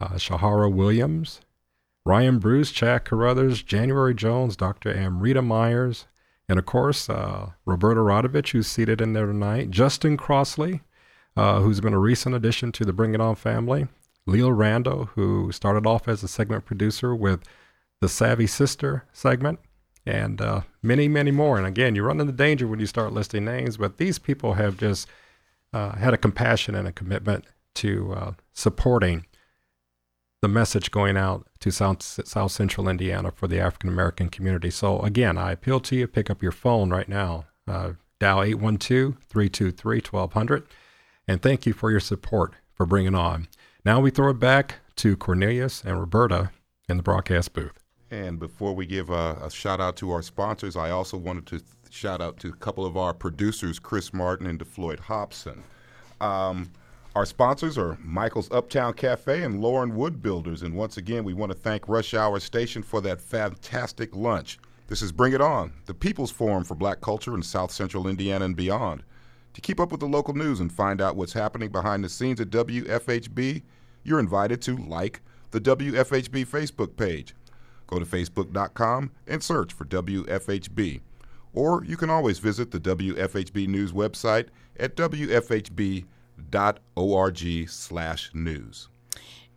uh, 0.00 0.10
Shahara 0.10 0.72
Williams, 0.72 1.40
Ryan 2.06 2.38
Bruce, 2.38 2.70
Chad 2.70 3.04
Carruthers, 3.04 3.64
January 3.64 4.14
Jones, 4.14 4.56
Dr. 4.56 4.94
Amrita 4.94 5.42
Myers, 5.42 6.06
and 6.48 6.58
of 6.58 6.66
course, 6.66 7.10
uh, 7.10 7.50
Roberta 7.66 8.00
Rodovich, 8.00 8.52
who's 8.52 8.66
seated 8.66 9.00
in 9.00 9.12
there 9.12 9.26
tonight, 9.26 9.70
Justin 9.70 10.16
Crossley, 10.16 10.80
uh, 11.36 11.60
who's 11.60 11.80
been 11.80 11.94
a 11.94 11.98
recent 11.98 12.34
addition 12.34 12.72
to 12.72 12.84
the 12.84 12.92
Bring 12.92 13.14
It 13.14 13.20
On 13.20 13.34
family, 13.34 13.86
Leo 14.26 14.48
Rando, 14.48 15.08
who 15.10 15.52
started 15.52 15.86
off 15.86 16.08
as 16.08 16.22
a 16.22 16.28
segment 16.28 16.64
producer 16.64 17.14
with 17.14 17.40
the 18.00 18.08
Savvy 18.08 18.46
Sister 18.46 19.04
segment, 19.12 19.58
and 20.06 20.40
uh, 20.40 20.62
many, 20.82 21.06
many 21.06 21.30
more. 21.30 21.58
And 21.58 21.66
again, 21.66 21.94
you 21.94 22.02
run 22.02 22.20
into 22.20 22.32
danger 22.32 22.66
when 22.66 22.80
you 22.80 22.86
start 22.86 23.12
listing 23.12 23.44
names, 23.44 23.76
but 23.76 23.98
these 23.98 24.18
people 24.18 24.54
have 24.54 24.76
just 24.78 25.06
uh, 25.72 25.96
had 25.96 26.14
a 26.14 26.18
compassion 26.18 26.74
and 26.74 26.88
a 26.88 26.92
commitment 26.92 27.44
to 27.74 28.12
uh, 28.12 28.32
supporting 28.52 29.26
the 30.40 30.48
message 30.48 30.90
going 30.90 31.16
out 31.16 31.46
to 31.60 31.70
South, 31.70 32.02
South 32.02 32.52
Central 32.52 32.88
Indiana 32.88 33.30
for 33.30 33.48
the 33.48 33.60
African 33.60 33.88
American 33.88 34.28
community. 34.28 34.70
So, 34.70 35.00
again, 35.00 35.36
I 35.36 35.52
appeal 35.52 35.80
to 35.80 35.96
you 35.96 36.06
pick 36.06 36.30
up 36.30 36.42
your 36.42 36.52
phone 36.52 36.90
right 36.90 37.08
now, 37.08 37.46
uh, 37.66 37.92
dial 38.20 38.42
812 38.42 39.16
323 39.28 39.96
1200, 40.00 40.66
and 41.26 41.42
thank 41.42 41.66
you 41.66 41.72
for 41.72 41.90
your 41.90 42.00
support 42.00 42.54
for 42.72 42.86
Bring 42.86 43.06
It 43.06 43.14
On. 43.14 43.48
Now 43.84 44.00
we 44.00 44.10
throw 44.10 44.30
it 44.30 44.38
back 44.38 44.76
to 44.96 45.16
Cornelius 45.16 45.82
and 45.84 45.98
Roberta 45.98 46.50
in 46.88 46.96
the 46.96 47.02
broadcast 47.02 47.52
booth. 47.52 47.84
And 48.10 48.38
before 48.38 48.74
we 48.74 48.86
give 48.86 49.10
a, 49.10 49.38
a 49.42 49.50
shout 49.50 49.80
out 49.80 49.96
to 49.96 50.10
our 50.12 50.22
sponsors, 50.22 50.76
I 50.76 50.90
also 50.90 51.16
wanted 51.16 51.46
to 51.46 51.62
shout 51.90 52.20
out 52.20 52.38
to 52.40 52.48
a 52.48 52.56
couple 52.56 52.86
of 52.86 52.96
our 52.96 53.12
producers, 53.12 53.78
Chris 53.78 54.14
Martin 54.14 54.46
and 54.46 54.58
DeFloyd 54.58 55.00
Hobson. 55.00 55.62
Um, 56.20 56.70
our 57.14 57.24
sponsors 57.26 57.78
are 57.78 57.98
Michael's 58.02 58.50
Uptown 58.50 58.92
Cafe 58.92 59.42
and 59.42 59.60
Loren 59.60 59.96
Wood 59.96 60.22
Builders. 60.22 60.62
And 60.62 60.74
once 60.74 60.96
again, 60.96 61.24
we 61.24 61.32
want 61.32 61.50
to 61.50 61.58
thank 61.58 61.88
Rush 61.88 62.14
Hour 62.14 62.38
Station 62.38 62.82
for 62.82 63.00
that 63.00 63.20
fantastic 63.20 64.14
lunch. 64.14 64.58
This 64.88 65.02
is 65.02 65.10
Bring 65.10 65.32
It 65.32 65.40
On, 65.40 65.72
the 65.86 65.94
People's 65.94 66.30
Forum 66.30 66.64
for 66.64 66.74
Black 66.74 67.00
Culture 67.00 67.34
in 67.34 67.42
South 67.42 67.70
Central 67.70 68.06
Indiana 68.06 68.44
and 68.44 68.56
beyond. 68.56 69.02
To 69.54 69.60
keep 69.60 69.80
up 69.80 69.90
with 69.90 70.00
the 70.00 70.06
local 70.06 70.34
news 70.34 70.60
and 70.60 70.72
find 70.72 71.00
out 71.00 71.16
what's 71.16 71.32
happening 71.32 71.70
behind 71.70 72.04
the 72.04 72.08
scenes 72.08 72.40
at 72.40 72.50
WFHB, 72.50 73.62
you're 74.04 74.20
invited 74.20 74.62
to 74.62 74.76
like 74.76 75.20
the 75.50 75.60
WFHB 75.60 76.46
Facebook 76.46 76.96
page. 76.96 77.34
Go 77.86 77.98
to 77.98 78.04
facebook.com 78.04 79.10
and 79.26 79.42
search 79.42 79.72
for 79.72 79.86
WFHB. 79.86 81.00
Or 81.54 81.82
you 81.84 81.96
can 81.96 82.10
always 82.10 82.38
visit 82.38 82.70
the 82.70 82.80
WFHB 82.80 83.66
News 83.66 83.92
website 83.92 84.48
at 84.78 84.94
WFHB.com 84.94 86.08
org 86.96 87.68
slash 87.68 88.30
news. 88.34 88.88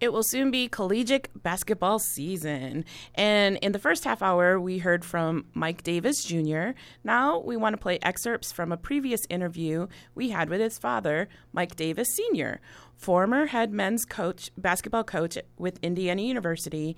It 0.01 0.11
will 0.11 0.23
soon 0.23 0.49
be 0.49 0.67
collegiate 0.67 1.29
basketball 1.43 1.99
season. 1.99 2.85
And 3.13 3.57
in 3.57 3.71
the 3.71 3.77
first 3.77 4.03
half 4.03 4.23
hour, 4.23 4.59
we 4.59 4.79
heard 4.79 5.05
from 5.05 5.45
Mike 5.53 5.83
Davis 5.83 6.23
Jr. 6.23 6.71
Now 7.03 7.37
we 7.37 7.55
want 7.55 7.73
to 7.73 7.81
play 7.81 7.99
excerpts 8.01 8.51
from 8.51 8.71
a 8.71 8.77
previous 8.77 9.21
interview 9.29 9.85
we 10.15 10.31
had 10.31 10.49
with 10.49 10.59
his 10.59 10.79
father, 10.79 11.29
Mike 11.53 11.75
Davis 11.75 12.15
Sr., 12.15 12.59
former 12.95 13.45
head 13.45 13.71
men's 13.71 14.03
coach, 14.03 14.49
basketball 14.57 15.03
coach 15.03 15.37
with 15.59 15.77
Indiana 15.83 16.23
University, 16.23 16.97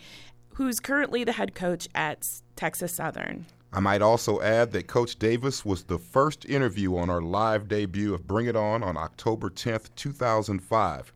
who's 0.53 0.79
currently 0.79 1.25
the 1.25 1.33
head 1.33 1.53
coach 1.53 1.89
at 1.93 2.25
Texas 2.55 2.95
Southern. 2.95 3.47
I 3.75 3.79
might 3.79 4.03
also 4.03 4.39
add 4.39 4.71
that 4.73 4.85
Coach 4.85 5.17
Davis 5.17 5.65
was 5.65 5.83
the 5.83 5.97
first 5.97 6.45
interview 6.45 6.95
on 6.95 7.09
our 7.09 7.23
live 7.23 7.67
debut 7.67 8.13
of 8.13 8.27
Bring 8.27 8.45
It 8.45 8.55
On 8.55 8.83
on 8.83 8.95
October 8.95 9.49
10th, 9.49 9.89
2005. 9.95 11.11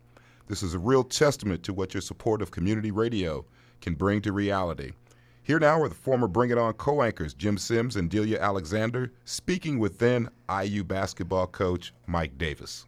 This 0.48 0.64
is 0.64 0.74
a 0.74 0.80
real 0.80 1.04
testament 1.04 1.62
to 1.64 1.74
what 1.74 1.94
your 1.94 2.02
support 2.02 2.42
of 2.42 2.50
community 2.50 2.90
radio 2.90 3.46
can 3.80 3.94
bring 3.94 4.24
to 4.24 4.32
reality. 4.32 4.94
Here 5.44 5.60
now 5.60 5.80
are 5.80 5.88
the 5.88 5.94
former 5.94 6.28
Bring 6.28 6.50
It 6.50 6.58
On 6.58 6.74
co 6.74 7.04
anchors 7.04 7.36
Jim 7.36 7.60
Sims 7.60 7.96
and 7.96 8.10
Delia 8.10 8.40
Alexander 8.42 9.12
speaking 9.24 9.78
with 9.78 10.00
then 10.00 10.28
IU 10.50 10.84
basketball 10.84 11.46
coach 11.46 11.94
Mike 12.08 12.40
Davis. 12.40 12.88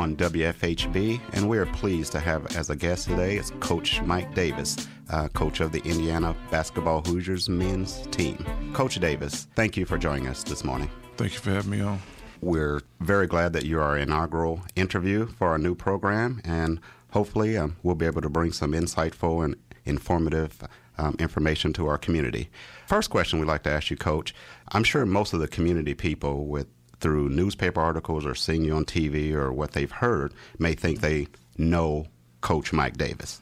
on 0.00 0.16
WFHB, 0.16 1.20
and 1.34 1.46
we 1.46 1.58
are 1.58 1.66
pleased 1.66 2.10
to 2.12 2.20
have 2.20 2.56
as 2.56 2.70
a 2.70 2.74
guest 2.74 3.06
today 3.06 3.36
is 3.36 3.52
Coach 3.60 4.00
Mike 4.00 4.34
Davis, 4.34 4.88
uh, 5.10 5.28
coach 5.28 5.60
of 5.60 5.72
the 5.72 5.80
Indiana 5.80 6.34
Basketball 6.50 7.02
Hoosiers 7.02 7.50
men's 7.50 8.06
team. 8.06 8.42
Coach 8.72 8.98
Davis, 8.98 9.46
thank 9.54 9.76
you 9.76 9.84
for 9.84 9.98
joining 9.98 10.26
us 10.26 10.42
this 10.42 10.64
morning. 10.64 10.90
Thank 11.18 11.34
you 11.34 11.38
for 11.40 11.50
having 11.50 11.70
me 11.70 11.80
on. 11.82 12.00
We're 12.40 12.80
very 13.00 13.26
glad 13.26 13.52
that 13.52 13.66
you 13.66 13.78
are 13.78 13.82
our 13.82 13.98
inaugural 13.98 14.62
interview 14.74 15.26
for 15.26 15.48
our 15.48 15.58
new 15.58 15.74
program, 15.74 16.40
and 16.44 16.80
hopefully 17.12 17.58
um, 17.58 17.76
we'll 17.82 17.94
be 17.94 18.06
able 18.06 18.22
to 18.22 18.30
bring 18.30 18.52
some 18.52 18.72
insightful 18.72 19.44
and 19.44 19.54
informative 19.84 20.62
um, 20.96 21.14
information 21.18 21.74
to 21.74 21.88
our 21.88 21.98
community. 21.98 22.48
First 22.86 23.10
question 23.10 23.38
we'd 23.38 23.48
like 23.48 23.64
to 23.64 23.70
ask 23.70 23.90
you, 23.90 23.98
Coach. 23.98 24.34
I'm 24.72 24.84
sure 24.84 25.04
most 25.04 25.34
of 25.34 25.40
the 25.40 25.48
community 25.48 25.92
people 25.92 26.46
with 26.46 26.68
through 27.00 27.28
newspaper 27.28 27.80
articles 27.80 28.26
or 28.26 28.34
seeing 28.34 28.64
you 28.64 28.74
on 28.74 28.84
TV 28.84 29.32
or 29.32 29.52
what 29.52 29.72
they've 29.72 29.90
heard 29.90 30.32
may 30.58 30.74
think 30.74 31.00
they 31.00 31.26
know 31.56 32.06
Coach 32.40 32.72
Mike 32.72 32.96
Davis. 32.96 33.40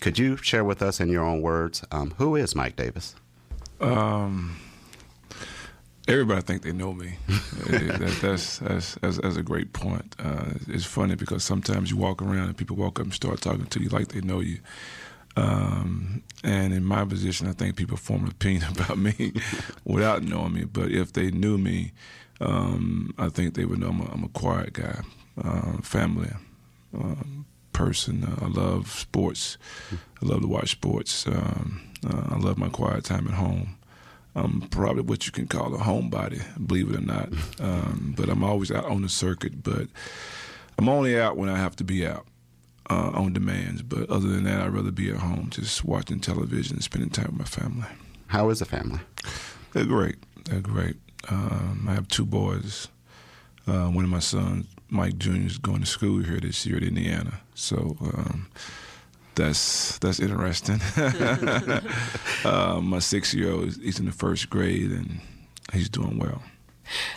Could 0.00 0.18
you 0.18 0.36
share 0.36 0.64
with 0.64 0.82
us 0.82 1.00
in 1.00 1.08
your 1.08 1.24
own 1.24 1.42
words 1.42 1.84
um, 1.92 2.14
who 2.18 2.36
is 2.36 2.54
Mike 2.54 2.76
Davis? 2.76 3.14
Um, 3.80 4.58
everybody 6.06 6.40
think 6.42 6.62
they 6.62 6.72
know 6.72 6.92
me. 6.92 7.18
that, 7.66 8.18
that's, 8.22 8.58
that's, 8.58 8.94
that's 8.96 9.18
that's 9.18 9.36
a 9.36 9.42
great 9.42 9.72
point. 9.72 10.16
Uh, 10.18 10.54
it's 10.66 10.86
funny 10.86 11.14
because 11.14 11.44
sometimes 11.44 11.90
you 11.90 11.96
walk 11.96 12.22
around 12.22 12.48
and 12.48 12.56
people 12.56 12.76
walk 12.76 12.98
up 12.98 13.04
and 13.04 13.14
start 13.14 13.40
talking 13.40 13.66
to 13.66 13.82
you 13.82 13.88
like 13.90 14.08
they 14.08 14.20
know 14.20 14.40
you. 14.40 14.58
Um, 15.36 16.24
and 16.42 16.72
in 16.72 16.84
my 16.84 17.04
position, 17.04 17.46
I 17.46 17.52
think 17.52 17.76
people 17.76 17.96
form 17.96 18.24
an 18.24 18.30
opinion 18.30 18.64
about 18.70 18.98
me 18.98 19.34
without 19.84 20.22
knowing 20.22 20.54
me. 20.54 20.64
But 20.64 20.90
if 20.90 21.12
they 21.12 21.30
knew 21.30 21.58
me, 21.58 21.92
um, 22.40 23.14
I 23.18 23.28
think 23.28 23.54
they 23.54 23.64
would 23.64 23.80
know 23.80 23.88
I'm 23.88 24.00
a, 24.00 24.10
I'm 24.12 24.24
a 24.24 24.28
quiet 24.28 24.72
guy, 24.74 25.00
uh, 25.42 25.78
family 25.82 26.30
um, 26.94 27.46
person. 27.72 28.24
Uh, 28.24 28.46
I 28.46 28.48
love 28.48 28.90
sports. 28.90 29.58
I 29.92 30.26
love 30.26 30.42
to 30.42 30.48
watch 30.48 30.70
sports. 30.70 31.26
Um, 31.26 31.80
uh, 32.06 32.34
I 32.34 32.36
love 32.38 32.58
my 32.58 32.68
quiet 32.68 33.04
time 33.04 33.26
at 33.28 33.34
home. 33.34 33.76
I'm 34.34 34.60
probably 34.68 35.02
what 35.02 35.26
you 35.26 35.32
can 35.32 35.48
call 35.48 35.74
a 35.74 35.78
homebody, 35.78 36.42
believe 36.64 36.90
it 36.90 36.98
or 36.98 37.00
not. 37.00 37.30
Um, 37.58 38.14
but 38.16 38.28
I'm 38.28 38.44
always 38.44 38.70
out 38.70 38.84
on 38.84 39.02
the 39.02 39.08
circuit. 39.08 39.62
But 39.64 39.88
I'm 40.78 40.88
only 40.88 41.18
out 41.18 41.36
when 41.36 41.48
I 41.48 41.58
have 41.58 41.74
to 41.76 41.84
be 41.84 42.06
out 42.06 42.26
uh, 42.88 43.10
on 43.14 43.32
demands. 43.32 43.82
But 43.82 44.08
other 44.10 44.28
than 44.28 44.44
that, 44.44 44.60
I'd 44.60 44.72
rather 44.72 44.92
be 44.92 45.10
at 45.10 45.16
home, 45.16 45.50
just 45.50 45.84
watching 45.84 46.20
television 46.20 46.76
and 46.76 46.84
spending 46.84 47.10
time 47.10 47.26
with 47.26 47.38
my 47.38 47.44
family. 47.44 47.88
How 48.28 48.48
is 48.50 48.60
the 48.60 48.64
family? 48.64 49.00
They're 49.72 49.84
great. 49.84 50.16
They're 50.44 50.60
great. 50.60 50.96
Um, 51.28 51.86
I 51.88 51.94
have 51.94 52.08
two 52.08 52.24
boys. 52.24 52.88
Uh, 53.66 53.88
one 53.88 54.04
of 54.04 54.10
my 54.10 54.18
sons, 54.18 54.66
Mike 54.88 55.18
Jr., 55.18 55.46
is 55.46 55.58
going 55.58 55.80
to 55.80 55.86
school 55.86 56.22
here 56.22 56.40
this 56.40 56.64
year 56.64 56.78
at 56.78 56.82
Indiana. 56.82 57.40
So 57.54 57.96
um, 58.00 58.48
that's 59.34 59.98
that's 59.98 60.20
interesting. 60.20 60.80
uh, 62.44 62.80
my 62.82 62.98
six-year-old, 62.98 63.76
he's 63.76 63.98
in 63.98 64.06
the 64.06 64.12
first 64.12 64.48
grade, 64.48 64.90
and 64.90 65.20
he's 65.72 65.88
doing 65.88 66.18
well. 66.18 66.42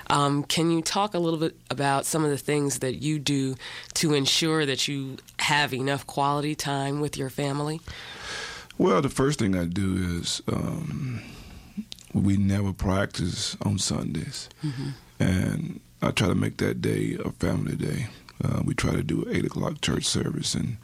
Um, 0.08 0.44
can 0.44 0.70
you 0.72 0.82
talk 0.82 1.14
a 1.14 1.20
little 1.20 1.40
bit 1.40 1.56
about 1.70 2.06
some 2.06 2.24
of 2.24 2.30
the 2.30 2.38
things 2.38 2.80
that 2.80 2.96
you 2.96 3.20
do 3.20 3.56
to 3.96 4.14
ensure 4.14 4.66
that 4.66 4.88
you 4.88 5.18
have 5.40 5.74
enough 5.74 6.06
quality 6.06 6.56
time 6.56 7.00
with 7.00 7.18
your 7.18 7.30
family? 7.30 7.80
Well, 8.78 9.02
the 9.02 9.10
first 9.10 9.40
thing 9.40 9.56
I 9.56 9.66
do 9.66 10.20
is 10.20 10.42
um, 10.48 11.22
we 12.14 12.38
never 12.38 12.74
practice 12.74 13.56
on 13.62 13.78
Sundays, 13.78 14.50
mm-hmm. 14.64 14.90
and 15.20 15.80
I 16.02 16.12
try 16.12 16.28
to 16.28 16.36
make 16.36 16.58
that 16.58 16.82
day 16.82 17.18
a 17.24 17.32
family 17.32 17.76
day. 17.76 18.08
Uh, 18.44 18.62
we 18.64 18.74
try 18.74 18.92
to 18.92 19.04
do 19.04 19.28
eight 19.30 19.46
o'clock 19.46 19.82
church 19.82 20.06
service, 20.06 20.56
and 20.56 20.78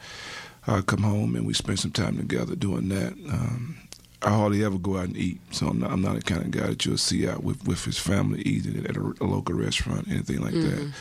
I 0.68 0.82
come 0.82 1.04
home 1.04 1.36
and 1.36 1.46
we 1.46 1.54
spend 1.54 1.80
some 1.80 1.92
time 1.92 2.18
together 2.18 2.56
doing 2.56 2.90
that. 2.90 3.14
Um, 3.14 3.78
I 4.22 4.30
hardly 4.30 4.64
ever 4.64 4.78
go 4.78 4.98
out 4.98 5.06
and 5.06 5.18
eat, 5.18 5.40
so 5.52 5.68
I'm 5.68 5.80
not, 5.80 5.92
I'm 5.92 6.02
not 6.02 6.16
the 6.16 6.22
kind 6.22 6.42
of 6.42 6.52
guy 6.52 6.68
that 6.68 6.86
you'll 6.86 6.98
see 6.98 7.28
out 7.28 7.44
with, 7.44 7.68
with 7.68 7.86
his 7.86 7.98
family 7.98 8.42
eating 8.42 8.86
at 8.86 8.98
a, 8.98 9.14
a 9.22 9.26
local 9.26 9.56
restaurant, 9.56 10.08
anything 10.10 10.42
like 10.42 10.54
mm-hmm. 10.54 10.86
that. 10.86 10.94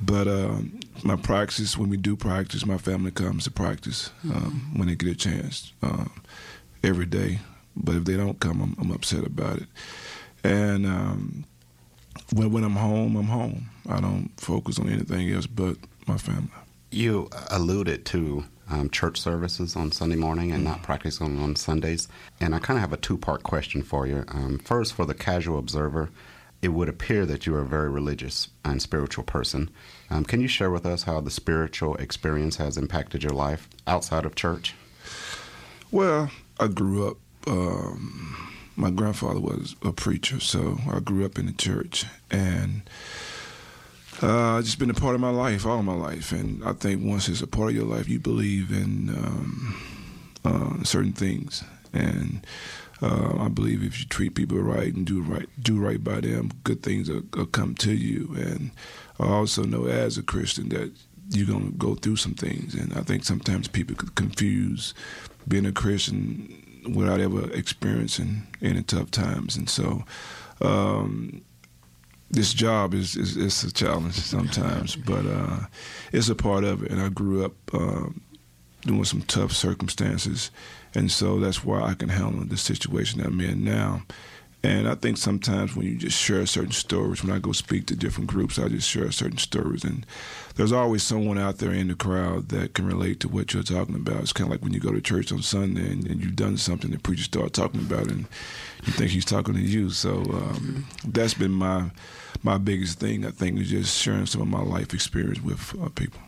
But 0.00 0.28
um, 0.28 0.80
my 1.02 1.16
practice, 1.16 1.76
when 1.76 1.88
we 1.88 1.96
do 1.96 2.16
practice, 2.16 2.66
my 2.66 2.78
family 2.78 3.10
comes 3.10 3.44
to 3.44 3.50
practice 3.50 4.10
um, 4.24 4.30
mm-hmm. 4.30 4.78
when 4.78 4.88
they 4.88 4.94
get 4.94 5.10
a 5.10 5.14
chance 5.14 5.72
um, 5.82 6.10
every 6.82 7.06
day. 7.06 7.40
But 7.76 7.96
if 7.96 8.04
they 8.04 8.16
don't 8.16 8.40
come, 8.40 8.60
I'm, 8.60 8.76
I'm 8.80 8.90
upset 8.92 9.26
about 9.26 9.58
it. 9.58 9.66
And 10.42 10.86
um, 10.86 11.44
when 12.32 12.52
when 12.52 12.64
I'm 12.64 12.76
home, 12.76 13.16
I'm 13.16 13.26
home. 13.26 13.70
I 13.88 14.00
don't 14.00 14.30
focus 14.36 14.78
on 14.78 14.88
anything 14.88 15.30
else 15.30 15.46
but 15.46 15.76
my 16.06 16.16
family. 16.16 16.50
You 16.90 17.28
alluded 17.50 18.04
to 18.06 18.44
um, 18.70 18.90
church 18.90 19.20
services 19.20 19.76
on 19.76 19.92
Sunday 19.92 20.16
morning 20.16 20.52
and 20.52 20.64
not 20.64 20.82
practicing 20.82 21.42
on 21.42 21.56
Sundays. 21.56 22.08
And 22.40 22.54
I 22.54 22.58
kind 22.58 22.78
of 22.78 22.82
have 22.82 22.92
a 22.92 22.96
two 22.96 23.18
part 23.18 23.42
question 23.42 23.82
for 23.82 24.06
you. 24.06 24.24
Um, 24.28 24.58
first, 24.58 24.94
for 24.94 25.04
the 25.04 25.14
casual 25.14 25.58
observer, 25.58 26.10
it 26.62 26.68
would 26.68 26.88
appear 26.88 27.26
that 27.26 27.46
you 27.46 27.54
are 27.54 27.60
a 27.60 27.66
very 27.66 27.90
religious 27.90 28.48
and 28.64 28.80
spiritual 28.80 29.24
person. 29.24 29.70
Um, 30.08 30.24
can 30.24 30.40
you 30.40 30.48
share 30.48 30.70
with 30.70 30.86
us 30.86 31.02
how 31.02 31.20
the 31.20 31.30
spiritual 31.30 31.96
experience 31.96 32.56
has 32.56 32.78
impacted 32.78 33.22
your 33.22 33.34
life 33.34 33.68
outside 33.86 34.24
of 34.24 34.34
church? 34.34 34.74
Well, 35.90 36.30
I 36.58 36.68
grew 36.68 37.08
up 37.08 37.18
um, 37.46 38.52
my 38.76 38.90
grandfather 38.90 39.40
was 39.40 39.76
a 39.82 39.92
preacher, 39.92 40.40
so 40.40 40.78
I 40.90 41.00
grew 41.00 41.24
up 41.24 41.38
in 41.38 41.46
the 41.46 41.52
church, 41.52 42.04
and 42.30 42.82
uh, 44.22 44.56
it's 44.58 44.68
just 44.68 44.78
been 44.78 44.90
a 44.90 44.94
part 44.94 45.14
of 45.14 45.20
my 45.20 45.30
life, 45.30 45.66
all 45.66 45.82
my 45.82 45.94
life. 45.94 46.32
And 46.32 46.64
I 46.64 46.72
think 46.72 47.04
once 47.04 47.28
it's 47.28 47.42
a 47.42 47.46
part 47.46 47.70
of 47.70 47.76
your 47.76 47.86
life, 47.86 48.08
you 48.08 48.18
believe 48.18 48.70
in 48.70 49.10
um, 49.10 49.82
uh, 50.44 50.84
certain 50.84 51.12
things, 51.12 51.62
and 51.92 52.46
uh, 53.00 53.36
I 53.38 53.48
believe 53.48 53.84
if 53.84 54.00
you 54.00 54.06
treat 54.06 54.34
people 54.34 54.58
right 54.58 54.92
and 54.92 55.06
do 55.06 55.22
right, 55.22 55.48
do 55.60 55.78
right 55.78 56.02
by 56.02 56.20
them, 56.20 56.50
good 56.64 56.82
things 56.82 57.08
will, 57.08 57.22
will 57.34 57.46
come 57.46 57.74
to 57.76 57.92
you. 57.92 58.34
And 58.36 58.70
I 59.20 59.28
also 59.28 59.64
know 59.64 59.86
as 59.86 60.16
a 60.18 60.22
Christian 60.22 60.68
that 60.70 60.92
you're 61.30 61.46
to 61.46 61.70
go 61.72 61.94
through 61.94 62.16
some 62.16 62.34
things, 62.34 62.74
and 62.74 62.92
I 62.94 63.02
think 63.02 63.24
sometimes 63.24 63.68
people 63.68 63.96
confuse 64.14 64.94
being 65.46 65.66
a 65.66 65.72
Christian 65.72 66.63
without 66.88 67.20
ever 67.20 67.50
experiencing 67.52 68.46
any 68.62 68.82
tough 68.82 69.10
times. 69.10 69.56
And 69.56 69.68
so, 69.68 70.04
um, 70.60 71.42
this 72.30 72.52
job 72.52 72.94
is, 72.94 73.16
is, 73.16 73.36
is 73.36 73.62
a 73.64 73.72
challenge 73.72 74.14
sometimes, 74.14 74.96
but 75.06 75.24
uh, 75.26 75.60
it's 76.12 76.28
a 76.28 76.34
part 76.34 76.64
of 76.64 76.82
it. 76.82 76.90
And 76.90 77.00
I 77.00 77.08
grew 77.08 77.44
up 77.44 77.52
uh, 77.72 78.06
doing 78.82 79.04
some 79.04 79.22
tough 79.22 79.52
circumstances, 79.52 80.50
and 80.94 81.10
so 81.10 81.38
that's 81.38 81.64
why 81.64 81.82
I 81.82 81.94
can 81.94 82.08
handle 82.08 82.44
the 82.44 82.56
situation 82.56 83.20
I'm 83.20 83.40
in 83.40 83.64
now. 83.64 84.02
And 84.62 84.88
I 84.88 84.94
think 84.94 85.18
sometimes 85.18 85.76
when 85.76 85.86
you 85.86 85.96
just 85.96 86.18
share 86.18 86.46
certain 86.46 86.72
stories, 86.72 87.22
when 87.22 87.34
I 87.34 87.38
go 87.38 87.52
speak 87.52 87.86
to 87.86 87.96
different 87.96 88.30
groups, 88.30 88.58
I 88.58 88.68
just 88.68 88.88
share 88.88 89.10
certain 89.12 89.36
stories. 89.36 89.84
And 89.84 90.06
there's 90.56 90.72
always 90.72 91.02
someone 91.02 91.38
out 91.38 91.58
there 91.58 91.72
in 91.72 91.88
the 91.88 91.94
crowd 91.94 92.48
that 92.50 92.74
can 92.74 92.86
relate 92.86 93.20
to 93.20 93.28
what 93.28 93.52
you're 93.52 93.62
talking 93.62 93.96
about. 93.96 94.20
It's 94.22 94.32
kind 94.32 94.48
of 94.48 94.52
like 94.52 94.62
when 94.62 94.72
you 94.72 94.80
go 94.80 94.92
to 94.92 95.00
church 95.00 95.32
on 95.32 95.42
Sunday 95.42 95.90
and, 95.90 96.06
and 96.06 96.22
you've 96.22 96.36
done 96.36 96.56
something, 96.56 96.90
the 96.90 96.98
preacher 96.98 97.24
starts 97.24 97.58
talking 97.58 97.80
about 97.80 98.04
it, 98.04 98.12
and 98.12 98.26
you 98.84 98.92
think 98.92 99.10
he's 99.10 99.24
talking 99.24 99.54
to 99.54 99.60
you. 99.60 99.90
So 99.90 100.18
um, 100.18 100.86
that's 101.06 101.34
been 101.34 101.52
my 101.52 101.90
my 102.42 102.58
biggest 102.58 103.00
thing, 103.00 103.24
I 103.24 103.30
think, 103.30 103.58
is 103.58 103.70
just 103.70 103.98
sharing 103.98 104.26
some 104.26 104.42
of 104.42 104.48
my 104.48 104.62
life 104.62 104.92
experience 104.92 105.40
with 105.42 105.74
uh, 105.82 105.88
people. 105.88 106.20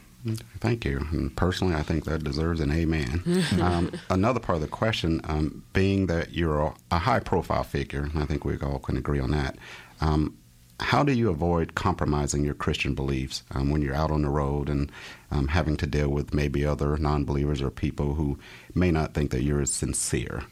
Thank 0.59 0.85
you. 0.85 1.07
And 1.13 1.35
personally, 1.37 1.75
I 1.75 1.83
think 1.83 2.05
that 2.05 2.25
deserves 2.25 2.61
an 2.61 2.73
amen. 2.73 3.45
um, 3.61 3.93
another 4.11 4.41
part 4.41 4.57
of 4.57 4.63
the 4.63 4.69
question, 4.69 5.21
um, 5.25 5.63
being 5.73 6.07
that 6.07 6.33
you're 6.33 6.59
a, 6.61 6.75
a, 6.91 6.99
high 6.99 7.21
profile 7.21 7.63
figure, 7.63 8.11
I 8.17 8.25
think 8.25 8.45
we 8.45 8.59
all 8.59 8.81
can 8.81 8.97
agree 8.97 9.21
on 9.21 9.31
that. 9.31 9.57
Um, 10.01 10.37
how 10.81 11.03
do 11.03 11.13
you 11.13 11.31
avoid 11.31 11.75
compromising 11.75 12.45
your 12.45 12.55
Christian 12.55 12.95
beliefs 12.95 13.43
um, 13.53 13.71
when 13.71 13.81
you're 13.81 13.95
out 13.95 14.11
on 14.11 14.23
the 14.23 14.29
road 14.29 14.69
and 14.69 14.93
um, 15.31 15.49
having 15.49 15.77
to 15.79 15.87
deal 15.87 16.09
with 16.09 16.35
maybe 16.35 16.65
other 16.65 16.97
non 16.99 17.25
believers 17.25 17.63
or 17.63 17.71
people 17.71 18.15
who 18.15 18.39
may 18.75 18.91
not 18.91 19.15
think 19.15 19.31
that 19.31 19.43
you're 19.43 19.65
sincere? 19.65 20.45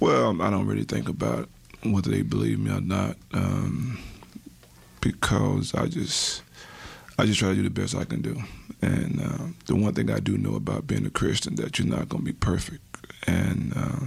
Well, 0.00 0.40
I 0.40 0.50
don't 0.50 0.66
really 0.66 0.84
think 0.84 1.08
about 1.08 1.48
whether 1.82 2.10
they 2.10 2.22
believe 2.22 2.60
me 2.60 2.70
or 2.70 2.80
not 2.80 3.16
um, 3.32 3.98
because 5.00 5.74
I 5.74 5.86
just 5.86 6.42
I 7.18 7.26
just 7.26 7.40
try 7.40 7.48
to 7.48 7.54
do 7.56 7.62
the 7.62 7.70
best 7.70 7.96
I 7.96 8.04
can 8.04 8.22
do. 8.22 8.40
And 8.80 9.20
uh, 9.20 9.46
the 9.66 9.74
one 9.74 9.94
thing 9.94 10.10
I 10.10 10.20
do 10.20 10.38
know 10.38 10.54
about 10.54 10.86
being 10.86 11.04
a 11.04 11.10
Christian 11.10 11.56
that 11.56 11.78
you're 11.78 11.88
not 11.88 12.08
going 12.08 12.24
to 12.24 12.32
be 12.32 12.32
perfect. 12.32 12.80
And 13.26 13.72
uh, 13.74 14.06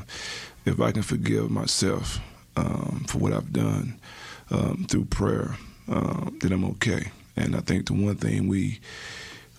if 0.64 0.80
I 0.80 0.93
can 0.93 1.01
forgive 1.01 1.51
myself 1.51 2.22
um, 2.55 3.03
for 3.07 3.18
what 3.18 3.34
I've 3.34 3.51
done 3.51 3.99
um, 4.52 4.86
through 4.89 5.06
prayer, 5.06 5.56
uh, 5.89 6.30
then 6.39 6.52
I'm 6.52 6.66
okay. 6.66 7.12
And 7.36 7.56
I 7.56 7.62
think 7.62 7.88
the 7.88 7.93
one 7.93 8.16
thing 8.16 8.47
we 8.47 8.80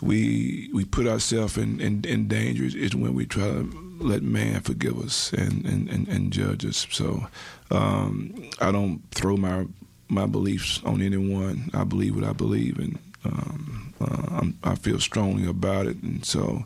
we 0.01 0.69
we 0.75 0.85
put 0.85 1.07
ourselves 1.07 1.57
in, 1.57 1.81
in, 1.81 2.05
in, 2.05 2.27
danger 2.27 2.65
is 2.65 2.95
when 2.95 3.15
we 3.15 3.25
try 3.25 3.45
to 3.45 3.97
let 4.01 4.23
man 4.23 4.61
forgive 4.61 4.99
us 4.99 5.33
and, 5.33 5.65
and, 5.65 5.89
and, 5.89 6.09
and 6.09 6.33
judge 6.33 6.67
us. 6.67 6.89
So 6.91 7.29
um, 7.71 8.51
I 8.61 8.73
don't 8.73 9.01
throw 9.13 9.37
my 9.37 9.67
my 10.09 10.27
beliefs 10.27 10.81
on 10.85 11.01
anyone. 11.01 11.71
I 11.73 11.85
believe 11.85 12.17
what 12.17 12.25
I 12.25 12.33
believe, 12.33 12.79
and 12.79 12.99
um, 13.25 13.95
uh, 14.01 14.71
i 14.71 14.75
feel 14.75 14.99
strongly 14.99 15.49
about 15.49 15.87
it. 15.87 16.03
And 16.03 16.25
so 16.25 16.65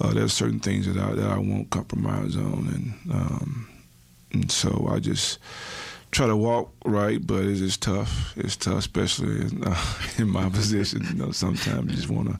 uh, 0.00 0.12
there's 0.14 0.32
certain 0.32 0.60
things 0.60 0.86
that 0.86 0.96
I 0.96 1.12
that 1.12 1.30
I 1.30 1.38
won't 1.38 1.70
compromise 1.70 2.36
on, 2.36 2.68
and 3.04 3.14
um, 3.14 3.68
and 4.32 4.50
so 4.50 4.88
I 4.90 4.98
just 4.98 5.38
try 6.12 6.26
to 6.26 6.36
walk 6.36 6.70
right, 6.84 7.26
but 7.26 7.44
it's 7.44 7.60
just 7.60 7.82
tough. 7.82 8.34
It's 8.36 8.54
tough, 8.54 8.78
especially 8.78 9.40
in, 9.40 9.64
uh, 9.64 9.84
in 10.18 10.28
my 10.28 10.48
position. 10.48 11.04
You 11.08 11.14
know, 11.14 11.32
sometimes 11.32 11.90
you 11.90 11.96
just 11.96 12.10
want 12.10 12.28
to 12.28 12.38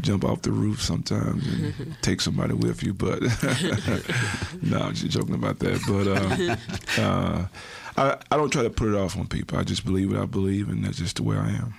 jump 0.00 0.24
off 0.24 0.42
the 0.42 0.52
roof 0.52 0.82
sometimes 0.82 1.46
and 1.46 1.96
take 2.02 2.20
somebody 2.20 2.54
with 2.54 2.82
you. 2.82 2.92
But 2.92 3.22
no, 4.62 4.78
I'm 4.78 4.94
just 4.94 5.10
joking 5.10 5.34
about 5.34 5.60
that. 5.60 5.80
But 5.86 7.00
uh, 7.00 7.02
uh, 7.02 7.46
I, 7.96 8.18
I 8.30 8.36
don't 8.36 8.50
try 8.50 8.64
to 8.64 8.70
put 8.70 8.88
it 8.88 8.94
off 8.94 9.16
on 9.16 9.26
people. 9.26 9.58
I 9.58 9.62
just 9.62 9.84
believe 9.84 10.12
what 10.12 10.20
I 10.20 10.26
believe, 10.26 10.68
and 10.68 10.84
that's 10.84 10.98
just 10.98 11.16
the 11.16 11.22
way 11.22 11.36
I 11.36 11.48
am. 11.48 11.74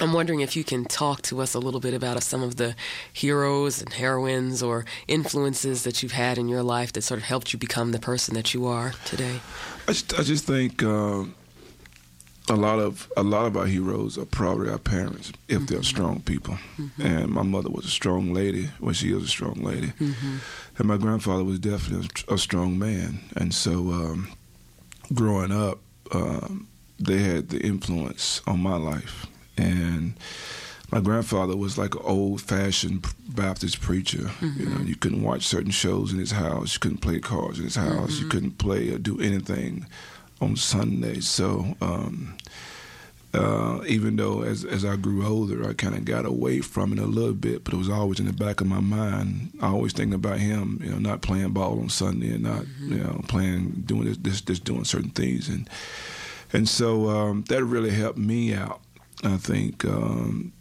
I'm 0.00 0.12
wondering 0.12 0.40
if 0.40 0.54
you 0.54 0.64
can 0.64 0.84
talk 0.84 1.22
to 1.22 1.40
us 1.40 1.54
a 1.54 1.58
little 1.58 1.80
bit 1.80 1.94
about 1.94 2.22
some 2.22 2.42
of 2.42 2.56
the 2.56 2.76
heroes 3.12 3.80
and 3.80 3.92
heroines 3.92 4.62
or 4.62 4.84
influences 5.08 5.82
that 5.84 6.02
you've 6.02 6.12
had 6.12 6.36
in 6.36 6.46
your 6.46 6.62
life 6.62 6.92
that 6.92 7.02
sort 7.02 7.18
of 7.18 7.24
helped 7.24 7.52
you 7.52 7.58
become 7.58 7.92
the 7.92 7.98
person 7.98 8.34
that 8.34 8.52
you 8.54 8.66
are 8.66 8.92
today. 9.06 9.40
I 9.88 9.92
just, 9.92 10.18
I 10.18 10.22
just 10.22 10.44
think 10.44 10.82
uh, 10.82 11.24
a 12.50 12.56
lot 12.56 12.78
of 12.78 13.10
a 13.16 13.22
lot 13.22 13.46
of 13.46 13.56
our 13.56 13.64
heroes 13.64 14.18
are 14.18 14.26
probably 14.26 14.68
our 14.68 14.78
parents 14.78 15.32
if 15.48 15.56
mm-hmm. 15.56 15.64
they're 15.64 15.82
strong 15.82 16.20
people. 16.20 16.58
Mm-hmm. 16.76 17.02
And 17.02 17.28
my 17.30 17.42
mother 17.42 17.70
was 17.70 17.86
a 17.86 17.90
strong 17.90 18.34
lady. 18.34 18.68
Well, 18.80 18.92
she 18.92 19.16
is 19.16 19.22
a 19.22 19.28
strong 19.28 19.54
lady, 19.54 19.88
mm-hmm. 19.88 20.36
and 20.76 20.86
my 20.86 20.98
grandfather 20.98 21.42
was 21.42 21.58
definitely 21.58 22.06
a, 22.28 22.36
strong 22.36 22.78
man. 22.78 23.20
And 23.34 23.54
so, 23.54 23.72
um, 23.72 24.28
growing 25.14 25.52
up, 25.52 25.78
um, 26.12 26.68
they 27.00 27.18
had 27.18 27.48
the 27.48 27.60
influence 27.60 28.42
on 28.46 28.60
my 28.60 28.76
life. 28.76 29.26
And 29.56 30.14
my 30.90 31.00
grandfather 31.00 31.56
was 31.56 31.76
like 31.76 31.94
an 31.94 32.02
old-fashioned 32.04 33.06
Baptist 33.28 33.80
preacher. 33.80 34.30
You 34.40 34.66
know, 34.66 34.76
mm-hmm. 34.76 34.86
you 34.86 34.96
couldn't 34.96 35.22
watch 35.22 35.46
certain 35.46 35.70
shows 35.70 36.12
in 36.12 36.18
his 36.18 36.32
house. 36.32 36.74
You 36.74 36.80
couldn't 36.80 36.98
play 36.98 37.20
cards 37.20 37.58
in 37.58 37.64
his 37.64 37.76
house. 37.76 38.12
You 38.12 38.20
mm-hmm. 38.20 38.28
couldn't 38.30 38.58
play 38.58 38.90
or 38.90 38.98
do 38.98 39.20
anything 39.20 39.86
on 40.40 40.56
Sundays. 40.56 41.28
So 41.28 41.76
um, 41.80 42.36
uh, 43.34 43.80
even 43.86 44.16
though 44.16 44.42
as 44.42 44.64
as 44.64 44.84
I 44.84 44.96
grew 44.96 45.26
older, 45.26 45.68
I 45.68 45.74
kind 45.74 45.94
of 45.94 46.04
got 46.06 46.24
away 46.24 46.60
from 46.60 46.92
it 46.92 46.98
a 46.98 47.06
little 47.06 47.34
bit, 47.34 47.64
but 47.64 47.74
it 47.74 47.76
was 47.76 47.90
always 47.90 48.18
in 48.18 48.26
the 48.26 48.32
back 48.32 48.60
of 48.62 48.66
my 48.66 48.80
mind. 48.80 49.50
I 49.60 49.68
always 49.68 49.92
thinking 49.92 50.14
about 50.14 50.38
him, 50.38 50.80
you 50.82 50.90
know, 50.90 50.98
not 50.98 51.20
playing 51.20 51.50
ball 51.50 51.78
on 51.78 51.90
Sunday 51.90 52.32
and 52.32 52.44
not 52.44 52.62
mm-hmm. 52.62 52.92
you 52.92 53.04
know 53.04 53.20
playing 53.28 53.82
doing 53.84 54.04
this, 54.04 54.16
this 54.16 54.40
this 54.40 54.58
doing 54.58 54.84
certain 54.84 55.10
things 55.10 55.48
and 55.48 55.68
and 56.52 56.66
so 56.66 57.10
um, 57.10 57.44
that 57.48 57.62
really 57.64 57.90
helped 57.90 58.18
me 58.18 58.54
out. 58.54 58.80
I 59.22 59.36
think. 59.36 59.84
Um, 59.84 60.52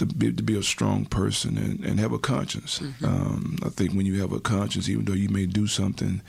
to 0.00 0.06
be, 0.06 0.32
to 0.32 0.42
be 0.42 0.58
a 0.58 0.62
strong 0.62 1.04
person 1.04 1.58
and, 1.58 1.84
and 1.84 2.00
have 2.00 2.12
a 2.12 2.18
conscience. 2.18 2.78
Mm-hmm. 2.78 3.04
Um, 3.04 3.58
I 3.62 3.68
think 3.68 3.92
when 3.92 4.06
you 4.06 4.20
have 4.20 4.32
a 4.32 4.40
conscience, 4.40 4.88
even 4.88 5.04
though 5.04 5.12
you 5.12 5.28
may 5.28 5.44
do 5.44 5.66
something 5.66 6.22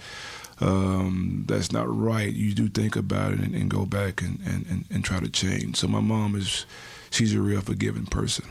um, 0.59 1.45
that's 1.47 1.71
not 1.71 1.87
right, 1.87 2.31
you 2.31 2.53
do 2.53 2.67
think 2.67 2.95
about 2.95 3.31
it 3.31 3.39
and, 3.39 3.55
and 3.55 3.69
go 3.69 3.85
back 3.85 4.21
and, 4.21 4.39
and, 4.45 4.85
and, 4.91 5.03
try 5.03 5.19
to 5.19 5.29
change. 5.29 5.77
So 5.77 5.87
my 5.87 6.01
mom 6.01 6.35
is, 6.35 6.65
she's 7.09 7.33
a 7.33 7.41
real 7.41 7.61
forgiving 7.61 8.05
person. 8.05 8.45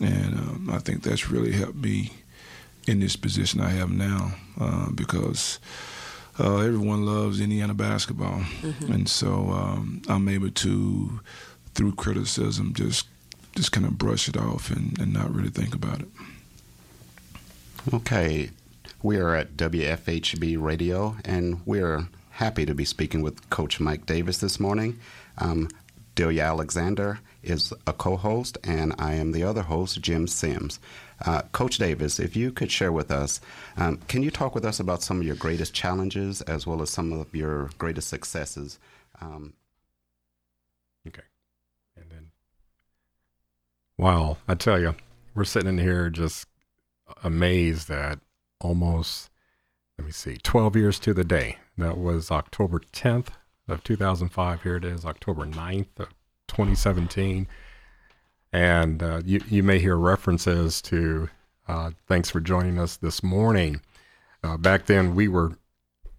And 0.00 0.34
um, 0.34 0.70
I 0.72 0.78
think 0.78 1.02
that's 1.02 1.28
really 1.28 1.52
helped 1.52 1.76
me 1.76 2.12
in 2.86 3.00
this 3.00 3.16
position 3.16 3.60
I 3.60 3.70
have 3.70 3.90
now 3.90 4.32
uh, 4.58 4.90
because 4.92 5.58
uh, 6.38 6.58
everyone 6.58 7.04
loves 7.04 7.40
Indiana 7.40 7.74
basketball. 7.74 8.40
Mm-hmm. 8.62 8.92
And 8.92 9.08
so 9.08 9.50
um, 9.50 10.00
I'm 10.08 10.28
able 10.28 10.50
to, 10.50 11.20
through 11.74 11.96
criticism, 11.96 12.72
just 12.72 13.06
just 13.56 13.72
kind 13.72 13.86
of 13.86 13.98
brush 13.98 14.28
it 14.28 14.36
off 14.36 14.70
and, 14.70 14.98
and 14.98 15.12
not 15.12 15.34
really 15.34 15.50
think 15.50 15.74
about 15.74 16.00
it. 16.00 16.08
Okay. 17.92 18.50
We 19.02 19.16
are 19.16 19.34
at 19.34 19.56
WFHB 19.56 20.60
Radio, 20.60 21.16
and 21.24 21.62
we're 21.64 22.08
happy 22.32 22.66
to 22.66 22.74
be 22.74 22.84
speaking 22.84 23.22
with 23.22 23.48
Coach 23.48 23.80
Mike 23.80 24.04
Davis 24.04 24.38
this 24.38 24.60
morning. 24.60 24.98
Um, 25.38 25.68
Delia 26.14 26.42
Alexander 26.42 27.20
is 27.42 27.72
a 27.86 27.94
co 27.94 28.16
host, 28.16 28.58
and 28.62 28.94
I 28.98 29.14
am 29.14 29.32
the 29.32 29.42
other 29.42 29.62
host, 29.62 30.02
Jim 30.02 30.26
Sims. 30.26 30.78
Uh, 31.24 31.42
Coach 31.52 31.78
Davis, 31.78 32.18
if 32.18 32.36
you 32.36 32.50
could 32.52 32.70
share 32.70 32.92
with 32.92 33.10
us, 33.10 33.40
um, 33.76 33.98
can 34.08 34.22
you 34.22 34.30
talk 34.30 34.54
with 34.54 34.64
us 34.64 34.80
about 34.80 35.02
some 35.02 35.20
of 35.20 35.26
your 35.26 35.36
greatest 35.36 35.72
challenges 35.72 36.42
as 36.42 36.66
well 36.66 36.82
as 36.82 36.90
some 36.90 37.12
of 37.12 37.34
your 37.34 37.70
greatest 37.78 38.08
successes? 38.08 38.78
Um, 39.20 39.54
okay. 41.08 41.22
And 41.96 42.10
then, 42.10 42.30
wow, 44.00 44.38
I 44.48 44.54
tell 44.54 44.80
you, 44.80 44.96
we're 45.34 45.44
sitting 45.44 45.68
in 45.68 45.78
here 45.78 46.08
just 46.08 46.46
amazed 47.22 47.86
that 47.88 48.18
almost, 48.58 49.28
let 49.98 50.06
me 50.06 50.10
see, 50.10 50.38
12 50.38 50.74
years 50.74 50.98
to 51.00 51.12
the 51.12 51.22
day. 51.22 51.58
That 51.76 51.98
was 51.98 52.30
October 52.30 52.80
10th 52.80 53.28
of 53.68 53.84
2005. 53.84 54.62
Here 54.62 54.76
it 54.76 54.86
is, 54.86 55.04
October 55.04 55.44
9th 55.44 55.98
of 55.98 56.08
2017. 56.48 57.46
And 58.54 59.02
uh, 59.02 59.20
you, 59.24 59.42
you 59.48 59.62
may 59.62 59.78
hear 59.78 59.96
references 59.96 60.80
to 60.82 61.28
uh, 61.68 61.90
thanks 62.08 62.30
for 62.30 62.40
joining 62.40 62.78
us 62.78 62.96
this 62.96 63.22
morning. 63.22 63.82
Uh, 64.42 64.56
back 64.56 64.86
then, 64.86 65.14
we 65.14 65.28
were 65.28 65.58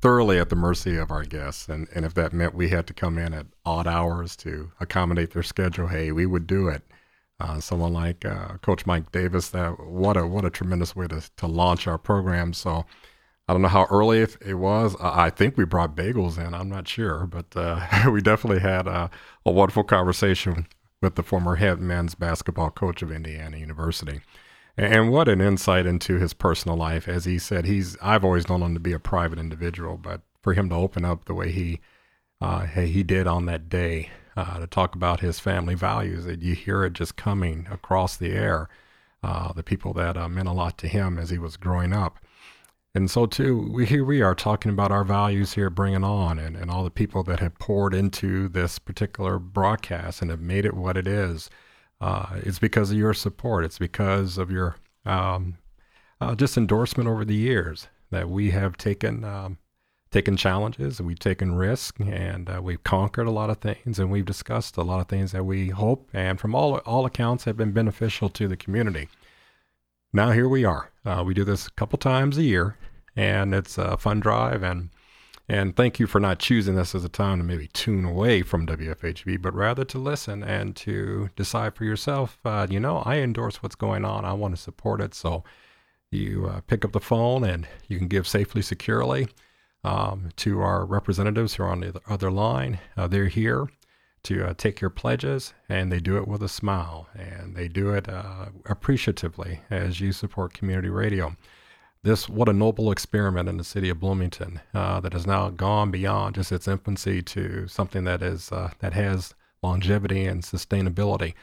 thoroughly 0.02 0.38
at 0.38 0.50
the 0.50 0.56
mercy 0.56 0.98
of 0.98 1.10
our 1.10 1.24
guests. 1.24 1.68
And, 1.68 1.88
and 1.96 2.06
if 2.06 2.14
that 2.14 2.32
meant 2.32 2.54
we 2.54 2.70
had 2.70 2.86
to 2.88 2.94
come 2.94 3.18
in 3.18 3.34
at 3.34 3.48
odd 3.66 3.88
hours 3.88 4.36
to 4.38 4.72
accommodate 4.80 5.32
their 5.32 5.42
schedule, 5.42 5.88
hey, 5.88 6.12
we 6.12 6.28
would 6.28 6.46
do 6.46 6.68
it 6.68 6.84
uh, 7.42 7.60
someone 7.60 7.94
like 7.94 8.26
uh, 8.26 8.58
Coach 8.62 8.86
Mike 8.86 9.12
Davis. 9.12 9.50
That 9.50 9.80
what 9.80 10.18
a 10.18 10.28
what 10.28 10.46
a 10.46 10.50
tremendous 10.50 10.96
way 10.96 11.08
to 11.08 11.22
to 11.38 11.48
launch 11.48 11.88
our 11.88 11.98
program. 11.98 12.54
So 12.54 12.86
I 13.48 13.54
don't 13.54 13.62
know 13.62 13.68
how 13.68 13.88
early 13.89 14.20
it 14.20 14.54
was. 14.54 14.96
I 15.02 15.30
think 15.30 15.58
we 15.58 15.66
brought 15.66 15.96
bagels 15.96 16.38
in. 16.38 16.54
I'm 16.54 16.70
not 16.70 16.88
sure, 16.88 17.26
but 17.26 17.56
uh, 17.56 18.10
we 18.12 18.22
definitely 18.22 18.62
had 18.62 18.88
a, 18.88 19.10
a, 19.46 19.52
wonderful 19.52 19.84
conversation 19.84 20.68
with 21.02 21.16
the 21.16 21.24
former 21.24 21.56
head 21.56 21.80
men's 21.80 22.16
basketball 22.16 22.70
coach 22.70 23.02
of 23.02 23.12
Indiana 23.12 23.58
University. 23.58 24.22
And 24.78 25.12
what 25.12 25.28
an 25.28 25.42
insight 25.42 25.86
into 25.86 26.18
his 26.18 26.34
personal 26.34 26.78
life. 26.78 27.10
As 27.10 27.26
he 27.26 27.38
said, 27.39 27.66
he's 27.66 27.98
I've 28.02 28.24
always 28.24 28.48
known 28.48 28.62
him 28.62 28.74
to 28.74 28.80
be 28.80 28.94
a 28.94 29.00
private 29.00 29.39
individual, 29.39 29.98
but 29.98 30.22
for 30.42 30.54
him 30.54 30.70
to 30.70 30.76
open 30.76 31.04
up 31.04 31.26
the 31.26 31.34
way 31.34 31.52
he 31.52 31.82
uh, 32.39 32.62
he 32.66 33.04
did 33.04 33.28
on 33.28 33.46
that 33.48 33.70
day 33.70 34.10
uh, 34.36 34.60
to 34.60 34.68
talk 34.68 34.96
about 34.96 35.20
his 35.20 35.40
family 35.40 35.76
values. 35.76 36.26
That 36.26 36.42
you 36.42 36.56
hear 36.56 36.84
it 36.84 36.94
just 36.94 37.16
coming 37.16 37.68
across 37.72 38.18
the 38.18 38.32
air. 38.32 38.70
Uh, 39.24 39.54
the 39.54 39.64
people 39.64 39.94
that 39.94 40.18
uh, 40.18 40.28
meant 40.28 40.48
a 40.48 40.54
lot 40.54 40.78
to 40.80 40.88
him 40.88 41.20
as 41.20 41.30
he 41.30 41.38
was 41.38 41.56
growing 41.56 41.94
up. 41.94 42.18
And 42.94 43.10
so, 43.10 43.26
too, 43.26 43.72
we, 43.72 43.86
here 43.86 44.04
we 44.04 44.22
are 44.22 44.36
talking 44.36 44.72
about 44.72 44.92
our 44.92 45.06
values 45.06 45.54
here, 45.54 45.70
Bring 45.70 45.94
It 45.94 46.04
On, 46.04 46.38
and, 46.38 46.58
and 46.58 46.70
all 46.70 46.84
the 46.84 46.90
people 46.90 47.24
that 47.24 47.40
have 47.40 47.58
poured 47.58 47.94
into 47.94 48.50
this 48.50 48.80
particular 48.80 49.40
broadcast 49.40 50.22
and 50.22 50.30
have 50.30 50.42
made 50.42 50.66
it 50.66 50.74
what 50.74 50.98
it 50.98 51.08
is. 51.08 51.50
Uh, 52.02 52.40
it's 52.44 52.60
because 52.60 52.92
of 52.92 52.98
your 52.98 53.14
support. 53.14 53.64
It's 53.64 53.78
because 53.78 54.38
of 54.38 54.52
your 54.52 54.76
um, 55.06 55.58
uh, 56.20 56.36
just 56.36 56.58
endorsement 56.58 57.08
over 57.08 57.24
the 57.24 57.36
years 57.36 57.88
that 58.10 58.30
we 58.30 58.52
have 58.52 58.76
taken 58.76 59.24
um, 59.24 59.58
taken 60.12 60.36
challenges, 60.36 61.01
we've 61.01 61.20
taken 61.20 61.55
risks, 61.55 61.99
and 62.01 62.49
uh, 62.49 62.62
we've 62.62 62.84
conquered 62.84 63.28
a 63.28 63.32
lot 63.32 63.49
of 63.49 63.57
things, 63.57 63.97
and 63.97 64.12
we've 64.12 64.26
discussed 64.26 64.76
a 64.76 64.84
lot 64.84 64.99
of 64.99 65.07
things 65.07 65.32
that 65.32 65.45
we 65.45 65.70
hope 65.70 66.09
and 66.14 66.39
from 66.39 66.53
all 66.53 66.78
all 66.80 67.05
accounts 67.05 67.45
have 67.45 67.57
been 67.57 67.72
beneficial 67.72 68.30
to 68.30 68.47
the 68.47 68.57
community. 68.57 69.07
Now 70.14 70.32
here 70.32 70.49
we 70.49 70.66
are. 70.66 70.91
Uh, 71.05 71.24
we 71.26 71.34
do 71.34 71.45
this 71.45 71.68
a 71.68 71.72
couple 71.72 71.97
times 71.97 72.38
a 72.38 72.43
year, 72.43 72.78
and 73.16 73.55
it's 73.55 73.78
a 73.78 73.97
fun 73.97 74.20
drive. 74.20 74.64
and 74.64 74.89
And 75.47 75.76
thank 75.78 75.99
you 75.99 76.07
for 76.07 76.20
not 76.20 76.39
choosing 76.39 76.76
this 76.76 76.93
as 76.93 77.05
a 77.05 77.09
time 77.09 77.38
to 77.38 77.43
maybe 77.45 77.68
tune 77.68 78.03
away 78.03 78.41
from 78.41 78.68
WFHB, 78.68 79.41
but 79.41 79.53
rather 79.53 79.86
to 79.86 79.97
listen 79.97 80.43
and 80.43 80.76
to 80.78 81.30
decide 81.38 81.76
for 81.76 81.86
yourself. 81.86 82.38
Uh, 82.43 82.68
you 82.70 82.82
know, 82.82 82.97
I 82.99 83.20
endorse 83.20 83.64
what's 83.64 83.76
going 83.76 84.03
on. 84.03 84.26
I 84.26 84.34
want 84.34 84.53
to 84.55 84.62
support 84.62 84.99
it. 84.99 85.14
So 85.14 85.45
you 86.12 86.47
uh, 86.47 86.59
pick 86.68 86.84
up 86.84 86.91
the 86.91 86.99
phone 86.99 87.45
and 87.45 87.66
you 87.88 87.97
can 87.97 88.09
give 88.09 88.28
safely, 88.28 88.62
securely 88.62 89.30
um, 89.84 90.30
to 90.38 90.62
our 90.62 90.86
representatives 90.86 91.56
who 91.56 91.64
are 91.64 91.70
on 91.70 91.82
the 91.82 92.02
other 92.08 92.32
line. 92.32 92.80
Uh, 92.96 93.08
they're 93.08 93.28
here 93.28 93.68
to 94.24 94.46
uh, 94.48 94.54
take 94.56 94.82
your 94.82 94.90
pledges, 94.90 95.54
and 95.68 95.92
they 95.92 96.00
do 96.00 96.18
it 96.18 96.28
with 96.28 96.44
a 96.44 96.50
smile, 96.50 97.08
and 97.16 97.56
they 97.56 97.68
do 97.68 97.90
it 97.90 98.08
uh, 98.08 98.48
appreciatively 98.66 99.62
as 99.70 100.00
you 100.00 100.12
support 100.12 100.54
community 100.54 100.90
radio. 100.90 101.36
This 102.04 102.28
what 102.30 102.50
a 102.50 102.54
noble 102.54 102.92
experiment 102.92 103.48
in 103.50 103.58
the 103.58 103.64
city 103.64 103.90
of 103.90 104.00
Bloomington 104.00 104.60
uh, 104.74 105.00
that 105.02 105.14
has 105.14 105.28
now 105.28 105.50
gone 105.50 105.92
beyond 105.92 106.36
just 106.36 106.52
its 106.52 106.68
infancy 106.68 107.22
to 107.24 107.68
something 107.68 108.04
that 108.06 108.24
is 108.24 108.52
uh, 108.52 108.72
that 108.80 108.94
has 108.94 109.36
longevity 109.62 110.26
and 110.26 110.42
sustainability. 110.42 111.34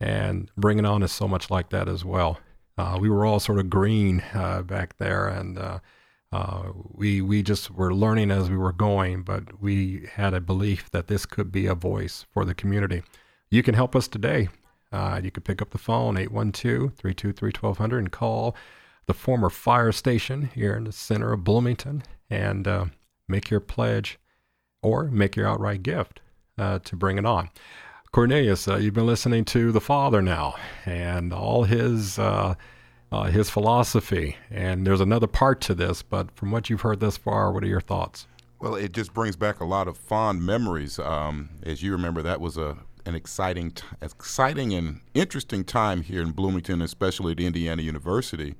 And 0.00 0.50
Bring 0.56 0.80
It 0.80 0.84
On 0.84 1.04
is 1.04 1.12
so 1.12 1.28
much 1.28 1.50
like 1.50 1.70
that 1.70 1.88
as 1.88 2.04
well. 2.04 2.40
Uh, 2.76 2.98
we 3.00 3.08
were 3.08 3.24
all 3.24 3.38
sort 3.38 3.60
of 3.60 3.70
green 3.70 4.24
back 4.32 4.98
there, 4.98 5.28
and 5.28 5.80
Uh, 6.32 6.72
we 6.94 7.20
we 7.20 7.42
just 7.42 7.70
were 7.70 7.94
learning 7.94 8.30
as 8.30 8.48
we 8.48 8.56
were 8.56 8.72
going, 8.72 9.22
but 9.22 9.60
we 9.60 10.08
had 10.14 10.32
a 10.32 10.40
belief 10.40 10.90
that 10.90 11.06
this 11.06 11.26
could 11.26 11.52
be 11.52 11.66
a 11.66 11.74
voice 11.74 12.24
for 12.32 12.44
the 12.44 12.54
community. 12.54 13.02
You 13.50 13.62
can 13.62 13.74
help 13.74 13.94
us 13.94 14.08
today. 14.08 14.48
Uh, 14.90 15.20
you 15.22 15.30
can 15.30 15.42
pick 15.42 15.60
up 15.60 15.70
the 15.70 15.78
phone 15.78 16.16
812-323-1200 16.16 17.98
and 17.98 18.12
call 18.12 18.56
the 19.06 19.14
former 19.14 19.50
fire 19.50 19.92
station 19.92 20.50
here 20.54 20.74
in 20.74 20.84
the 20.84 20.92
center 20.92 21.32
of 21.32 21.44
Bloomington 21.44 22.02
and 22.30 22.68
uh, 22.68 22.86
make 23.28 23.50
your 23.50 23.60
pledge 23.60 24.18
or 24.82 25.04
make 25.04 25.34
your 25.36 25.48
outright 25.48 25.82
gift 25.82 26.20
uh, 26.58 26.78
to 26.80 26.96
bring 26.96 27.18
it 27.18 27.26
on. 27.26 27.48
Cornelius, 28.12 28.68
uh, 28.68 28.76
you've 28.76 28.94
been 28.94 29.06
listening 29.06 29.44
to 29.46 29.72
the 29.72 29.80
Father 29.80 30.20
now 30.20 30.54
and 30.84 31.32
all 31.32 31.64
his 31.64 32.18
uh, 33.12 33.24
his 33.24 33.50
philosophy, 33.50 34.36
and 34.50 34.86
there's 34.86 35.00
another 35.00 35.26
part 35.26 35.60
to 35.62 35.74
this. 35.74 36.02
But 36.02 36.30
from 36.34 36.50
what 36.50 36.70
you've 36.70 36.80
heard 36.80 37.00
thus 37.00 37.16
far, 37.16 37.52
what 37.52 37.62
are 37.62 37.68
your 37.68 37.80
thoughts? 37.80 38.26
Well, 38.58 38.74
it 38.74 38.92
just 38.92 39.12
brings 39.12 39.36
back 39.36 39.60
a 39.60 39.64
lot 39.64 39.86
of 39.86 39.98
fond 39.98 40.44
memories. 40.44 40.98
Um, 40.98 41.50
as 41.62 41.82
you 41.82 41.92
remember, 41.92 42.22
that 42.22 42.40
was 42.40 42.56
a 42.56 42.78
an 43.04 43.16
exciting, 43.16 43.72
t- 43.72 43.82
exciting 44.00 44.72
and 44.72 45.00
interesting 45.12 45.64
time 45.64 46.02
here 46.02 46.22
in 46.22 46.30
Bloomington, 46.30 46.80
especially 46.80 47.32
at 47.32 47.40
Indiana 47.40 47.82
University. 47.82 48.54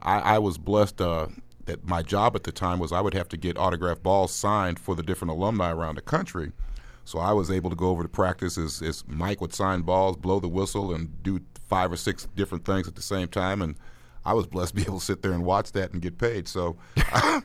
I, 0.00 0.18
I 0.18 0.38
was 0.38 0.56
blessed 0.56 0.98
uh, 1.02 1.26
that 1.66 1.86
my 1.86 2.00
job 2.00 2.34
at 2.34 2.44
the 2.44 2.52
time 2.52 2.78
was 2.78 2.90
I 2.90 3.02
would 3.02 3.12
have 3.12 3.28
to 3.28 3.36
get 3.36 3.58
autograph 3.58 4.02
balls 4.02 4.32
signed 4.32 4.78
for 4.78 4.94
the 4.94 5.02
different 5.02 5.32
alumni 5.32 5.70
around 5.70 5.96
the 5.96 6.00
country. 6.00 6.52
So 7.06 7.20
I 7.20 7.32
was 7.32 7.52
able 7.52 7.70
to 7.70 7.76
go 7.76 7.90
over 7.90 8.02
to 8.02 8.08
practice 8.08 8.58
as, 8.58 8.82
as 8.82 9.04
Mike 9.06 9.40
would 9.40 9.54
sign 9.54 9.82
balls, 9.82 10.16
blow 10.16 10.40
the 10.40 10.48
whistle, 10.48 10.92
and 10.92 11.22
do 11.22 11.40
five 11.68 11.92
or 11.92 11.96
six 11.96 12.26
different 12.34 12.64
things 12.64 12.88
at 12.88 12.96
the 12.96 13.02
same 13.02 13.28
time. 13.28 13.62
And 13.62 13.76
I 14.24 14.32
was 14.32 14.48
blessed 14.48 14.70
to 14.70 14.74
be 14.74 14.82
able 14.82 14.98
to 14.98 15.04
sit 15.04 15.22
there 15.22 15.30
and 15.30 15.44
watch 15.44 15.70
that 15.72 15.92
and 15.92 16.02
get 16.02 16.18
paid. 16.18 16.48
So 16.48 16.76
I, 16.96 17.42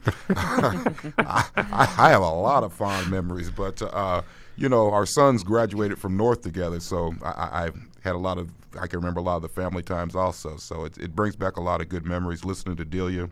I, 1.56 2.10
have 2.10 2.24
a 2.24 2.28
lot 2.28 2.64
of 2.64 2.74
fond 2.74 3.12
memories. 3.12 3.52
But, 3.52 3.84
uh, 3.84 4.24
you 4.58 4.68
know, 4.68 4.90
our 4.90 5.06
sons 5.06 5.44
graduated 5.44 6.00
from 6.00 6.18
North 6.18 6.42
together. 6.42 6.80
So 6.80 7.14
I, 7.22 7.68
I 7.68 7.70
had 8.04 8.16
a 8.16 8.18
lot 8.18 8.40
of, 8.40 8.50
I 8.80 8.88
can 8.88 8.98
remember 8.98 9.20
a 9.20 9.24
lot 9.24 9.36
of 9.36 9.44
the 9.44 9.50
family 9.50 9.84
times 9.84 10.16
also. 10.16 10.58
So 10.58 10.86
it, 10.86 10.98
it 10.98 11.16
brings 11.16 11.36
back 11.36 11.58
a 11.58 11.62
lot 11.62 11.82
of 11.82 11.90
good 11.90 12.04
memories 12.08 12.44
listening 12.44 12.78
to 12.78 12.86
Delia 12.86 13.30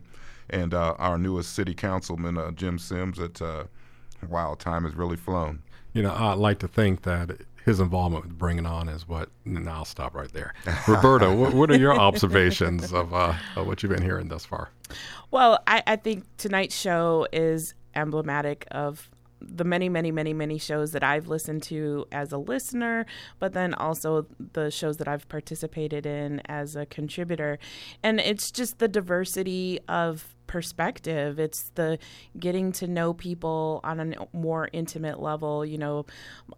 and 0.48 0.74
uh, 0.74 0.94
our 1.00 1.18
newest 1.18 1.54
city 1.54 1.74
councilman, 1.74 2.38
uh, 2.38 2.52
Jim 2.52 2.78
Sims. 2.78 3.18
That, 3.18 3.42
uh, 3.42 3.64
wow, 4.28 4.54
time 4.54 4.84
has 4.84 4.94
really 4.94 5.16
flown 5.16 5.62
you 5.92 6.02
know, 6.02 6.12
I'd 6.12 6.38
like 6.38 6.58
to 6.60 6.68
think 6.68 7.02
that 7.02 7.30
his 7.64 7.80
involvement 7.80 8.24
with 8.24 8.38
Bring 8.38 8.58
It 8.58 8.66
On 8.66 8.88
is 8.88 9.06
what. 9.06 9.28
And 9.44 9.68
I'll 9.68 9.84
stop 9.84 10.14
right 10.14 10.32
there. 10.32 10.54
Roberta, 10.88 11.32
what, 11.32 11.54
what, 11.54 11.70
are 11.70 11.78
your 11.78 11.98
observations 11.98 12.92
of, 12.92 13.12
uh, 13.14 13.34
of, 13.56 13.66
what 13.66 13.82
you've 13.82 13.92
been 13.92 14.02
hearing 14.02 14.28
thus 14.28 14.44
far? 14.44 14.70
Well, 15.30 15.60
I, 15.66 15.82
I 15.86 15.96
think 15.96 16.24
tonight's 16.36 16.76
show 16.76 17.26
is 17.32 17.74
emblematic 17.94 18.66
of 18.70 19.10
the 19.40 19.64
many, 19.64 19.88
many, 19.88 20.10
many, 20.10 20.34
many 20.34 20.58
shows 20.58 20.92
that 20.92 21.02
I've 21.02 21.28
listened 21.28 21.62
to 21.64 22.06
as 22.12 22.32
a 22.32 22.38
listener, 22.38 23.06
but 23.38 23.54
then 23.54 23.72
also 23.74 24.26
the 24.52 24.70
shows 24.70 24.98
that 24.98 25.08
I've 25.08 25.28
participated 25.28 26.04
in 26.04 26.40
as 26.46 26.76
a 26.76 26.84
contributor. 26.86 27.58
And 28.02 28.20
it's 28.20 28.50
just 28.50 28.78
the 28.78 28.88
diversity 28.88 29.80
of 29.88 30.34
perspective. 30.50 31.38
It's 31.38 31.70
the 31.76 31.96
getting 32.36 32.72
to 32.72 32.88
know 32.88 33.14
people 33.14 33.78
on 33.84 34.00
a 34.00 34.26
more 34.32 34.68
intimate 34.72 35.22
level. 35.22 35.64
You 35.64 35.78
know, 35.78 36.06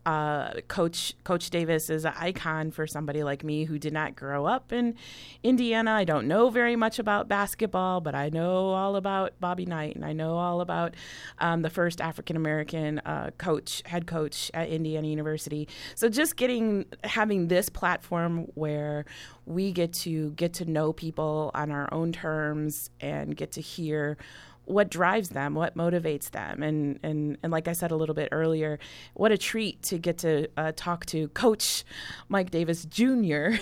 uh, 0.07 0.55
Coach 0.67 1.13
Coach 1.25 1.51
Davis 1.51 1.91
is 1.91 2.07
an 2.07 2.15
icon 2.17 2.71
for 2.71 2.87
somebody 2.87 3.23
like 3.23 3.45
me 3.45 3.65
who 3.65 3.79
did 3.79 3.93
not 3.93 4.17
grow 4.17 4.47
up 4.47 4.73
in 4.73 4.95
Indiana. 5.43 5.93
I 5.93 6.05
don't 6.05 6.27
know 6.27 6.49
very 6.49 6.75
much 6.75 6.99
about 6.99 7.29
basketball, 7.29 8.01
but 8.01 8.15
I 8.15 8.31
know 8.31 8.71
all 8.71 8.97
about 8.97 9.39
Bobby 9.41 9.67
Knight, 9.67 9.95
and 9.95 10.07
I 10.07 10.15
know 10.15 10.39
all 10.39 10.63
about 10.63 10.95
um, 11.39 11.61
the 11.61 11.71
first 11.71 12.01
African 12.01 12.37
American 12.37 12.99
uh, 13.01 13.31
coach, 13.37 13.83
head 13.85 14.07
coach 14.07 14.51
at 14.55 14.71
Indiana 14.71 15.07
University. 15.07 15.69
So 15.97 16.09
just 16.09 16.37
getting 16.37 16.87
having 17.05 17.49
this 17.49 17.69
platform 17.69 18.47
where 18.55 19.05
we 19.47 19.73
get 19.73 19.93
to 19.93 20.31
get 20.33 20.55
to 20.55 20.65
know 20.65 20.93
people 20.93 21.51
on 21.55 21.71
our 21.71 21.93
own 21.93 22.13
terms 22.13 22.91
and 23.01 23.37
get 23.37 23.53
to 23.53 23.61
hear 23.61 24.17
what 24.65 24.91
drives 24.91 25.31
them, 25.31 25.55
what 25.55 25.77
motivates 25.77 26.31
them, 26.31 26.63
and 26.63 26.99
and 27.03 27.37
and 27.43 27.51
like 27.51 27.67
I 27.67 27.73
said 27.73 27.91
a 27.91 27.97
little 27.97 28.15
bit 28.15 28.29
earlier, 28.31 28.79
what 29.15 29.33
a 29.33 29.39
treat 29.39 29.83
to 29.85 29.99
get 29.99 30.19
to 30.19 30.49
uh, 30.57 30.73
talk 30.77 31.05
to 31.07 31.29
Coach 31.29 31.85
Mike 32.29 32.51
Davis 32.51 32.85
Jr. 32.85 33.55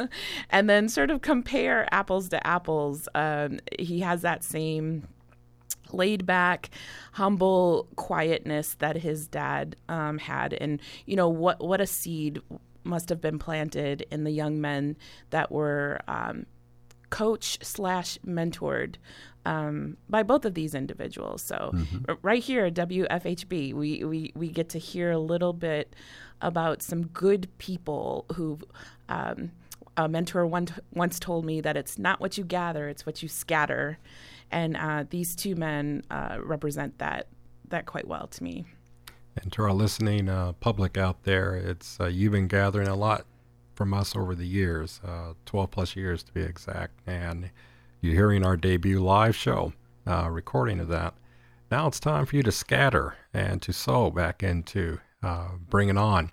and 0.50 0.68
then 0.68 0.88
sort 0.88 1.10
of 1.10 1.22
compare 1.22 1.86
apples 1.92 2.28
to 2.30 2.44
apples. 2.46 3.08
Um, 3.14 3.60
he 3.78 4.00
has 4.00 4.22
that 4.22 4.42
same 4.42 5.06
laid 5.92 6.26
back, 6.26 6.70
humble 7.12 7.88
quietness 7.96 8.74
that 8.74 8.96
his 8.96 9.28
dad 9.28 9.76
um, 9.88 10.18
had, 10.18 10.52
and 10.54 10.80
you 11.06 11.14
know 11.14 11.28
what 11.28 11.60
what 11.60 11.80
a 11.80 11.86
seed 11.86 12.40
must 12.88 13.08
have 13.08 13.20
been 13.20 13.38
planted 13.38 14.06
in 14.10 14.24
the 14.24 14.30
young 14.30 14.60
men 14.60 14.96
that 15.30 15.52
were 15.52 16.00
um, 16.08 16.46
coached 17.10 17.64
slash 17.64 18.18
mentored 18.26 18.96
um, 19.44 19.96
by 20.08 20.22
both 20.22 20.44
of 20.44 20.54
these 20.54 20.74
individuals. 20.74 21.42
So 21.42 21.70
mm-hmm. 21.74 22.12
right 22.22 22.42
here 22.42 22.66
at 22.66 22.74
WFHB, 22.74 23.72
we, 23.72 24.04
we 24.04 24.32
we 24.34 24.48
get 24.48 24.68
to 24.70 24.78
hear 24.78 25.10
a 25.10 25.18
little 25.18 25.52
bit 25.52 25.94
about 26.40 26.82
some 26.82 27.06
good 27.06 27.48
people 27.58 28.26
who. 28.34 28.58
Um, 29.08 29.52
a 29.96 30.08
mentor 30.08 30.46
one, 30.46 30.68
once 30.94 31.18
told 31.18 31.44
me 31.44 31.60
that 31.60 31.76
it's 31.76 31.98
not 31.98 32.20
what 32.20 32.38
you 32.38 32.44
gather, 32.44 32.88
it's 32.88 33.04
what 33.04 33.20
you 33.20 33.28
scatter, 33.28 33.98
and 34.48 34.76
uh, 34.76 35.04
these 35.10 35.34
two 35.34 35.56
men 35.56 36.04
uh, 36.08 36.38
represent 36.40 36.98
that 36.98 37.26
that 37.70 37.84
quite 37.86 38.06
well 38.06 38.28
to 38.28 38.44
me. 38.44 38.64
And 39.42 39.52
to 39.52 39.62
our 39.62 39.72
listening 39.72 40.28
uh, 40.28 40.52
public 40.54 40.98
out 40.98 41.22
there, 41.24 41.54
it's 41.54 41.98
uh, 42.00 42.06
you've 42.06 42.32
been 42.32 42.48
gathering 42.48 42.88
a 42.88 42.96
lot 42.96 43.24
from 43.74 43.94
us 43.94 44.16
over 44.16 44.34
the 44.34 44.46
years, 44.46 45.00
uh, 45.06 45.34
12 45.46 45.70
plus 45.70 45.96
years 45.96 46.22
to 46.24 46.32
be 46.32 46.42
exact, 46.42 46.98
and 47.06 47.50
you're 48.00 48.14
hearing 48.14 48.44
our 48.44 48.56
debut 48.56 49.00
live 49.00 49.36
show 49.36 49.72
uh, 50.06 50.28
recording 50.28 50.80
of 50.80 50.88
that. 50.88 51.14
Now 51.70 51.86
it's 51.86 52.00
time 52.00 52.26
for 52.26 52.36
you 52.36 52.42
to 52.42 52.52
scatter 52.52 53.14
and 53.32 53.62
to 53.62 53.72
sow 53.72 54.10
back 54.10 54.42
into 54.42 54.98
uh, 55.22 55.50
Bring 55.68 55.88
It 55.88 55.96
On. 55.96 56.32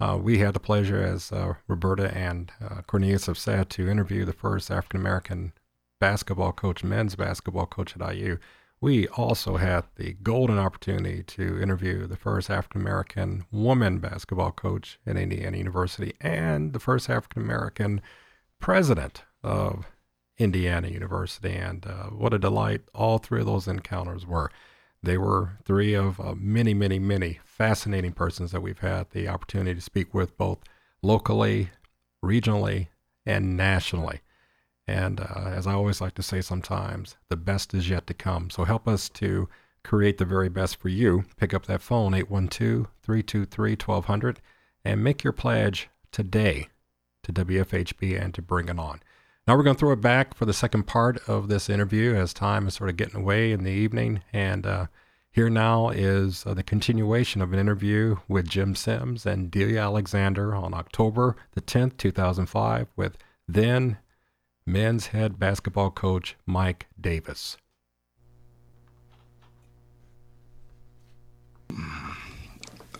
Uh, 0.00 0.18
we 0.20 0.38
had 0.38 0.54
the 0.54 0.60
pleasure, 0.60 1.02
as 1.02 1.32
Roberta 1.68 2.14
and 2.16 2.52
Cornelius 2.86 3.26
have 3.26 3.38
said, 3.38 3.70
to 3.70 3.88
interview 3.88 4.24
the 4.24 4.32
first 4.32 4.70
African 4.70 5.00
American 5.00 5.52
basketball 6.00 6.52
coach, 6.52 6.84
men's 6.84 7.16
basketball 7.16 7.66
coach 7.66 7.96
at 7.96 8.14
IU 8.14 8.38
we 8.80 9.08
also 9.08 9.56
had 9.56 9.84
the 9.96 10.14
golden 10.22 10.58
opportunity 10.58 11.22
to 11.22 11.60
interview 11.60 12.06
the 12.06 12.16
first 12.16 12.50
African 12.50 12.80
American 12.82 13.44
woman 13.50 13.98
basketball 13.98 14.52
coach 14.52 14.98
at 15.06 15.16
Indiana 15.16 15.56
University 15.56 16.14
and 16.20 16.72
the 16.72 16.78
first 16.78 17.08
African 17.08 17.42
American 17.42 18.02
president 18.60 19.22
of 19.42 19.86
Indiana 20.38 20.88
University. 20.88 21.54
And 21.54 21.86
uh, 21.86 22.10
what 22.10 22.34
a 22.34 22.38
delight 22.38 22.82
all 22.94 23.18
three 23.18 23.40
of 23.40 23.46
those 23.46 23.66
encounters 23.66 24.26
were. 24.26 24.50
They 25.02 25.16
were 25.18 25.58
three 25.64 25.94
of 25.94 26.20
uh, 26.20 26.34
many, 26.36 26.74
many, 26.74 26.98
many 26.98 27.40
fascinating 27.44 28.12
persons 28.12 28.52
that 28.52 28.60
we've 28.60 28.78
had 28.78 29.10
the 29.10 29.28
opportunity 29.28 29.74
to 29.74 29.80
speak 29.80 30.12
with 30.12 30.36
both 30.36 30.58
locally, 31.02 31.70
regionally, 32.24 32.88
and 33.24 33.56
nationally. 33.56 34.20
And 34.88 35.20
uh, 35.20 35.50
as 35.52 35.66
I 35.66 35.72
always 35.72 36.00
like 36.00 36.14
to 36.14 36.22
say 36.22 36.40
sometimes, 36.40 37.16
the 37.28 37.36
best 37.36 37.74
is 37.74 37.88
yet 37.88 38.06
to 38.06 38.14
come. 38.14 38.50
So 38.50 38.64
help 38.64 38.86
us 38.86 39.08
to 39.10 39.48
create 39.82 40.18
the 40.18 40.24
very 40.24 40.48
best 40.48 40.76
for 40.76 40.88
you. 40.88 41.24
Pick 41.36 41.54
up 41.54 41.66
that 41.66 41.82
phone, 41.82 42.14
812 42.14 42.88
323 43.02 43.70
1200, 43.72 44.40
and 44.84 45.02
make 45.02 45.24
your 45.24 45.32
pledge 45.32 45.88
today 46.12 46.68
to 47.22 47.32
WFHB 47.32 48.20
and 48.20 48.32
to 48.34 48.42
bring 48.42 48.68
it 48.68 48.78
on. 48.78 49.00
Now 49.46 49.56
we're 49.56 49.62
going 49.62 49.76
to 49.76 49.80
throw 49.80 49.92
it 49.92 50.00
back 50.00 50.34
for 50.34 50.44
the 50.44 50.52
second 50.52 50.84
part 50.84 51.20
of 51.28 51.48
this 51.48 51.68
interview 51.68 52.14
as 52.14 52.34
time 52.34 52.66
is 52.66 52.74
sort 52.74 52.90
of 52.90 52.96
getting 52.96 53.20
away 53.20 53.52
in 53.52 53.62
the 53.62 53.70
evening. 53.70 54.22
And 54.32 54.66
uh, 54.66 54.86
here 55.30 55.48
now 55.48 55.90
is 55.90 56.44
uh, 56.46 56.54
the 56.54 56.64
continuation 56.64 57.40
of 57.40 57.52
an 57.52 57.58
interview 57.58 58.16
with 58.26 58.48
Jim 58.48 58.74
Sims 58.74 59.24
and 59.24 59.50
Delia 59.50 59.82
Alexander 59.82 60.54
on 60.54 60.74
October 60.74 61.36
the 61.52 61.60
10th, 61.60 61.96
2005, 61.96 62.88
with 62.96 63.16
then 63.46 63.98
men's 64.66 65.08
head 65.08 65.38
basketball 65.38 65.90
coach 65.90 66.36
Mike 66.44 66.86
Davis. 67.00 67.56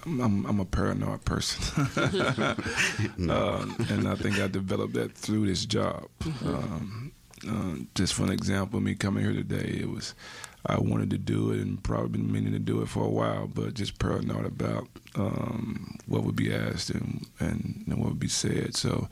I'm, 0.05 0.47
I'm, 0.47 0.61
a 0.61 0.65
paranoid 0.65 1.25
person, 1.25 1.85
um, 3.29 3.77
and 3.91 4.07
I 4.09 4.15
think 4.15 4.39
I 4.39 4.47
developed 4.47 4.95
that 4.95 5.15
through 5.15 5.47
this 5.47 5.67
job. 5.67 6.07
Mm-hmm. 6.21 6.49
Um, 6.49 7.13
uh, 7.49 7.85
just 7.95 8.15
for 8.15 8.23
an 8.23 8.31
example, 8.31 8.81
me 8.81 8.95
coming 8.95 9.25
here 9.25 9.33
today, 9.33 9.79
it 9.81 9.91
was 9.91 10.15
I 10.69 10.79
wanted 10.79 11.11
to 11.11 11.19
do 11.19 11.53
it 11.53 11.61
and 11.61 11.83
probably 11.83 12.19
been 12.19 12.33
meaning 12.33 12.53
to 12.53 12.59
do 12.59 12.83
it 12.83 12.89
for 12.89 13.05
a 13.05 13.09
while, 13.09 13.47
but 13.47 13.75
just 13.75 13.99
paranoid 13.99 14.45
about 14.45 14.89
um, 15.15 15.99
what 16.07 16.25
would 16.25 16.37
be 16.37 16.53
asked 16.53 16.91
and, 16.91 17.27
and, 17.39 17.85
and 17.87 17.99
what 17.99 18.11
would 18.11 18.19
be 18.21 18.29
said. 18.29 18.75
So 18.75 19.09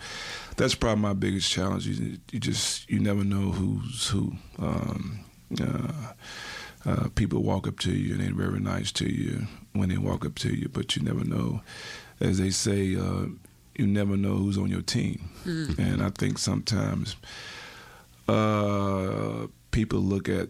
that's 0.56 0.74
probably 0.74 1.02
my 1.02 1.12
biggest 1.12 1.50
challenge. 1.50 1.86
You, 1.86 2.18
you 2.32 2.40
just 2.40 2.90
you 2.90 2.98
never 2.98 3.24
know 3.24 3.50
who's 3.52 4.08
who. 4.08 4.32
Um, 4.58 5.24
uh, 5.60 6.12
uh, 6.86 7.08
people 7.14 7.42
walk 7.42 7.66
up 7.66 7.78
to 7.78 7.92
you 7.92 8.14
and 8.14 8.22
they're 8.22 8.34
very 8.34 8.60
nice 8.60 8.92
to 8.92 9.10
you 9.10 9.46
when 9.72 9.88
they 9.88 9.96
walk 9.96 10.26
up 10.26 10.34
to 10.36 10.54
you, 10.54 10.68
but 10.68 10.96
you 10.96 11.02
never 11.02 11.24
know, 11.24 11.62
as 12.20 12.38
they 12.38 12.50
say, 12.50 12.94
uh, 12.94 13.26
you 13.74 13.86
never 13.86 14.16
know 14.16 14.36
who's 14.36 14.58
on 14.58 14.68
your 14.68 14.82
team. 14.82 15.30
Mm. 15.44 15.78
And 15.78 16.02
I 16.02 16.10
think 16.10 16.38
sometimes 16.38 17.16
uh, 18.28 19.46
people 19.70 20.00
look 20.00 20.28
at 20.28 20.48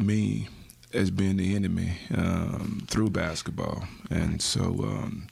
me 0.00 0.48
as 0.92 1.10
being 1.10 1.36
the 1.36 1.54
enemy 1.54 1.92
um, 2.14 2.84
through 2.88 3.10
basketball, 3.10 3.84
and 4.10 4.42
so 4.42 4.62
um, 4.62 5.28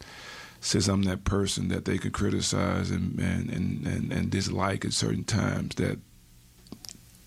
since 0.60 0.88
I'm 0.88 1.02
that 1.02 1.24
person 1.24 1.68
that 1.68 1.84
they 1.84 1.98
could 1.98 2.12
criticize 2.12 2.90
and 2.90 3.18
and, 3.18 3.50
and, 3.50 3.86
and, 3.86 4.12
and 4.12 4.30
dislike 4.30 4.84
at 4.84 4.92
certain 4.92 5.24
times, 5.24 5.74
that 5.76 5.98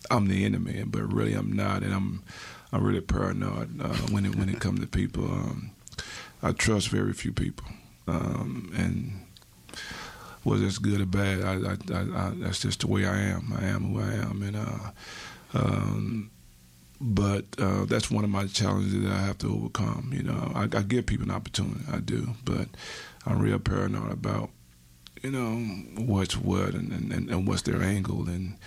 I'm 0.10 0.28
the 0.28 0.46
enemy, 0.46 0.84
but 0.86 1.12
really 1.12 1.34
I'm 1.34 1.52
not, 1.52 1.84
and 1.84 1.94
I'm 1.94 2.24
I'm 2.72 2.84
really 2.84 3.02
paranoid 3.02 3.82
uh, 3.82 3.96
when 4.12 4.26
it 4.26 4.36
when 4.36 4.50
it 4.50 4.60
comes 4.60 4.80
to 4.80 4.88
people. 4.88 5.26
Um, 5.26 5.72
I 6.44 6.54
trust 6.54 6.90
very 6.90 7.14
few 7.14 7.32
people, 7.32 7.68
um, 8.08 8.72
and 8.76 9.26
whether 10.44 10.66
it's 10.66 10.80
good 10.80 11.02
or 11.02 11.06
bad, 11.06 11.44
I, 11.44 11.54
I, 11.94 12.28
I, 12.28 12.32
that's 12.36 12.60
just 12.62 12.80
the 12.80 12.88
way 12.88 13.06
I 13.06 13.18
am. 13.18 13.54
I 13.56 13.66
am 13.66 13.94
who 13.94 14.02
I 14.02 14.14
am, 14.14 14.42
and 14.42 14.56
uh, 14.56 14.92
um, 15.54 16.31
but 17.02 17.46
uh, 17.58 17.86
that's 17.86 18.12
one 18.12 18.24
of 18.24 18.30
my 18.30 18.46
challenges 18.46 18.94
that 18.94 19.12
I 19.12 19.20
have 19.22 19.40
to 19.40 19.54
overcome. 19.54 20.12
You 20.14 20.24
know, 20.24 20.52
I, 20.54 20.64
I 20.64 20.84
give 20.84 21.08
people 21.08 21.26
an 21.26 21.36
opportunity, 21.36 21.82
I 21.92 21.98
do, 21.98 22.36
but 22.46 22.68
I'm 23.26 23.40
real 23.40 23.60
paranoid 23.60 24.12
about 24.12 24.52
you 25.24 25.32
know 25.32 25.56
what's 26.04 26.38
what 26.38 26.74
and, 26.74 26.92
and, 26.92 27.30
and 27.30 27.48
what's 27.48 27.64
their 27.64 27.82
angle 27.82 28.28
and 28.28 28.58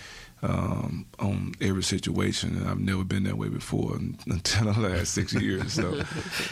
um, 0.43 1.07
on 1.21 1.55
every 1.61 1.83
situation. 1.83 2.57
And 2.57 2.69
I've 2.69 2.81
never 2.81 3.05
been 3.05 3.25
that 3.25 3.39
way 3.39 3.49
before 3.49 3.95
until 4.27 4.73
the 4.73 4.81
last 4.81 5.15
six 5.15 5.33
years. 5.33 5.75
So 5.75 6.03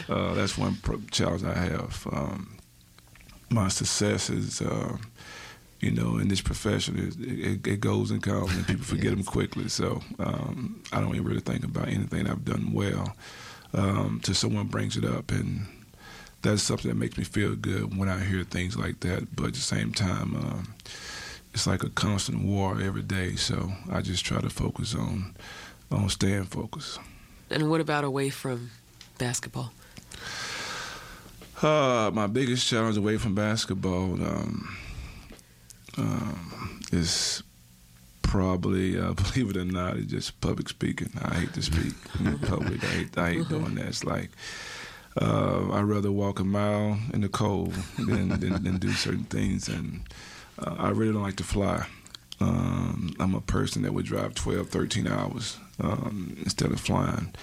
uh, 0.09 0.33
that's 0.33 0.57
one 0.57 0.77
challenge 1.11 1.43
I 1.43 1.53
have. 1.53 2.07
Um, 2.11 2.57
my 3.49 3.67
success 3.67 4.29
is. 4.29 4.61
Uh, 4.61 4.97
you 5.83 5.91
know, 5.91 6.17
in 6.17 6.29
this 6.29 6.41
profession, 6.41 6.97
it, 6.97 7.19
it, 7.19 7.67
it, 7.67 7.79
goes 7.81 8.09
and 8.09 8.23
comes, 8.23 8.55
and 8.55 8.65
people 8.65 8.83
forget 8.83 9.05
yes. 9.05 9.13
them 9.15 9.23
quickly. 9.23 9.67
So 9.67 10.01
um, 10.19 10.81
I 10.91 11.01
don't 11.01 11.13
even 11.13 11.27
really 11.27 11.41
think 11.41 11.63
about 11.63 11.89
anything 11.89 12.27
I've 12.27 12.45
done 12.45 12.71
well 12.71 13.15
um, 13.73 14.21
till 14.23 14.35
someone 14.35 14.67
brings 14.67 14.95
it 14.95 15.03
up, 15.03 15.31
and 15.31 15.65
that's 16.41 16.63
something 16.63 16.89
that 16.89 16.95
makes 16.95 17.17
me 17.17 17.25
feel 17.25 17.55
good 17.55 17.97
when 17.97 18.07
I 18.07 18.23
hear 18.23 18.43
things 18.43 18.77
like 18.77 19.01
that. 19.01 19.35
But 19.35 19.47
at 19.47 19.53
the 19.55 19.59
same 19.59 19.91
time, 19.91 20.35
um, 20.35 20.73
it's 21.53 21.67
like 21.67 21.83
a 21.83 21.89
constant 21.89 22.43
war 22.43 22.79
every 22.81 23.03
day. 23.03 23.35
So 23.35 23.73
I 23.91 24.01
just 24.01 24.25
try 24.25 24.39
to 24.39 24.49
focus 24.49 24.95
on 24.95 25.35
on 25.91 26.09
staying 26.09 26.45
focused. 26.45 26.99
And 27.49 27.69
what 27.69 27.81
about 27.81 28.03
away 28.03 28.29
from 28.29 28.71
basketball? 29.17 29.73
Uh, 31.61 32.11
my 32.13 32.27
biggest 32.27 32.67
challenge 32.67 32.97
away 32.97 33.17
from 33.17 33.35
basketball 33.35 34.13
um, 34.13 34.75
um, 35.97 36.79
is 36.91 37.43
probably, 38.21 38.99
uh, 38.99 39.13
believe 39.33 39.49
it 39.51 39.57
or 39.57 39.65
not, 39.65 39.97
it's 39.97 40.11
just 40.11 40.39
public 40.41 40.69
speaking. 40.69 41.11
I 41.21 41.35
hate 41.35 41.53
to 41.53 41.61
speak 41.61 41.93
in 42.19 42.39
public. 42.39 42.83
I 42.83 42.87
hate, 42.87 43.17
I 43.17 43.33
hate 43.33 43.49
doing 43.49 43.75
that. 43.75 43.87
It's 43.87 44.03
like 44.03 44.29
uh, 45.21 45.71
I'd 45.71 45.83
rather 45.83 46.11
walk 46.11 46.39
a 46.39 46.43
mile 46.43 46.99
in 47.13 47.21
the 47.21 47.29
cold 47.29 47.73
than, 47.97 48.29
than, 48.29 48.63
than 48.63 48.77
do 48.77 48.91
certain 48.91 49.25
things. 49.25 49.67
And 49.67 50.01
uh, 50.59 50.75
I 50.77 50.89
really 50.89 51.13
don't 51.13 51.23
like 51.23 51.35
to 51.37 51.43
fly. 51.43 51.85
Um, 52.39 53.13
I'm 53.19 53.35
a 53.35 53.41
person 53.41 53.83
that 53.83 53.93
would 53.93 54.05
drive 54.05 54.35
12, 54.35 54.69
13 54.69 55.07
hours 55.07 55.57
um, 55.79 56.35
instead 56.41 56.71
of 56.71 56.79
flying 56.79 57.33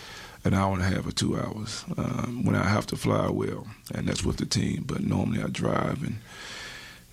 an 0.44 0.54
hour 0.54 0.72
and 0.72 0.82
a 0.82 0.86
half 0.86 1.06
or 1.06 1.12
two 1.12 1.38
hours. 1.38 1.84
Um, 1.96 2.44
when 2.44 2.56
I 2.56 2.64
have 2.68 2.86
to 2.88 2.96
fly, 2.96 3.26
I 3.26 3.30
will, 3.30 3.66
and 3.94 4.08
that's 4.08 4.24
with 4.24 4.38
the 4.38 4.46
team. 4.46 4.84
But 4.86 5.02
normally 5.02 5.42
I 5.42 5.48
drive, 5.48 6.02
and 6.02 6.18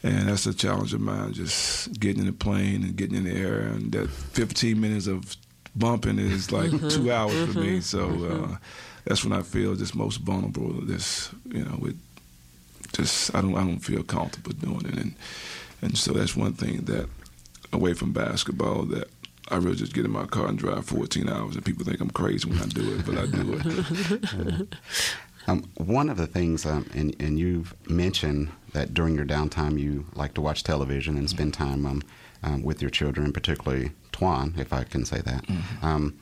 and 0.04 0.30
that's 0.30 0.46
a 0.46 0.54
challenge 0.54 0.94
of 0.94 1.02
mine. 1.02 1.34
Just 1.34 2.00
getting 2.00 2.22
in 2.22 2.28
the 2.28 2.34
plane 2.34 2.84
and 2.84 2.96
getting 2.96 3.18
in 3.18 3.24
the 3.26 3.34
air, 3.34 3.60
and 3.60 3.92
that 3.94 4.10
15 4.10 4.80
minutes 4.80 5.08
of 5.08 5.36
bumping 5.76 6.20
is 6.20 6.52
like 6.52 6.72
mm-hmm. 6.72 6.90
two 6.90 7.12
hours 7.12 7.54
for 7.54 7.60
me. 7.60 7.78
Mm-hmm. 7.78 7.80
So. 7.82 8.06
Uh, 8.06 8.10
mm-hmm. 8.10 8.54
that's 9.06 9.24
when 9.24 9.34
I 9.34 9.42
feel 9.42 9.76
just 9.76 9.96
most 9.96 10.18
vulnerable. 10.18 10.74
This, 10.82 11.30
you 11.46 11.64
know, 11.64 11.78
with 11.80 11.98
just 12.94 13.34
I 13.36 13.42
don't 13.42 13.56
I 13.56 13.64
don't 13.64 13.80
feel 13.80 14.04
comfortable 14.04 14.52
doing 14.52 14.86
it, 14.86 14.98
and 14.98 15.16
and 15.82 15.98
so 15.98 16.14
that's 16.14 16.36
one 16.36 16.54
thing 16.54 16.82
that 16.86 17.10
away 17.74 17.94
from 17.94 18.14
basketball 18.14 18.84
that 18.84 19.10
I 19.50 19.58
really 19.58 19.76
just 19.76 19.94
get 19.94 20.06
in 20.06 20.12
my 20.12 20.26
car 20.26 20.48
and 20.48 20.58
drive 20.58 20.86
14 20.86 21.30
hours, 21.30 21.56
and 21.56 21.64
people 21.64 21.86
think 21.86 22.02
I'm 22.02 22.10
crazy 22.10 22.50
when 22.50 22.60
I 22.60 22.66
do 22.66 22.96
it, 22.96 23.06
but 23.06 23.18
I 23.18 23.26
do 23.28 23.62
it. 23.64 24.76
um, 25.48 25.70
one 25.76 26.10
of 26.10 26.18
the 26.18 26.28
things, 26.28 26.66
um, 26.66 26.90
and, 26.94 27.16
and 27.20 27.40
you've 27.40 27.74
mentioned 27.90 28.50
that 28.74 28.94
during 28.94 29.16
your 29.16 29.26
downtime 29.26 29.80
you 29.80 30.06
like 30.14 30.34
to 30.36 30.42
watch 30.42 30.64
television 30.64 31.18
and 31.18 31.30
spend 31.30 31.54
time 31.54 31.86
um, 31.86 32.04
um 32.44 32.64
with 32.64 32.82
your 32.82 32.92
children, 32.92 33.32
particularly 33.32 33.92
Twan, 34.12 34.58
if 34.60 34.74
I 34.74 34.84
can 34.84 35.06
say 35.06 35.22
that. 35.22 35.46
Mm-hmm. 35.48 35.86
Um, 35.86 36.20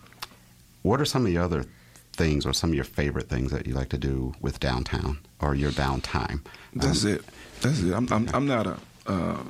what 0.84 1.02
are 1.02 1.06
some 1.06 1.24
of 1.24 1.28
the 1.28 1.38
other 1.38 1.66
things 2.14 2.46
or 2.46 2.54
some 2.54 2.70
of 2.70 2.76
your 2.76 2.86
favorite 2.86 3.28
things 3.28 3.52
that 3.52 3.66
you 3.66 3.74
like 3.74 3.90
to 3.90 3.98
do 3.98 4.34
with 4.40 4.60
downtown 4.60 5.20
or 5.42 5.56
your 5.56 5.72
downtime? 5.72 6.46
That's 6.74 7.04
um, 7.04 7.12
it. 7.12 7.26
That's 7.62 7.82
it. 7.82 7.94
I'm, 7.94 8.08
I'm, 8.12 8.30
I'm 8.34 8.48
not 8.48 8.68
a 8.68 8.78
uh, 9.08 9.44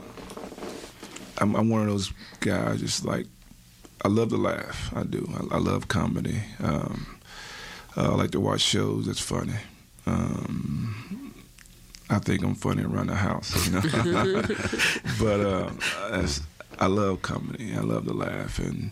I'm, 1.38 1.56
I'm, 1.56 1.70
one 1.70 1.82
of 1.82 1.88
those 1.88 2.12
guys. 2.40 2.80
Just 2.80 3.06
like 3.06 3.26
I 4.04 4.08
love 4.08 4.30
to 4.30 4.38
laugh. 4.38 4.92
I 4.96 5.04
do. 5.04 5.28
I, 5.34 5.56
I 5.56 5.58
love 5.60 5.88
comedy. 5.88 6.42
Um, 6.62 7.15
uh, 7.98 8.12
I 8.12 8.16
like 8.16 8.32
to 8.32 8.40
watch 8.40 8.62
shows 8.62 9.08
that's 9.08 9.20
funny. 9.20 9.56
Um, 10.06 11.34
I 12.10 12.20
think 12.20 12.44
I'm 12.44 12.56
funny 12.56 12.84
around 12.84 13.08
the 13.08 13.16
house, 13.16 13.66
you 13.66 13.74
know. 13.74 13.82
but 15.20 15.40
uh, 15.40 15.70
I 16.80 16.88
love 16.88 17.22
comedy. 17.22 17.74
I 17.76 17.80
love 17.80 18.06
to 18.06 18.14
laugh, 18.14 18.60
and 18.60 18.92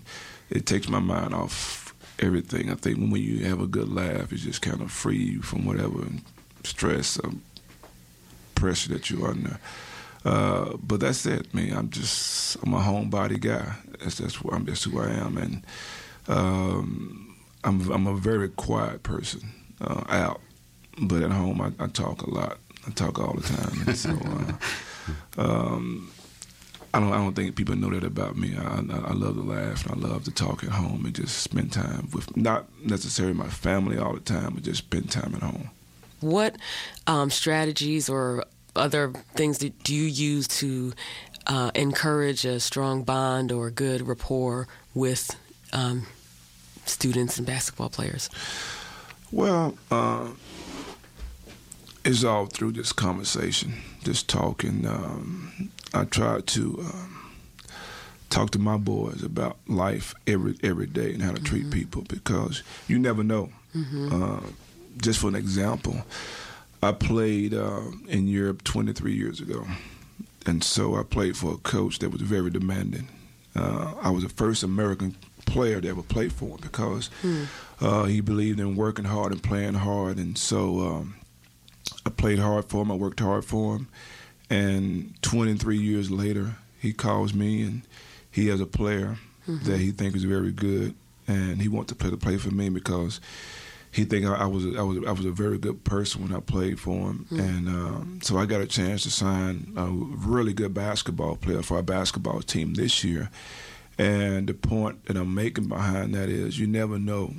it 0.50 0.66
takes 0.66 0.90
my 0.90 1.00
mind 1.00 1.34
off 1.34 1.94
everything. 2.20 2.72
I 2.72 2.76
think 2.76 2.98
when 2.98 3.22
you 3.22 3.46
have 3.46 3.62
a 3.62 3.68
good 3.68 3.90
laugh, 3.90 4.32
it 4.32 4.38
just 4.38 4.62
kind 4.62 4.82
of 4.82 4.92
free 4.92 5.18
you 5.18 5.42
from 5.42 5.66
whatever 5.66 6.08
stress 6.64 7.20
or 7.20 7.32
pressure 8.56 8.90
that 8.94 9.10
you're 9.10 9.28
under. 9.28 9.60
Uh, 10.26 10.78
but 10.82 11.02
that's 11.02 11.26
it, 11.26 11.54
man. 11.54 11.74
I'm 11.74 11.90
just 11.90 12.56
I'm 12.64 12.74
a 12.74 12.80
homebody 12.80 13.40
guy. 13.40 13.76
That's 14.00 14.16
that's 14.16 14.40
I'm. 14.52 14.66
That's 14.66 14.84
who 14.84 15.00
I 15.00 15.10
am, 15.10 15.38
and 15.38 15.64
um, 16.28 17.33
I'm 17.64 17.90
I'm 17.92 18.08
a 18.08 18.16
very 18.16 18.50
quiet 18.50 19.04
person 19.04 19.42
uh, 19.82 20.04
out, 20.10 20.42
but 21.02 21.24
at 21.24 21.32
home 21.32 21.62
I, 21.62 21.72
I, 21.84 21.88
talk 21.88 22.22
a 22.22 22.30
lot. 22.30 22.58
I 22.88 22.92
talk 22.92 23.20
all 23.20 23.34
the 23.34 23.42
time, 23.42 23.84
and 23.88 23.98
so 23.98 24.12
uh, 25.38 25.42
um, 25.42 26.12
I 26.94 27.00
don't 27.00 27.12
I 27.12 27.18
don't 27.18 27.36
think 27.36 27.56
people 27.56 27.76
know 27.76 27.90
that 27.90 28.04
about 28.04 28.38
me. 28.38 28.56
I, 28.58 28.64
I, 28.64 29.10
I 29.10 29.14
love 29.14 29.36
to 29.36 29.42
laugh 29.42 29.86
and 29.86 30.04
I 30.04 30.08
love 30.08 30.26
to 30.26 30.32
talk 30.32 30.64
at 30.64 30.70
home 30.70 31.06
and 31.06 31.16
just 31.16 31.40
spend 31.40 31.72
time 31.72 32.10
with 32.14 32.36
not 32.38 32.66
necessarily 32.84 33.34
my 33.34 33.48
family 33.48 33.98
all 33.98 34.14
the 34.14 34.20
time, 34.20 34.54
but 34.54 34.64
just 34.64 34.80
spend 34.80 35.10
time 35.10 35.34
at 35.36 35.42
home. 35.42 35.70
What 36.20 36.58
um, 37.08 37.30
strategies 37.30 38.10
or 38.10 38.46
other 38.76 39.12
things 39.36 39.60
that 39.60 39.84
do 39.84 39.94
you 39.94 40.06
use 40.06 40.48
to 40.48 40.94
uh, 41.48 41.72
encourage 41.76 42.46
a 42.46 42.60
strong 42.60 43.04
bond 43.04 43.52
or 43.52 43.70
good 43.70 44.08
rapport 44.08 44.68
with 44.94 45.36
um, 45.74 46.06
students 46.86 47.38
and 47.38 47.48
basketball 47.48 47.90
players? 47.90 48.30
Well, 49.32 49.76
uh, 49.90 50.28
it's 52.06 52.24
all 52.24 52.46
through 52.46 52.74
this 52.74 52.92
conversation, 52.92 53.76
just 54.04 54.30
talking. 54.30 54.86
Um, 54.86 55.72
I 55.94 56.04
try 56.06 56.42
to 56.42 56.80
um, 56.80 57.34
talk 58.30 58.52
to 58.52 58.60
my 58.60 58.78
boys 58.78 59.24
about 59.24 59.58
life 59.68 60.14
every 60.28 60.56
every 60.64 60.88
day 60.88 61.14
and 61.14 61.22
how 61.22 61.32
to 61.32 61.36
mm-hmm. 61.36 61.46
treat 61.46 61.72
people 61.72 62.04
because 62.08 62.64
you 62.88 63.00
never 63.00 63.24
know. 63.24 63.50
Mm-hmm. 63.76 64.24
Uh, 64.24 64.42
just 64.98 65.20
for 65.20 65.28
an 65.28 65.36
example, 65.36 66.04
I 66.82 66.92
played 66.92 67.54
uh, 67.54 67.82
in 68.08 68.28
Europe 68.28 68.64
23 68.64 69.14
years 69.14 69.40
ago, 69.40 69.66
and 70.46 70.64
so 70.64 70.96
I 70.96 71.04
played 71.04 71.38
for 71.38 71.54
a 71.54 71.58
coach 71.58 72.00
that 72.00 72.10
was 72.10 72.22
very 72.22 72.50
demanding. 72.50 73.08
Uh, 73.56 73.94
I 74.02 74.10
was 74.10 74.24
the 74.24 74.30
first 74.30 74.64
American 74.64 75.16
player 75.46 75.82
that 75.82 75.88
ever 75.88 76.02
played 76.02 76.34
for 76.34 76.50
him 76.50 76.60
because 76.62 77.08
hmm. 77.22 77.44
uh, 77.82 78.06
he 78.06 78.22
believed 78.22 78.60
in 78.60 78.76
working 78.76 79.06
hard 79.06 79.32
and 79.32 79.44
playing 79.44 79.76
hard, 79.76 80.18
and 80.18 80.38
so 80.38 80.80
um, 80.80 81.16
I 82.06 82.10
played 82.10 82.40
hard 82.40 82.66
for 82.66 82.82
him. 82.82 82.92
I 82.92 82.96
worked 82.96 83.20
hard 83.20 83.46
for 83.46 83.76
him, 83.76 83.88
and 84.50 85.14
23 85.22 85.78
years 85.78 86.12
later, 86.12 86.58
he 86.80 86.94
calls 86.94 87.34
me 87.34 87.62
and 87.62 87.82
he 88.30 88.48
has 88.48 88.60
a 88.60 88.66
player 88.66 89.18
mm-hmm. 89.48 89.64
that 89.70 89.80
he 89.80 89.92
thinks 89.92 90.18
is 90.18 90.24
very 90.24 90.52
good, 90.52 90.96
and 91.28 91.62
he 91.62 91.68
wants 91.68 91.90
to 91.90 91.96
play 91.96 92.10
to 92.10 92.18
play 92.18 92.38
for 92.38 92.52
me 92.52 92.70
because 92.70 93.20
he 93.94 94.06
think 94.06 94.26
I, 94.26 94.34
I, 94.34 94.46
was 94.46 94.66
I 94.76 94.82
was 94.82 94.98
I 95.08 95.12
was 95.12 95.26
a 95.26 95.32
very 95.32 95.60
good 95.60 95.84
person 95.84 96.24
when 96.24 96.36
I 96.36 96.40
played 96.40 96.80
for 96.80 97.12
him, 97.12 97.28
mm-hmm. 97.32 97.40
and 97.40 97.68
um, 97.68 98.20
so 98.24 98.38
I 98.38 98.46
got 98.46 98.60
a 98.60 98.66
chance 98.66 99.04
to 99.04 99.12
sign 99.12 99.72
a 99.78 99.86
really 99.88 100.54
good 100.54 100.74
basketball 100.74 101.36
player 101.36 101.62
for 101.62 101.78
our 101.78 101.84
basketball 101.84 102.42
team 102.42 102.74
this 102.74 103.04
year. 103.04 103.30
And 103.98 104.48
the 104.48 104.54
point 104.54 105.06
that 105.06 105.18
I'm 105.18 105.34
making 105.34 105.68
behind 105.68 106.16
that 106.16 106.30
is, 106.30 106.60
you 106.60 106.68
never 106.68 106.98
know 106.98 107.34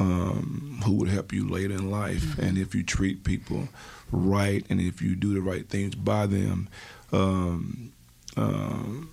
um, 0.00 0.80
who 0.84 0.94
would 0.94 1.08
help 1.08 1.32
you 1.32 1.48
later 1.48 1.74
in 1.74 1.90
life. 1.90 2.22
Mm-hmm. 2.22 2.42
And 2.42 2.58
if 2.58 2.74
you 2.74 2.82
treat 2.82 3.24
people 3.24 3.68
right 4.10 4.64
and 4.68 4.80
if 4.80 5.00
you 5.00 5.14
do 5.14 5.34
the 5.34 5.40
right 5.40 5.68
things 5.68 5.94
by 5.94 6.26
them, 6.26 6.68
um, 7.12 7.92
um, 8.36 9.10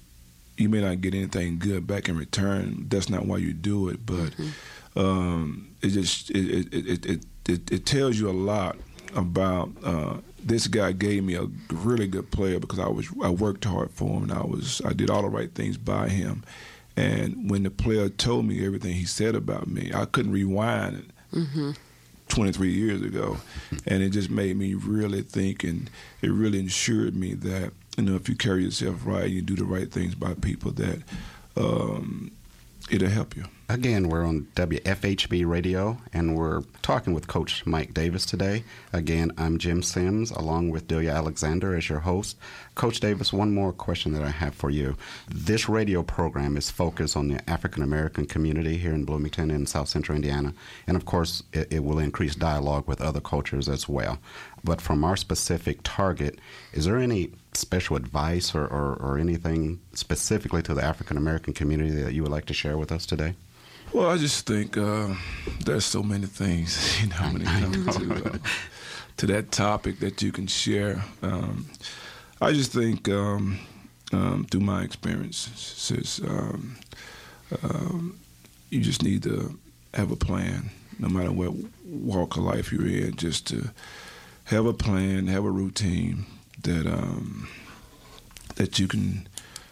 you 0.57 0.69
may 0.69 0.81
not 0.81 1.01
get 1.01 1.13
anything 1.13 1.59
good 1.59 1.87
back 1.87 2.09
in 2.09 2.17
return. 2.17 2.85
That's 2.89 3.09
not 3.09 3.25
why 3.25 3.37
you 3.37 3.53
do 3.53 3.89
it, 3.89 4.05
but 4.05 4.31
mm-hmm. 4.31 4.99
um, 4.99 5.75
it 5.81 5.89
just 5.89 6.29
it 6.31 6.73
it, 6.73 7.05
it 7.05 7.25
it, 7.47 7.71
it 7.71 7.85
tells 7.85 8.19
you 8.19 8.29
a 8.29 8.31
lot 8.31 8.77
about 9.15 9.71
uh, 9.83 10.17
this 10.43 10.67
guy 10.67 10.91
gave 10.91 11.23
me 11.23 11.35
a 11.35 11.47
really 11.71 12.07
good 12.07 12.31
player 12.31 12.59
because 12.59 12.79
I 12.79 12.87
was 12.87 13.07
I 13.23 13.29
worked 13.29 13.65
hard 13.65 13.91
for 13.91 14.09
him 14.09 14.23
and 14.23 14.31
I 14.31 14.43
was 14.43 14.81
I 14.85 14.93
did 14.93 15.09
all 15.09 15.21
the 15.21 15.29
right 15.29 15.53
things 15.53 15.77
by 15.77 16.09
him. 16.09 16.43
And 16.95 17.49
when 17.49 17.63
the 17.63 17.71
player 17.71 18.09
told 18.09 18.45
me 18.45 18.65
everything 18.65 18.93
he 18.93 19.05
said 19.05 19.35
about 19.35 19.67
me, 19.67 19.91
I 19.93 20.05
couldn't 20.05 20.31
rewind 20.31 20.97
it. 20.97 21.35
Mm-hmm. 21.35 21.71
23 22.27 22.71
years 22.71 23.01
ago, 23.01 23.35
and 23.85 24.01
it 24.01 24.11
just 24.11 24.29
made 24.29 24.55
me 24.55 24.73
really 24.73 25.21
think, 25.21 25.65
and 25.65 25.89
it 26.21 26.31
really 26.31 26.59
ensured 26.59 27.13
me 27.13 27.33
that 27.33 27.73
you 27.97 28.03
know 28.03 28.15
if 28.15 28.29
you 28.29 28.35
carry 28.37 28.63
yourself 28.63 29.05
right, 29.05 29.29
you 29.29 29.41
do 29.41 29.53
the 29.53 29.65
right 29.65 29.91
things 29.91 30.15
by 30.15 30.33
people, 30.35 30.71
that 30.71 31.01
um, 31.57 32.31
it'll 32.91 33.09
help 33.09 33.35
you. 33.35 33.45
Again, 33.69 34.09
we're 34.09 34.25
on 34.25 34.47
WFHB 34.55 35.47
Radio, 35.47 35.97
and 36.11 36.35
we're 36.35 36.63
talking 36.81 37.13
with 37.13 37.29
Coach 37.29 37.65
Mike 37.65 37.93
Davis 37.93 38.25
today. 38.25 38.65
Again, 38.91 39.31
I'm 39.37 39.57
Jim 39.59 39.81
Sims, 39.81 40.29
along 40.29 40.71
with 40.71 40.89
Delia 40.89 41.13
Alexander 41.13 41.73
as 41.73 41.87
your 41.87 42.01
host. 42.01 42.35
Coach 42.75 42.99
Davis, 42.99 43.31
one 43.31 43.53
more 43.53 43.71
question 43.71 44.11
that 44.11 44.23
I 44.23 44.29
have 44.29 44.53
for 44.53 44.69
you. 44.69 44.97
This 45.29 45.69
radio 45.69 46.03
program 46.03 46.57
is 46.57 46.69
focused 46.69 47.15
on 47.15 47.29
the 47.29 47.49
African 47.49 47.81
American 47.81 48.25
community 48.25 48.75
here 48.75 48.93
in 48.93 49.05
Bloomington 49.05 49.51
and 49.51 49.69
South 49.69 49.87
Central 49.87 50.17
Indiana, 50.17 50.53
and 50.85 50.97
of 50.97 51.05
course, 51.05 51.41
it, 51.53 51.71
it 51.71 51.83
will 51.85 51.99
increase 51.99 52.35
dialogue 52.35 52.89
with 52.89 52.99
other 52.99 53.21
cultures 53.21 53.69
as 53.69 53.87
well. 53.87 54.19
But 54.63 54.81
from 54.81 55.03
our 55.03 55.17
specific 55.17 55.79
target, 55.83 56.39
is 56.73 56.85
there 56.85 56.97
any 56.97 57.31
special 57.53 57.95
advice 57.95 58.55
or, 58.55 58.65
or, 58.65 58.95
or 58.95 59.17
anything 59.17 59.79
specifically 59.93 60.61
to 60.63 60.73
the 60.73 60.83
African 60.83 61.17
American 61.17 61.53
community 61.53 62.01
that 62.01 62.13
you 62.13 62.21
would 62.23 62.31
like 62.31 62.45
to 62.45 62.53
share 62.53 62.77
with 62.77 62.91
us 62.91 63.05
today? 63.05 63.35
Well, 63.93 64.09
I 64.09 64.17
just 64.17 64.47
think 64.47 64.77
uh, 64.77 65.15
there's 65.65 65.83
so 65.83 66.01
many 66.01 66.25
things, 66.25 67.01
you 67.01 67.09
know, 67.09 67.15
when 67.15 67.41
it 67.41 67.47
comes 67.47 67.97
to, 67.97 68.33
uh, 68.33 68.37
to 69.17 69.25
that 69.27 69.51
topic 69.51 69.99
that 69.99 70.21
you 70.21 70.31
can 70.31 70.47
share. 70.47 71.03
Um, 71.21 71.65
I 72.39 72.53
just 72.53 72.71
think 72.71 73.09
um, 73.09 73.59
um, 74.13 74.45
through 74.49 74.61
my 74.61 74.83
experiences, 74.83 76.21
um, 76.25 76.77
um, 77.63 78.19
you 78.69 78.79
just 78.79 79.03
need 79.03 79.23
to 79.23 79.59
have 79.93 80.11
a 80.11 80.15
plan, 80.15 80.69
no 80.97 81.09
matter 81.09 81.31
what 81.31 81.53
walk 81.85 82.37
of 82.37 82.43
life 82.43 82.71
you're 82.71 82.87
in, 82.87 83.15
just 83.17 83.45
to 83.47 83.71
have 84.45 84.65
a 84.65 84.73
plan, 84.73 85.27
have 85.27 85.45
a 85.45 85.51
routine 85.51 86.25
that 86.63 86.85
um, 86.85 87.47
that 88.55 88.79
you 88.79 88.87
can 88.87 89.27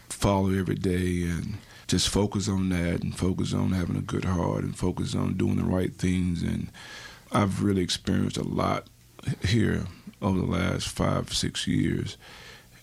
follow 0.09 0.51
every 0.51 0.75
day 0.75 1.23
and 1.23 1.57
just 1.87 2.09
focus 2.09 2.47
on 2.47 2.69
that 2.69 3.01
and 3.01 3.17
focus 3.17 3.53
on 3.53 3.71
having 3.71 3.95
a 3.95 4.01
good 4.01 4.25
heart 4.25 4.63
and 4.63 4.77
focus 4.77 5.15
on 5.15 5.37
doing 5.37 5.55
the 5.55 5.63
right 5.63 5.93
things. 5.93 6.43
And 6.43 6.69
I've 7.31 7.63
really 7.63 7.81
experienced 7.81 8.37
a 8.37 8.43
lot 8.43 8.87
here 9.43 9.85
over 10.21 10.39
the 10.39 10.45
last 10.45 10.87
five, 10.87 11.33
six 11.33 11.67
years. 11.67 12.17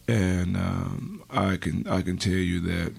And 0.08 0.56
um, 0.56 1.22
I 1.30 1.56
can 1.56 1.86
I 1.88 2.02
can 2.02 2.16
tell 2.16 2.32
you 2.32 2.60
that 2.60 2.92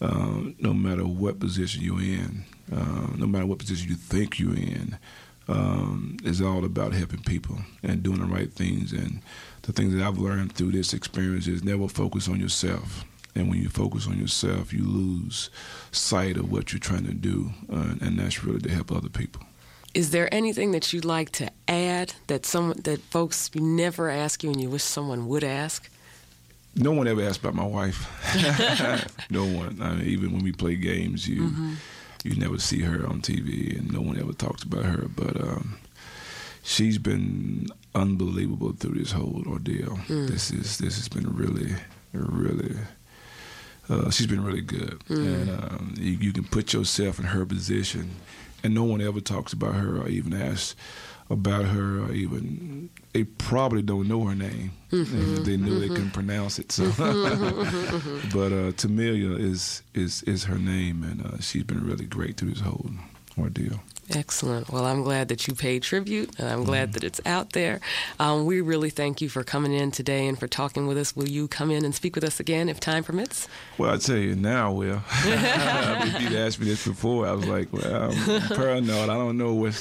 uh, 0.00 0.40
no 0.58 0.74
matter 0.74 1.04
what 1.04 1.40
position 1.40 1.82
you're 1.82 2.00
in, 2.00 2.44
uh, 2.72 3.08
no 3.16 3.26
matter 3.26 3.46
what 3.46 3.58
position 3.58 3.88
you 3.88 3.94
think 3.96 4.38
you're 4.38 4.54
in, 4.54 4.98
um, 5.48 6.16
it's 6.24 6.40
all 6.40 6.64
about 6.64 6.92
helping 6.92 7.22
people 7.22 7.58
and 7.82 8.02
doing 8.02 8.20
the 8.20 8.26
right 8.26 8.52
things. 8.52 8.92
And 8.92 9.22
the 9.62 9.72
things 9.72 9.94
that 9.94 10.02
I've 10.02 10.18
learned 10.18 10.52
through 10.52 10.72
this 10.72 10.92
experience 10.92 11.46
is 11.46 11.64
never 11.64 11.88
focus 11.88 12.28
on 12.28 12.38
yourself. 12.38 13.04
And 13.34 13.48
when 13.48 13.60
you 13.62 13.68
focus 13.68 14.06
on 14.06 14.18
yourself, 14.18 14.72
you 14.72 14.84
lose 14.84 15.50
sight 15.92 16.36
of 16.36 16.50
what 16.50 16.72
you're 16.72 16.80
trying 16.80 17.06
to 17.06 17.14
do, 17.14 17.52
uh, 17.72 17.94
and 18.00 18.18
that's 18.18 18.44
really 18.44 18.60
to 18.60 18.70
help 18.70 18.90
other 18.90 19.08
people. 19.08 19.42
Is 19.94 20.10
there 20.10 20.32
anything 20.34 20.72
that 20.72 20.92
you'd 20.92 21.04
like 21.04 21.30
to 21.32 21.50
add 21.66 22.14
that 22.26 22.44
some 22.44 22.72
that 22.84 23.00
folks 23.00 23.50
never 23.54 24.10
ask 24.10 24.42
you 24.42 24.50
and 24.50 24.60
you 24.60 24.68
wish 24.70 24.82
someone 24.82 25.28
would 25.28 25.44
ask? 25.44 25.88
No 26.74 26.92
one 26.92 27.08
ever 27.08 27.22
asked 27.22 27.40
about 27.40 27.54
my 27.54 27.64
wife. 27.64 28.06
no 29.30 29.44
one. 29.44 29.78
I 29.80 29.94
mean, 29.94 30.06
even 30.06 30.32
when 30.32 30.44
we 30.44 30.52
play 30.52 30.76
games, 30.76 31.26
you 31.26 31.42
mm-hmm. 31.42 31.74
You 32.24 32.36
never 32.36 32.58
see 32.58 32.80
her 32.80 33.06
on 33.06 33.20
TV, 33.20 33.78
and 33.78 33.92
no 33.92 34.00
one 34.00 34.18
ever 34.18 34.32
talks 34.32 34.62
about 34.62 34.84
her. 34.84 35.08
But 35.08 35.40
um, 35.40 35.78
she's 36.62 36.98
been 36.98 37.68
unbelievable 37.94 38.72
through 38.72 38.98
this 38.98 39.12
whole 39.12 39.42
ordeal. 39.46 39.98
Mm. 40.08 40.28
This 40.28 40.50
is 40.50 40.78
this 40.78 40.96
has 40.96 41.08
been 41.08 41.34
really, 41.34 41.74
really 42.12 42.76
uh, 43.88 44.10
she's 44.10 44.26
been 44.26 44.44
really 44.44 44.60
good, 44.60 45.00
mm. 45.08 45.16
and 45.16 45.50
um, 45.50 45.94
you, 45.98 46.12
you, 46.12 46.32
can 46.32 46.44
put 46.44 46.72
yourself 46.72 47.18
in 47.18 47.26
her 47.26 47.46
position, 47.46 48.10
and 48.62 48.74
no 48.74 48.84
one 48.84 49.00
ever 49.00 49.20
talks 49.20 49.52
about 49.52 49.74
her 49.74 49.98
or 49.98 50.08
even 50.08 50.34
asks 50.34 50.76
about 51.30 51.66
her 51.66 52.00
or 52.00 52.12
even 52.12 52.88
they 53.12 53.24
probably 53.24 53.82
don't 53.82 54.08
know 54.08 54.24
her 54.24 54.34
name. 54.34 54.72
Mm-hmm. 54.92 55.44
They 55.44 55.56
knew 55.56 55.72
mm-hmm. 55.72 55.80
they 55.80 55.88
couldn't 55.88 56.12
pronounce 56.12 56.58
it. 56.58 56.72
So, 56.72 56.84
mm-hmm. 56.84 58.28
but 58.32 58.52
uh, 58.52 58.72
Tamilia 58.72 59.36
is 59.36 59.82
is 59.94 60.22
is 60.22 60.44
her 60.44 60.58
name, 60.58 61.02
and 61.02 61.26
uh, 61.26 61.40
she's 61.40 61.64
been 61.64 61.84
really 61.84 62.06
great 62.06 62.36
through 62.36 62.50
this 62.50 62.60
whole 62.60 62.90
ordeal. 63.38 63.80
Excellent. 64.10 64.70
Well, 64.70 64.86
I'm 64.86 65.02
glad 65.02 65.28
that 65.28 65.46
you 65.46 65.54
paid 65.54 65.82
tribute, 65.82 66.30
and 66.38 66.48
I'm 66.48 66.64
glad 66.64 66.94
that 66.94 67.04
it's 67.04 67.20
out 67.26 67.52
there. 67.52 67.80
Um, 68.18 68.46
we 68.46 68.62
really 68.62 68.88
thank 68.88 69.20
you 69.20 69.28
for 69.28 69.44
coming 69.44 69.74
in 69.74 69.90
today 69.90 70.26
and 70.26 70.38
for 70.38 70.46
talking 70.46 70.86
with 70.86 70.96
us. 70.96 71.14
Will 71.14 71.28
you 71.28 71.46
come 71.46 71.70
in 71.70 71.84
and 71.84 71.94
speak 71.94 72.14
with 72.14 72.24
us 72.24 72.40
again 72.40 72.70
if 72.70 72.80
time 72.80 73.04
permits? 73.04 73.48
Well, 73.76 73.92
I 73.92 73.98
tell 73.98 74.16
you 74.16 74.34
now, 74.34 74.72
Will. 74.72 75.02
if 75.24 76.22
you'd 76.22 76.32
asked 76.32 76.58
me 76.58 76.66
this 76.66 76.86
before, 76.86 77.26
I 77.26 77.32
was 77.32 77.46
like, 77.46 77.70
well, 77.70 78.10
I'm 78.10 78.40
paranoid. 78.56 79.10
I 79.10 79.14
don't 79.14 79.36
know 79.36 79.52
what 79.52 79.74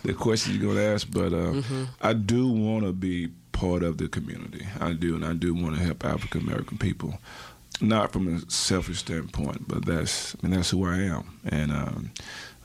the 0.04 0.14
questions 0.14 0.56
you're 0.56 0.64
going 0.64 0.76
to 0.76 0.84
ask, 0.84 1.08
but 1.10 1.32
uh, 1.32 1.52
mm-hmm. 1.52 1.84
I 2.00 2.12
do 2.12 2.48
want 2.48 2.84
to 2.84 2.92
be 2.92 3.28
part 3.52 3.82
of 3.82 3.98
the 3.98 4.08
community. 4.08 4.66
I 4.80 4.92
do, 4.92 5.14
and 5.14 5.24
I 5.24 5.34
do 5.34 5.54
want 5.54 5.76
to 5.76 5.82
help 5.82 6.04
African 6.04 6.42
American 6.42 6.78
people 6.78 7.18
not 7.80 8.12
from 8.12 8.28
a 8.28 8.50
selfish 8.50 8.98
standpoint, 8.98 9.66
but 9.66 9.84
that's 9.86 10.34
I 10.34 10.46
mean 10.46 10.56
that's 10.56 10.70
who 10.70 10.86
I 10.86 10.98
am, 10.98 11.40
and 11.44 11.72
um, 11.72 12.10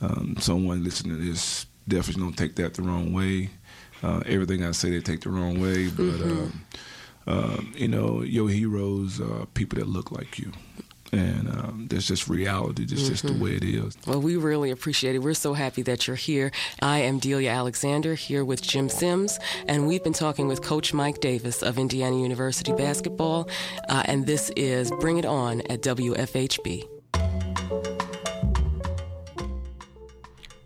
um, 0.01 0.35
someone 0.39 0.83
listening 0.83 1.17
to 1.17 1.23
this 1.23 1.65
definitely 1.87 2.23
don't 2.23 2.37
take 2.37 2.55
that 2.55 2.73
the 2.73 2.81
wrong 2.81 3.13
way. 3.13 3.49
Uh, 4.03 4.21
everything 4.25 4.63
I 4.63 4.71
say, 4.71 4.91
they 4.91 4.99
take 4.99 5.21
the 5.21 5.29
wrong 5.29 5.61
way. 5.61 5.87
But 5.87 6.03
mm-hmm. 6.03 6.31
um, 6.31 6.65
um, 7.27 7.73
you 7.75 7.87
know, 7.87 8.21
your 8.21 8.49
heroes 8.49 9.21
are 9.21 9.45
people 9.47 9.79
that 9.79 9.87
look 9.87 10.11
like 10.11 10.37
you. 10.37 10.51
And 11.11 11.49
um, 11.49 11.87
that's 11.89 12.07
just 12.07 12.27
reality. 12.27 12.85
That's 12.85 13.01
mm-hmm. 13.01 13.09
just 13.11 13.23
the 13.23 13.29
mm-hmm. 13.29 13.43
way 13.43 13.51
it 13.51 13.63
is. 13.63 13.97
Well, 14.07 14.21
we 14.21 14.37
really 14.37 14.71
appreciate 14.71 15.15
it. 15.15 15.19
We're 15.19 15.33
so 15.33 15.53
happy 15.53 15.81
that 15.83 16.07
you're 16.07 16.15
here. 16.15 16.51
I 16.81 16.99
am 16.99 17.19
Delia 17.19 17.51
Alexander 17.51 18.15
here 18.15 18.43
with 18.43 18.61
Jim 18.61 18.89
Sims, 18.89 19.39
and 19.67 19.87
we've 19.87 20.03
been 20.03 20.13
talking 20.13 20.47
with 20.47 20.61
Coach 20.61 20.93
Mike 20.93 21.21
Davis 21.21 21.61
of 21.61 21.77
Indiana 21.77 22.17
University 22.17 22.73
Basketball. 22.73 23.49
Uh, 23.87 24.03
and 24.05 24.25
this 24.25 24.49
is 24.55 24.91
Bring 24.99 25.17
It 25.17 25.25
On 25.25 25.61
at 25.69 25.81
WFHB. 25.81 26.89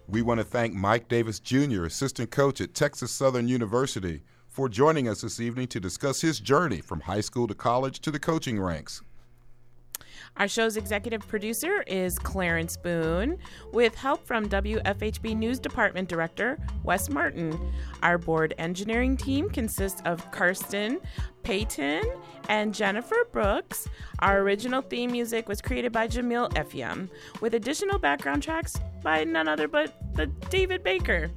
We 0.08 0.24
want 0.24 0.40
to 0.40 0.44
thank 0.44 0.74
Mike 0.74 1.08
Davis 1.08 1.40
Jr., 1.40 1.86
assistant 1.86 2.32
coach 2.32 2.62
at 2.62 2.74
Texas 2.74 3.12
Southern 3.12 3.48
University, 3.48 4.24
for 4.48 4.68
joining 4.68 5.08
us 5.08 5.22
this 5.22 5.40
evening 5.40 5.68
to 5.68 5.80
discuss 5.80 6.22
his 6.22 6.40
journey 6.40 6.82
from 6.82 7.02
high 7.02 7.22
school 7.22 7.46
to 7.48 7.54
college 7.54 8.00
to 8.00 8.10
the 8.10 8.20
coaching 8.20 8.60
ranks. 8.60 9.04
Our 10.38 10.47
show's 10.47 10.77
executive 10.77 11.27
producer 11.27 11.84
is 11.88 12.17
Clarence 12.17 12.77
Boone, 12.77 13.38
with 13.73 13.93
help 13.95 14.25
from 14.25 14.47
WFHB 14.47 15.36
News 15.36 15.59
Department 15.59 16.07
Director 16.07 16.57
Wes 16.84 17.09
Martin. 17.09 17.59
Our 18.03 18.17
board 18.17 18.53
engineering 18.57 19.17
team 19.17 19.49
consists 19.49 20.01
of 20.05 20.30
Karsten, 20.32 20.99
Peyton, 21.43 22.03
and 22.47 22.73
Jennifer 22.73 23.27
Brooks. 23.32 23.88
Our 24.19 24.39
original 24.39 24.82
theme 24.82 25.11
music 25.11 25.49
was 25.49 25.61
created 25.61 25.91
by 25.91 26.07
Jamil 26.07 26.49
Effiam, 26.53 27.09
with 27.41 27.53
additional 27.53 27.99
background 27.99 28.43
tracks 28.43 28.77
by 29.03 29.23
none 29.23 29.47
other 29.47 29.67
but 29.67 29.93
the 30.15 30.27
David 30.49 30.84
Baker. 30.84 31.30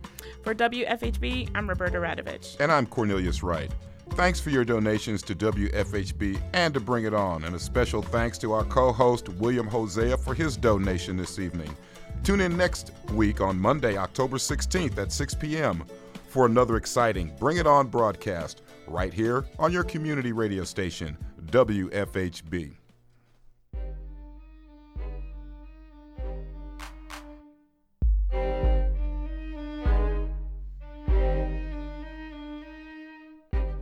For 0.43 0.55
WFHB, 0.55 1.51
I'm 1.55 1.69
Roberta 1.69 1.99
Radovich. 1.99 2.57
And 2.61 2.71
I'm 2.71 2.87
Cornelius 2.87 3.43
Wright. 3.43 3.71
Thanks 4.15 4.39
for 4.39 4.51
your 4.51 4.65
donations 4.65 5.23
to 5.23 5.35
WFHB 5.35 6.41
and 6.53 6.75
to 6.75 6.81
Bring 6.81 7.07
It 7.07 7.15
On, 7.15 7.45
and 7.45 7.57
a 7.57 7.59
special 7.59 8.03
thanks 8.03 8.37
to 8.39 8.53
our 8.53 8.63
co 8.65 8.93
host, 8.93 9.31
William 9.31 9.67
Hosea, 9.67 10.19
for 10.19 10.35
his 10.35 10.55
donation 10.57 11.17
this 11.17 11.39
evening. 11.39 11.75
Tune 12.23 12.43
in 12.43 12.55
next 12.55 12.93
week 13.13 13.41
on 13.41 13.59
Monday, 13.59 13.97
October 13.97 14.37
16th 14.37 14.99
at 14.99 15.13
6 15.13 15.35
p.m. 15.35 15.85
for 16.29 16.45
another 16.45 16.77
exciting 16.77 17.35
Bring 17.41 17.57
It 17.57 17.67
On 17.67 17.89
broadcast 17.89 18.61
right 18.87 19.15
here 19.15 19.47
on 19.59 19.73
your 19.73 19.83
community 19.83 20.33
radio 20.33 20.63
station, 20.63 21.17
WFHB. 21.47 22.82